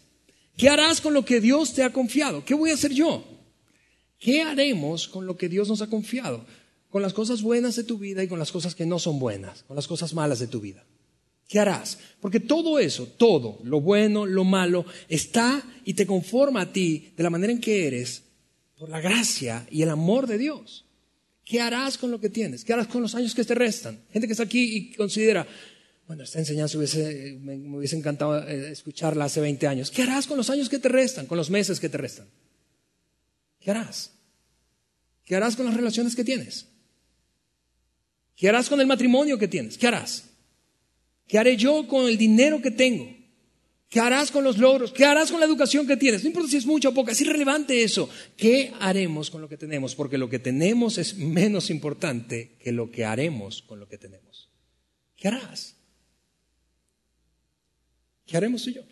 ¿Qué 0.56 0.68
harás 0.68 1.00
con 1.00 1.14
lo 1.14 1.24
que 1.24 1.40
Dios 1.40 1.72
te 1.72 1.82
ha 1.82 1.92
confiado? 1.92 2.44
¿Qué 2.44 2.54
voy 2.54 2.70
a 2.70 2.74
hacer 2.74 2.92
yo? 2.92 3.24
¿Qué 4.20 4.42
haremos 4.42 5.08
con 5.08 5.26
lo 5.26 5.36
que 5.38 5.48
Dios 5.48 5.68
nos 5.68 5.80
ha 5.80 5.88
confiado? 5.88 6.44
Con 6.90 7.00
las 7.00 7.14
cosas 7.14 7.40
buenas 7.40 7.74
de 7.74 7.84
tu 7.84 7.98
vida 7.98 8.22
y 8.22 8.28
con 8.28 8.38
las 8.38 8.52
cosas 8.52 8.74
que 8.74 8.84
no 8.84 8.98
son 8.98 9.18
buenas, 9.18 9.62
con 9.62 9.76
las 9.76 9.88
cosas 9.88 10.12
malas 10.12 10.38
de 10.38 10.46
tu 10.46 10.60
vida. 10.60 10.84
¿Qué 11.48 11.58
harás? 11.58 11.98
Porque 12.20 12.38
todo 12.38 12.78
eso, 12.78 13.06
todo, 13.06 13.58
lo 13.64 13.80
bueno, 13.80 14.26
lo 14.26 14.44
malo, 14.44 14.84
está 15.08 15.64
y 15.86 15.94
te 15.94 16.06
conforma 16.06 16.60
a 16.60 16.72
ti 16.72 17.12
de 17.16 17.22
la 17.22 17.30
manera 17.30 17.50
en 17.50 17.60
que 17.60 17.86
eres 17.86 18.22
por 18.78 18.90
la 18.90 19.00
gracia 19.00 19.66
y 19.70 19.82
el 19.82 19.88
amor 19.88 20.26
de 20.26 20.36
Dios. 20.36 20.84
¿Qué 21.44 21.60
harás 21.60 21.96
con 21.96 22.10
lo 22.10 22.20
que 22.20 22.28
tienes? 22.28 22.62
¿Qué 22.62 22.74
harás 22.74 22.88
con 22.88 23.00
los 23.00 23.14
años 23.14 23.34
que 23.34 23.44
te 23.44 23.54
restan? 23.54 24.00
Gente 24.12 24.28
que 24.28 24.32
está 24.32 24.44
aquí 24.44 24.76
y 24.76 24.92
considera, 24.92 25.46
bueno, 26.06 26.24
esta 26.24 26.38
enseñanza 26.38 26.76
me, 26.76 27.56
me 27.56 27.78
hubiese 27.78 27.96
encantado 27.96 28.46
eh, 28.46 28.70
escucharla 28.70 29.24
hace 29.24 29.40
20 29.40 29.66
años. 29.66 29.90
¿Qué 29.90 30.02
harás 30.02 30.26
con 30.26 30.36
los 30.36 30.50
años 30.50 30.68
que 30.68 30.78
te 30.78 30.90
restan, 30.90 31.24
con 31.24 31.38
los 31.38 31.48
meses 31.48 31.80
que 31.80 31.88
te 31.88 31.96
restan? 31.96 32.28
¿Qué 33.60 33.70
harás? 33.70 34.12
¿Qué 35.24 35.36
harás 35.36 35.54
con 35.54 35.66
las 35.66 35.74
relaciones 35.74 36.16
que 36.16 36.24
tienes? 36.24 36.66
¿Qué 38.34 38.48
harás 38.48 38.68
con 38.68 38.80
el 38.80 38.86
matrimonio 38.86 39.38
que 39.38 39.48
tienes? 39.48 39.76
¿Qué 39.76 39.86
harás? 39.86 40.24
¿Qué 41.28 41.38
haré 41.38 41.56
yo 41.56 41.86
con 41.86 42.06
el 42.06 42.18
dinero 42.18 42.60
que 42.60 42.70
tengo? 42.70 43.14
¿Qué 43.88 44.00
harás 44.00 44.30
con 44.30 44.44
los 44.44 44.56
logros? 44.56 44.92
¿Qué 44.92 45.04
harás 45.04 45.30
con 45.30 45.40
la 45.40 45.46
educación 45.46 45.86
que 45.86 45.96
tienes? 45.96 46.22
No 46.22 46.28
importa 46.28 46.48
si 46.48 46.56
es 46.56 46.66
mucho 46.66 46.88
o 46.88 46.94
poca, 46.94 47.12
es 47.12 47.20
irrelevante 47.20 47.82
eso. 47.82 48.08
¿Qué 48.36 48.72
haremos 48.80 49.30
con 49.30 49.40
lo 49.40 49.48
que 49.48 49.56
tenemos? 49.56 49.94
Porque 49.94 50.16
lo 50.16 50.30
que 50.30 50.38
tenemos 50.38 50.96
es 50.96 51.16
menos 51.16 51.70
importante 51.70 52.56
que 52.60 52.72
lo 52.72 52.90
que 52.90 53.04
haremos 53.04 53.62
con 53.62 53.78
lo 53.78 53.88
que 53.88 53.98
tenemos. 53.98 54.48
¿Qué 55.16 55.28
harás? 55.28 55.76
¿Qué 58.26 58.36
haremos 58.36 58.62
tú 58.62 58.70
y 58.70 58.74
yo? 58.74 58.82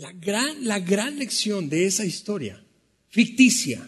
La 0.00 0.12
gran, 0.12 0.66
la 0.66 0.78
gran 0.78 1.18
lección 1.18 1.68
de 1.68 1.86
esa 1.86 2.04
historia 2.04 2.64
ficticia 3.08 3.86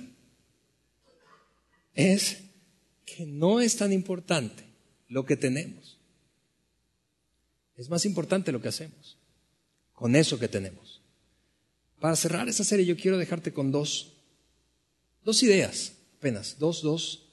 es 1.95 2.39
que 3.07 3.25
no 3.25 3.61
es 3.61 3.77
tan 3.77 3.93
importante 3.93 4.65
lo 5.09 5.25
que 5.25 5.37
tenemos 5.37 5.93
es 7.77 7.89
más 7.89 8.05
importante 8.05 8.53
lo 8.53 8.63
que 8.63 8.69
hacemos 8.69 9.19
con 9.93 10.17
eso 10.17 10.39
que 10.39 10.49
tenemos. 10.49 11.01
Para 12.01 12.17
cerrar 12.17 12.49
esta 12.49 12.65
serie 12.65 12.87
yo 12.87 12.97
quiero 12.97 13.19
dejarte 13.19 13.53
con 13.53 13.71
dos, 13.71 14.15
dos 15.25 15.43
ideas, 15.43 15.93
apenas, 16.19 16.59
dos, 16.59 16.83
dos, 16.83 17.29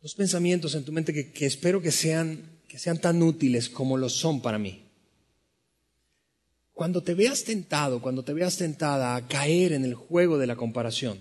dos 0.00 0.14
pensamientos 0.14 0.74
en 0.74 0.84
tu 0.84 0.92
mente 0.92 1.12
que, 1.12 1.32
que 1.32 1.46
espero 1.46 1.80
que 1.80 1.92
sean, 1.92 2.60
que 2.68 2.78
sean 2.78 3.00
tan 3.00 3.22
útiles 3.22 3.68
como 3.68 3.96
lo 3.96 4.08
son 4.08 4.42
para 4.42 4.58
mí. 4.58 4.81
Cuando 6.72 7.02
te 7.02 7.14
veas 7.14 7.44
tentado, 7.44 8.00
cuando 8.00 8.24
te 8.24 8.32
veas 8.32 8.56
tentada 8.56 9.14
a 9.14 9.26
caer 9.28 9.72
en 9.72 9.84
el 9.84 9.94
juego 9.94 10.38
de 10.38 10.46
la 10.46 10.56
comparación, 10.56 11.20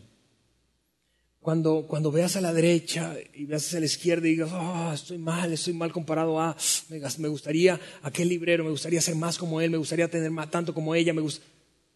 cuando, 1.42 1.88
cuando 1.88 2.12
veas 2.12 2.36
a 2.36 2.42
la 2.42 2.54
derecha 2.54 3.16
y 3.34 3.46
veas 3.46 3.74
a 3.74 3.80
la 3.80 3.86
izquierda 3.86 4.28
y 4.28 4.32
digas, 4.32 4.52
oh, 4.54 4.92
estoy 4.94 5.18
mal, 5.18 5.52
estoy 5.52 5.74
mal 5.74 5.92
comparado 5.92 6.40
a, 6.40 6.56
me, 6.90 7.28
gustaría 7.28 7.80
aquel 8.04 8.30
librero, 8.30 8.64
me 8.64 8.70
gustaría 8.70 9.02
ser 9.02 9.16
más 9.16 9.38
como 9.38 9.60
él, 9.60 9.72
me 9.72 9.78
gustaría 9.78 10.08
tener 10.08 10.30
más 10.30 10.52
tanto 10.52 10.74
como 10.74 10.94
ella, 10.94 11.14
me 11.14 11.24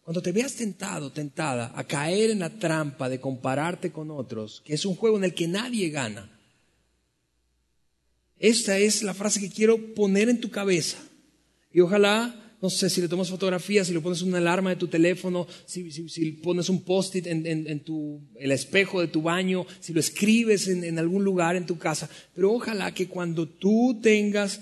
Cuando 0.02 0.20
te 0.20 0.32
veas 0.32 0.54
tentado, 0.56 1.12
tentada 1.12 1.72
a 1.76 1.84
caer 1.84 2.30
en 2.30 2.40
la 2.40 2.50
trampa 2.50 3.08
de 3.08 3.20
compararte 3.20 3.92
con 3.92 4.10
otros, 4.10 4.62
que 4.64 4.74
es 4.74 4.84
un 4.84 4.96
juego 4.96 5.16
en 5.16 5.24
el 5.24 5.34
que 5.34 5.46
nadie 5.46 5.90
gana, 5.90 6.32
esta 8.38 8.78
es 8.78 9.02
la 9.02 9.14
frase 9.14 9.40
que 9.40 9.50
quiero 9.50 9.94
poner 9.94 10.28
en 10.28 10.40
tu 10.40 10.50
cabeza. 10.50 10.98
Y 11.72 11.80
ojalá 11.80 12.45
no 12.60 12.70
sé, 12.70 12.88
si 12.88 13.00
le 13.00 13.08
tomas 13.08 13.28
fotografías, 13.28 13.86
si 13.86 13.92
le 13.92 14.00
pones 14.00 14.22
una 14.22 14.38
alarma 14.38 14.70
de 14.70 14.76
tu 14.76 14.88
teléfono, 14.88 15.46
si, 15.66 15.90
si, 15.90 16.32
pones 16.32 16.68
un 16.68 16.82
post-it 16.82 17.26
en, 17.26 17.46
en, 17.46 17.80
tu, 17.80 18.20
el 18.36 18.50
espejo 18.50 19.00
de 19.00 19.08
tu 19.08 19.22
baño, 19.22 19.66
si 19.80 19.92
lo 19.92 20.00
escribes 20.00 20.68
en, 20.68 20.82
en 20.84 20.98
algún 20.98 21.22
lugar 21.22 21.56
en 21.56 21.66
tu 21.66 21.78
casa. 21.78 22.08
Pero 22.34 22.52
ojalá 22.52 22.94
que 22.94 23.08
cuando 23.08 23.46
tú 23.46 24.00
tengas, 24.02 24.60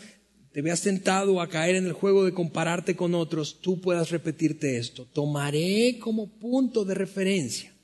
te 0.52 0.62
veas 0.62 0.82
tentado 0.82 1.40
a 1.40 1.48
caer 1.48 1.76
en 1.76 1.86
el 1.86 1.92
juego 1.92 2.24
de 2.24 2.32
compararte 2.32 2.96
con 2.96 3.14
otros, 3.14 3.60
tú 3.60 3.80
puedas 3.80 4.10
repetirte 4.10 4.76
esto. 4.76 5.06
Tomaré 5.12 5.98
como 6.00 6.38
punto 6.38 6.84
de 6.84 6.94
referencia 6.94 7.74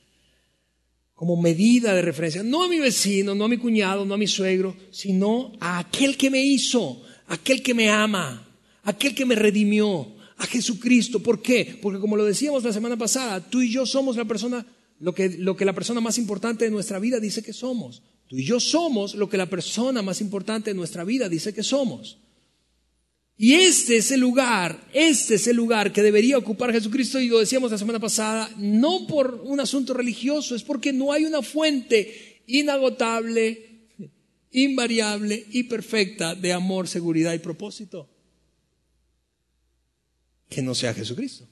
como 1.21 1.37
medida 1.37 1.95
de 1.95 2.01
referencia, 2.01 2.43
no 2.43 2.65
a 2.65 2.69
mi 2.69 2.79
vecino, 2.79 3.35
no 3.35 3.45
a 3.45 3.49
mi 3.49 3.59
cuñado, 3.59 4.07
no 4.07 4.15
a 4.15 4.17
mi 4.17 4.27
suegro, 4.27 4.75
sino 4.91 5.53
a 5.61 5.79
aquel 5.79 6.17
que 6.17 6.31
me 6.31 6.43
hizo, 6.43 7.03
aquel 7.27 7.63
que 7.63 7.75
me 7.75 7.91
ama, 7.91 8.50
aquel 8.85 9.15
que 9.15 9.27
me 9.27 9.35
redimió, 9.35 10.15
a 10.41 10.47
Jesucristo. 10.47 11.21
¿Por 11.21 11.43
qué? 11.43 11.79
Porque 11.81 12.01
como 12.01 12.17
lo 12.17 12.25
decíamos 12.25 12.65
la 12.65 12.73
semana 12.73 12.97
pasada, 12.97 13.41
tú 13.41 13.61
y 13.61 13.71
yo 13.71 13.87
somos 13.87 14.17
la 14.17 14.25
persona, 14.25 14.67
lo 14.99 15.15
que, 15.15 15.29
lo 15.29 15.57
que 15.57 15.65
la 15.65 15.75
persona 15.75 16.01
más 16.01 16.19
importante 16.19 16.65
de 16.65 16.71
nuestra 16.71 16.99
vida 16.99 17.21
dice 17.21 17.43
que 17.43 17.53
somos. 17.53 18.03
Tú 18.27 18.37
y 18.37 18.45
yo 18.45 18.59
somos 18.59 19.15
lo 19.15 19.29
que 19.29 19.37
la 19.37 19.51
persona 19.51 20.03
más 20.03 20.21
importante 20.21 20.71
de 20.71 20.77
nuestra 20.77 21.05
vida 21.05 21.29
dice 21.29 21.53
que 21.53 21.63
somos. 21.63 22.19
Y 23.37 23.55
este 23.55 23.97
es 23.97 24.11
el 24.11 24.21
lugar, 24.21 24.87
este 24.93 25.37
es 25.37 25.47
el 25.47 25.57
lugar 25.57 25.93
que 25.93 26.03
debería 26.03 26.37
ocupar 26.37 26.73
Jesucristo 26.73 27.19
y 27.21 27.29
lo 27.29 27.39
decíamos 27.39 27.71
la 27.71 27.79
semana 27.79 27.99
pasada, 27.99 28.51
no 28.59 29.07
por 29.07 29.43
un 29.45 29.61
asunto 29.61 29.95
religioso, 29.95 30.55
es 30.55 30.63
porque 30.63 30.93
no 30.93 31.13
hay 31.13 31.25
una 31.25 31.41
fuente 31.41 32.43
inagotable, 32.47 33.89
invariable 34.53 35.47
y 35.53 35.65
perfecta 35.65 36.35
de 36.35 36.53
amor, 36.53 36.87
seguridad 36.87 37.33
y 37.33 37.39
propósito 37.39 38.09
que 40.51 40.61
no 40.61 40.75
sea 40.75 40.93
Jesucristo. 40.93 41.49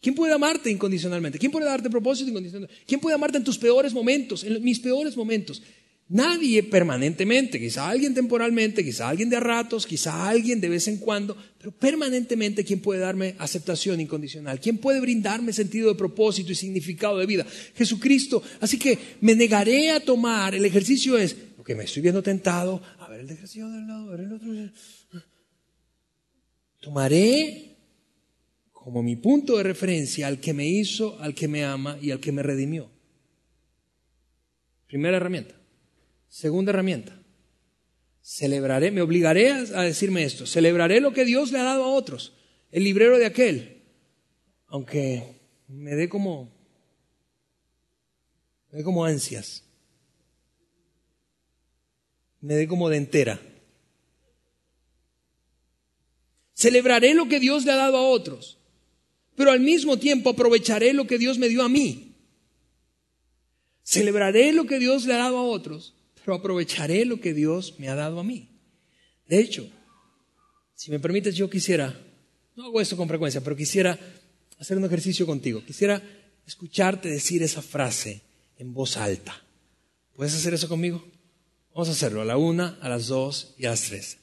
¿Quién 0.00 0.14
puede 0.14 0.32
amarte 0.32 0.70
incondicionalmente? 0.70 1.38
¿Quién 1.38 1.50
puede 1.50 1.66
darte 1.66 1.90
propósito 1.90 2.30
incondicionalmente? 2.30 2.84
¿Quién 2.86 3.00
puede 3.00 3.16
amarte 3.16 3.38
en 3.38 3.44
tus 3.44 3.58
peores 3.58 3.92
momentos, 3.92 4.44
en 4.44 4.62
mis 4.62 4.78
peores 4.78 5.16
momentos? 5.16 5.60
Nadie 6.08 6.62
permanentemente, 6.62 7.58
quizá 7.58 7.88
alguien 7.88 8.14
temporalmente, 8.14 8.84
quizá 8.84 9.08
alguien 9.08 9.28
de 9.28 9.38
a 9.38 9.40
ratos, 9.40 9.84
quizá 9.84 10.28
alguien 10.28 10.60
de 10.60 10.68
vez 10.68 10.86
en 10.86 10.98
cuando, 10.98 11.36
pero 11.58 11.72
permanentemente, 11.72 12.64
¿quién 12.64 12.78
puede 12.78 13.00
darme 13.00 13.34
aceptación 13.38 14.00
incondicional? 14.00 14.60
¿Quién 14.60 14.78
puede 14.78 15.00
brindarme 15.00 15.52
sentido 15.52 15.88
de 15.88 15.96
propósito 15.96 16.52
y 16.52 16.54
significado 16.54 17.18
de 17.18 17.26
vida? 17.26 17.44
Jesucristo. 17.74 18.40
Así 18.60 18.78
que 18.78 18.96
me 19.20 19.34
negaré 19.34 19.90
a 19.90 19.98
tomar, 19.98 20.54
el 20.54 20.64
ejercicio 20.64 21.18
es, 21.18 21.34
porque 21.56 21.74
me 21.74 21.82
estoy 21.82 22.02
viendo 22.02 22.22
tentado, 22.22 22.80
a 23.00 23.08
ver 23.08 23.22
el 23.22 23.30
ejercicio 23.30 23.68
del 23.68 23.88
lado, 23.88 24.08
a 24.08 24.10
ver 24.12 24.20
el 24.20 24.32
otro. 24.34 24.52
Tomaré 26.86 27.78
como 28.70 29.02
mi 29.02 29.16
punto 29.16 29.56
de 29.56 29.64
referencia 29.64 30.28
al 30.28 30.38
que 30.38 30.54
me 30.54 30.68
hizo, 30.68 31.18
al 31.18 31.34
que 31.34 31.48
me 31.48 31.64
ama 31.64 31.98
y 32.00 32.12
al 32.12 32.20
que 32.20 32.30
me 32.30 32.44
redimió. 32.44 32.88
Primera 34.86 35.16
herramienta. 35.16 35.56
Segunda 36.28 36.70
herramienta. 36.70 37.20
Celebraré, 38.22 38.92
me 38.92 39.02
obligaré 39.02 39.50
a 39.50 39.82
decirme 39.82 40.22
esto. 40.22 40.46
Celebraré 40.46 41.00
lo 41.00 41.12
que 41.12 41.24
Dios 41.24 41.50
le 41.50 41.58
ha 41.58 41.64
dado 41.64 41.82
a 41.82 41.88
otros. 41.88 42.36
El 42.70 42.84
librero 42.84 43.18
de 43.18 43.26
aquel. 43.26 43.82
Aunque 44.68 45.40
me 45.66 45.96
dé 45.96 46.08
como, 46.08 46.56
me 48.70 48.78
dé 48.78 48.84
como 48.84 49.04
ansias. 49.04 49.64
Me 52.40 52.54
dé 52.54 52.68
como 52.68 52.88
de 52.88 52.98
entera. 52.98 53.40
Celebraré 56.56 57.12
lo 57.12 57.28
que 57.28 57.38
Dios 57.38 57.66
le 57.66 57.72
ha 57.72 57.76
dado 57.76 57.98
a 57.98 58.08
otros, 58.08 58.56
pero 59.34 59.50
al 59.50 59.60
mismo 59.60 59.98
tiempo 59.98 60.30
aprovecharé 60.30 60.94
lo 60.94 61.06
que 61.06 61.18
Dios 61.18 61.36
me 61.36 61.50
dio 61.50 61.62
a 61.62 61.68
mí. 61.68 62.14
Celebraré 63.82 64.54
lo 64.54 64.64
que 64.64 64.78
Dios 64.78 65.04
le 65.04 65.12
ha 65.12 65.18
dado 65.18 65.36
a 65.36 65.42
otros, 65.42 65.94
pero 66.24 66.34
aprovecharé 66.34 67.04
lo 67.04 67.20
que 67.20 67.34
Dios 67.34 67.74
me 67.78 67.90
ha 67.90 67.94
dado 67.94 68.18
a 68.18 68.24
mí. 68.24 68.48
De 69.28 69.38
hecho, 69.38 69.68
si 70.74 70.90
me 70.90 70.98
permites, 70.98 71.34
yo 71.36 71.50
quisiera, 71.50 71.94
no 72.56 72.64
hago 72.64 72.80
esto 72.80 72.96
con 72.96 73.06
frecuencia, 73.06 73.42
pero 73.42 73.54
quisiera 73.54 73.98
hacer 74.58 74.78
un 74.78 74.86
ejercicio 74.86 75.26
contigo. 75.26 75.62
Quisiera 75.62 76.02
escucharte 76.46 77.10
decir 77.10 77.42
esa 77.42 77.60
frase 77.60 78.22
en 78.56 78.72
voz 78.72 78.96
alta. 78.96 79.44
¿Puedes 80.14 80.34
hacer 80.34 80.54
eso 80.54 80.70
conmigo? 80.70 81.04
Vamos 81.74 81.90
a 81.90 81.92
hacerlo 81.92 82.22
a 82.22 82.24
la 82.24 82.38
una, 82.38 82.78
a 82.80 82.88
las 82.88 83.08
dos 83.08 83.54
y 83.58 83.66
a 83.66 83.70
las 83.70 83.82
tres. 83.82 84.16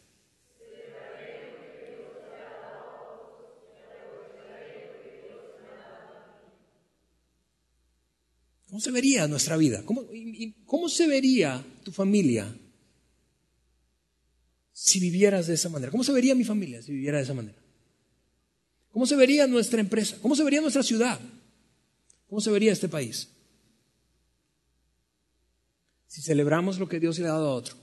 ¿Cómo 8.74 8.82
se 8.82 8.90
vería 8.90 9.28
nuestra 9.28 9.56
vida? 9.56 9.84
¿Cómo, 9.86 10.02
¿Cómo, 10.66 10.90
se 10.90 11.06
vería 11.06 11.64
tu 11.84 11.92
familia 11.92 12.52
si 14.72 15.00
vivieras 15.00 15.46
de 15.46 15.54
esa 15.54 15.70
manera? 15.70 15.92
¿Cómo 15.92 16.04
se 16.04 16.12
vería 16.12 16.34
mi 16.34 16.44
familia 16.44 16.82
si 16.82 16.92
viviera 16.92 17.20
de 17.20 17.24
esa 17.24 17.36
manera? 17.36 17.62
¿Cómo 18.90 19.06
se 19.06 19.16
vería 19.16 19.46
nuestra 19.46 19.80
empresa? 19.80 20.18
¿Cómo 20.24 20.36
se 20.36 20.44
vería 20.44 20.60
nuestra 20.60 20.82
ciudad? 20.82 21.20
¿Cómo 22.28 22.42
se 22.42 22.50
vería 22.50 22.72
este 22.72 22.90
país? 22.90 23.30
Si 26.08 26.24
celebramos 26.24 26.80
lo 26.80 26.90
que 26.90 27.00
Dios 27.00 27.20
le 27.20 27.28
ha 27.28 27.34
dado 27.34 27.50
a 27.50 27.54
otro, 27.54 27.76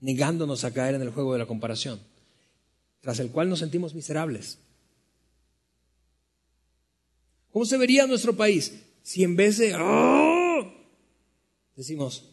negándonos 0.00 0.64
a 0.64 0.74
caer 0.74 0.96
en 0.96 1.02
el 1.02 1.10
juego 1.10 1.34
de 1.34 1.38
la 1.38 1.46
comparación, 1.46 2.00
tras 3.00 3.20
el 3.20 3.30
cual 3.30 3.48
nos 3.48 3.60
sentimos 3.60 3.94
miserables. 3.94 4.58
¿Cómo 7.52 7.64
se 7.64 7.76
vería 7.76 8.08
nuestro 8.08 8.36
país 8.36 8.72
si 9.06 9.22
en 9.22 9.36
vez 9.36 9.58
de 9.58 9.72
¡oh! 9.76 10.68
decimos, 11.76 12.28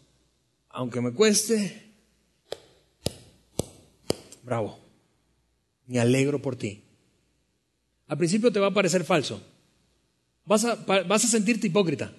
aunque 0.69 1.01
me 1.01 1.13
cueste, 1.13 1.93
bravo, 4.41 4.79
me 5.85 5.99
alegro 5.99 6.41
por 6.41 6.55
ti. 6.55 6.81
Al 8.07 8.17
principio 8.17 8.51
te 8.51 8.59
va 8.59 8.67
a 8.67 8.73
parecer 8.73 9.03
falso. 9.03 9.39
Vas 10.45 10.65
a, 10.65 10.73
vas 10.73 11.23
a 11.23 11.27
sentirte 11.27 11.67
hipócrita 11.67 12.11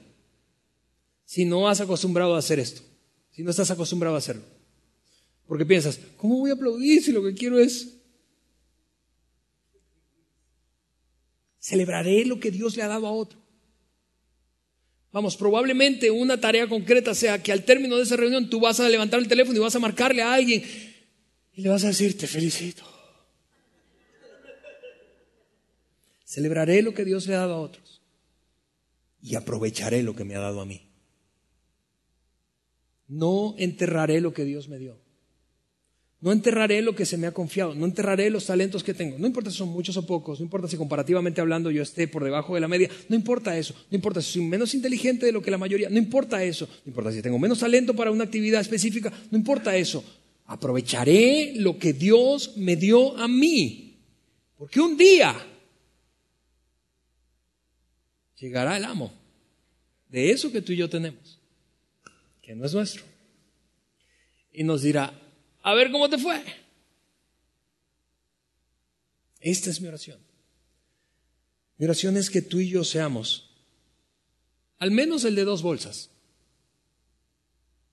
si 1.24 1.44
no 1.44 1.68
has 1.68 1.80
acostumbrado 1.80 2.36
a 2.36 2.38
hacer 2.38 2.60
esto, 2.60 2.80
si 3.32 3.42
no 3.42 3.50
estás 3.50 3.72
acostumbrado 3.72 4.14
a 4.14 4.20
hacerlo. 4.20 4.44
Porque 5.48 5.66
piensas, 5.66 5.98
¿cómo 6.16 6.38
voy 6.38 6.50
a 6.50 6.54
aplaudir 6.54 7.02
si 7.02 7.10
lo 7.10 7.24
que 7.24 7.34
quiero 7.34 7.58
es... 7.58 7.96
Celebraré 11.58 12.24
lo 12.24 12.38
que 12.38 12.52
Dios 12.52 12.76
le 12.76 12.84
ha 12.84 12.88
dado 12.88 13.08
a 13.08 13.12
otro. 13.12 13.43
Vamos, 15.14 15.36
probablemente 15.36 16.10
una 16.10 16.40
tarea 16.40 16.68
concreta 16.68 17.14
sea 17.14 17.40
que 17.40 17.52
al 17.52 17.64
término 17.64 17.96
de 17.96 18.02
esa 18.02 18.16
reunión 18.16 18.50
tú 18.50 18.58
vas 18.58 18.80
a 18.80 18.88
levantar 18.88 19.20
el 19.20 19.28
teléfono 19.28 19.56
y 19.56 19.60
vas 19.60 19.76
a 19.76 19.78
marcarle 19.78 20.22
a 20.22 20.34
alguien 20.34 20.64
y 21.54 21.62
le 21.62 21.68
vas 21.68 21.84
a 21.84 21.86
decir, 21.86 22.18
te 22.18 22.26
felicito. 22.26 22.82
Celebraré 26.24 26.82
lo 26.82 26.94
que 26.94 27.04
Dios 27.04 27.28
le 27.28 27.36
ha 27.36 27.38
dado 27.38 27.54
a 27.54 27.60
otros 27.60 28.02
y 29.22 29.36
aprovecharé 29.36 30.02
lo 30.02 30.16
que 30.16 30.24
me 30.24 30.34
ha 30.34 30.40
dado 30.40 30.60
a 30.60 30.66
mí. 30.66 30.90
No 33.06 33.54
enterraré 33.56 34.20
lo 34.20 34.34
que 34.34 34.44
Dios 34.44 34.68
me 34.68 34.78
dio. 34.78 34.98
No 36.24 36.32
enterraré 36.32 36.80
lo 36.80 36.94
que 36.94 37.04
se 37.04 37.18
me 37.18 37.26
ha 37.26 37.32
confiado, 37.32 37.74
no 37.74 37.84
enterraré 37.84 38.30
los 38.30 38.46
talentos 38.46 38.82
que 38.82 38.94
tengo. 38.94 39.18
No 39.18 39.26
importa 39.26 39.50
si 39.50 39.58
son 39.58 39.68
muchos 39.68 39.94
o 39.98 40.06
pocos, 40.06 40.40
no 40.40 40.44
importa 40.46 40.66
si 40.66 40.78
comparativamente 40.78 41.42
hablando 41.42 41.70
yo 41.70 41.82
esté 41.82 42.08
por 42.08 42.24
debajo 42.24 42.54
de 42.54 42.62
la 42.62 42.66
media, 42.66 42.88
no 43.10 43.14
importa 43.14 43.58
eso, 43.58 43.74
no 43.90 43.94
importa 43.94 44.22
si 44.22 44.32
soy 44.32 44.42
menos 44.42 44.72
inteligente 44.72 45.26
de 45.26 45.32
lo 45.32 45.42
que 45.42 45.50
la 45.50 45.58
mayoría, 45.58 45.90
no 45.90 45.98
importa 45.98 46.42
eso, 46.42 46.66
no 46.66 46.88
importa 46.88 47.12
si 47.12 47.20
tengo 47.20 47.38
menos 47.38 47.58
talento 47.58 47.94
para 47.94 48.10
una 48.10 48.24
actividad 48.24 48.62
específica, 48.62 49.12
no 49.30 49.36
importa 49.36 49.76
eso. 49.76 50.02
Aprovecharé 50.46 51.56
lo 51.56 51.78
que 51.78 51.92
Dios 51.92 52.56
me 52.56 52.76
dio 52.76 53.18
a 53.18 53.28
mí. 53.28 53.98
Porque 54.56 54.80
un 54.80 54.96
día 54.96 55.36
llegará 58.38 58.78
el 58.78 58.84
amo 58.86 59.12
de 60.08 60.30
eso 60.30 60.50
que 60.50 60.62
tú 60.62 60.72
y 60.72 60.76
yo 60.76 60.88
tenemos, 60.88 61.38
que 62.40 62.54
no 62.54 62.64
es 62.64 62.72
nuestro. 62.72 63.02
Y 64.54 64.64
nos 64.64 64.80
dirá, 64.80 65.20
a 65.64 65.74
ver 65.74 65.90
cómo 65.90 66.08
te 66.08 66.18
fue. 66.18 66.44
Esta 69.40 69.70
es 69.70 69.80
mi 69.80 69.88
oración. 69.88 70.20
Mi 71.78 71.86
oración 71.86 72.16
es 72.16 72.30
que 72.30 72.42
tú 72.42 72.60
y 72.60 72.68
yo 72.68 72.84
seamos 72.84 73.50
al 74.78 74.90
menos 74.90 75.24
el 75.24 75.34
de 75.34 75.44
dos 75.44 75.62
bolsas. 75.62 76.10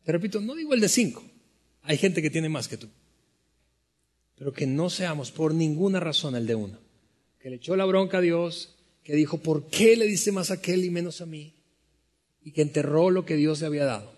Te 0.04 0.12
repito, 0.12 0.42
no 0.42 0.56
digo 0.56 0.74
el 0.74 0.82
de 0.82 0.90
cinco. 0.90 1.24
Hay 1.84 1.98
gente 1.98 2.22
que 2.22 2.30
tiene 2.30 2.50
más 2.50 2.68
que 2.68 2.78
tú. 2.78 2.90
Pero 4.36 4.52
que 4.52 4.68
no 4.68 4.90
seamos 4.90 5.32
por 5.32 5.54
ninguna 5.54 6.02
razón 6.02 6.36
el 6.36 6.46
de 6.46 6.56
uno. 6.56 6.78
Que 7.40 7.50
le 7.50 7.56
echó 7.56 7.76
la 7.78 7.86
bronca 7.86 8.18
a 8.18 8.22
Dios, 8.22 8.76
que 9.04 9.16
dijo, 9.16 9.38
¿por 9.38 9.68
qué 9.68 9.96
le 9.96 10.06
diste 10.08 10.34
más 10.34 10.52
a 10.52 10.56
aquel 10.56 10.84
y 10.84 10.90
menos 10.90 11.22
a 11.22 11.26
mí? 11.26 11.54
Y 12.44 12.52
que 12.52 12.64
enterró 12.64 13.12
lo 13.12 13.26
que 13.26 13.38
Dios 13.38 13.62
le 13.62 13.68
había 13.68 13.86
dado, 13.86 14.14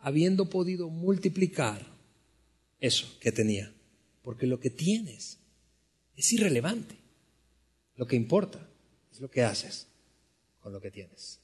habiendo 0.00 0.50
podido 0.50 0.90
multiplicar 0.90 1.97
eso 2.80 3.06
que 3.20 3.32
tenía. 3.32 3.72
Porque 4.22 4.46
lo 4.46 4.60
que 4.60 4.70
tienes 4.70 5.38
es 6.16 6.32
irrelevante. 6.32 6.96
Lo 7.96 8.06
que 8.06 8.16
importa 8.16 8.60
es 9.12 9.20
lo 9.20 9.30
que 9.30 9.42
haces 9.42 9.86
con 10.60 10.72
lo 10.72 10.80
que 10.80 10.90
tienes. 10.90 11.40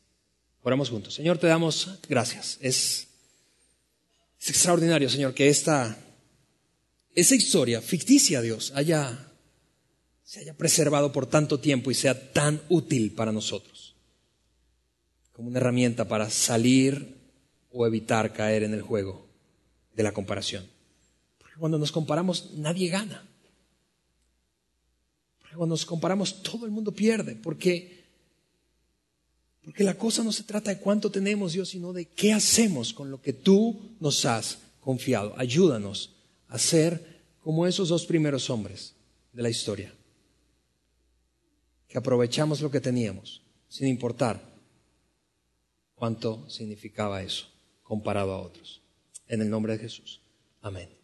Oramos 0.63 0.91
juntos. 0.91 1.15
Señor, 1.15 1.39
te 1.39 1.47
damos 1.47 1.99
gracias. 2.09 2.59
Es, 2.61 3.09
es 4.41 4.49
extraordinario, 4.49 5.09
Señor, 5.09 5.35
que 5.35 5.49
esta, 5.49 5.99
esa 7.15 7.35
historia 7.35 7.81
ficticia, 7.83 8.41
Dios, 8.41 8.73
haya, 8.75 9.33
se 10.23 10.41
haya 10.41 10.55
preservado 10.55 11.13
por 11.13 11.27
tanto 11.27 11.61
tiempo 11.61 11.91
y 11.91 11.95
sea 11.95 12.33
tan 12.33 12.63
útil 12.69 13.13
para 13.13 13.33
nosotros. 13.33 13.95
Como 15.33 15.49
una 15.49 15.59
herramienta 15.59 16.07
para 16.07 16.31
salir 16.31 17.17
o 17.71 17.87
evitar 17.87 18.33
caer 18.33 18.63
en 18.63 18.73
el 18.73 18.83
juego 18.83 19.29
de 19.95 20.03
la 20.03 20.13
comparación. 20.13 20.74
Cuando 21.59 21.79
nos 21.79 21.93
comparamos, 21.93 22.53
nadie 22.55 22.89
gana. 22.89 23.27
Cuando 25.57 25.75
nos 25.75 25.87
comparamos, 25.87 26.43
todo 26.43 26.67
el 26.67 26.73
mundo 26.73 26.93
pierde. 26.93 27.37
Porque, 27.37 28.05
porque 29.63 29.85
la 29.85 29.97
cosa 29.97 30.25
no 30.25 30.33
se 30.33 30.43
trata 30.43 30.71
de 30.71 30.81
cuánto 30.81 31.11
tenemos, 31.11 31.53
Dios, 31.53 31.69
sino 31.69 31.93
de 31.93 32.07
qué 32.07 32.33
hacemos 32.33 32.93
con 32.93 33.11
lo 33.11 33.21
que 33.21 33.33
tú 33.33 33.97
nos 34.01 34.25
has 34.25 34.59
confiado. 34.81 35.35
Ayúdanos 35.37 36.11
a 36.49 36.59
ser 36.59 37.23
como 37.41 37.67
esos 37.67 37.89
dos 37.89 38.07
primeros 38.07 38.51
hombres 38.51 38.95
de 39.33 39.43
la 39.43 39.51
historia. 39.51 39.95
Que 41.89 41.99
aprovechamos 41.99 42.61
lo 42.61 42.71
que 42.71 42.81
teníamos, 42.81 43.43
sin 43.69 43.87
importar 43.87 44.43
cuánto 45.95 46.49
significaba 46.51 47.23
eso 47.23 47.47
comparado 47.83 48.33
a 48.33 48.41
otros. 48.41 48.83
En 49.29 49.41
el 49.41 49.49
nombre 49.49 49.75
de 49.75 49.79
Jesús. 49.79 50.21
Amén. 50.61 51.04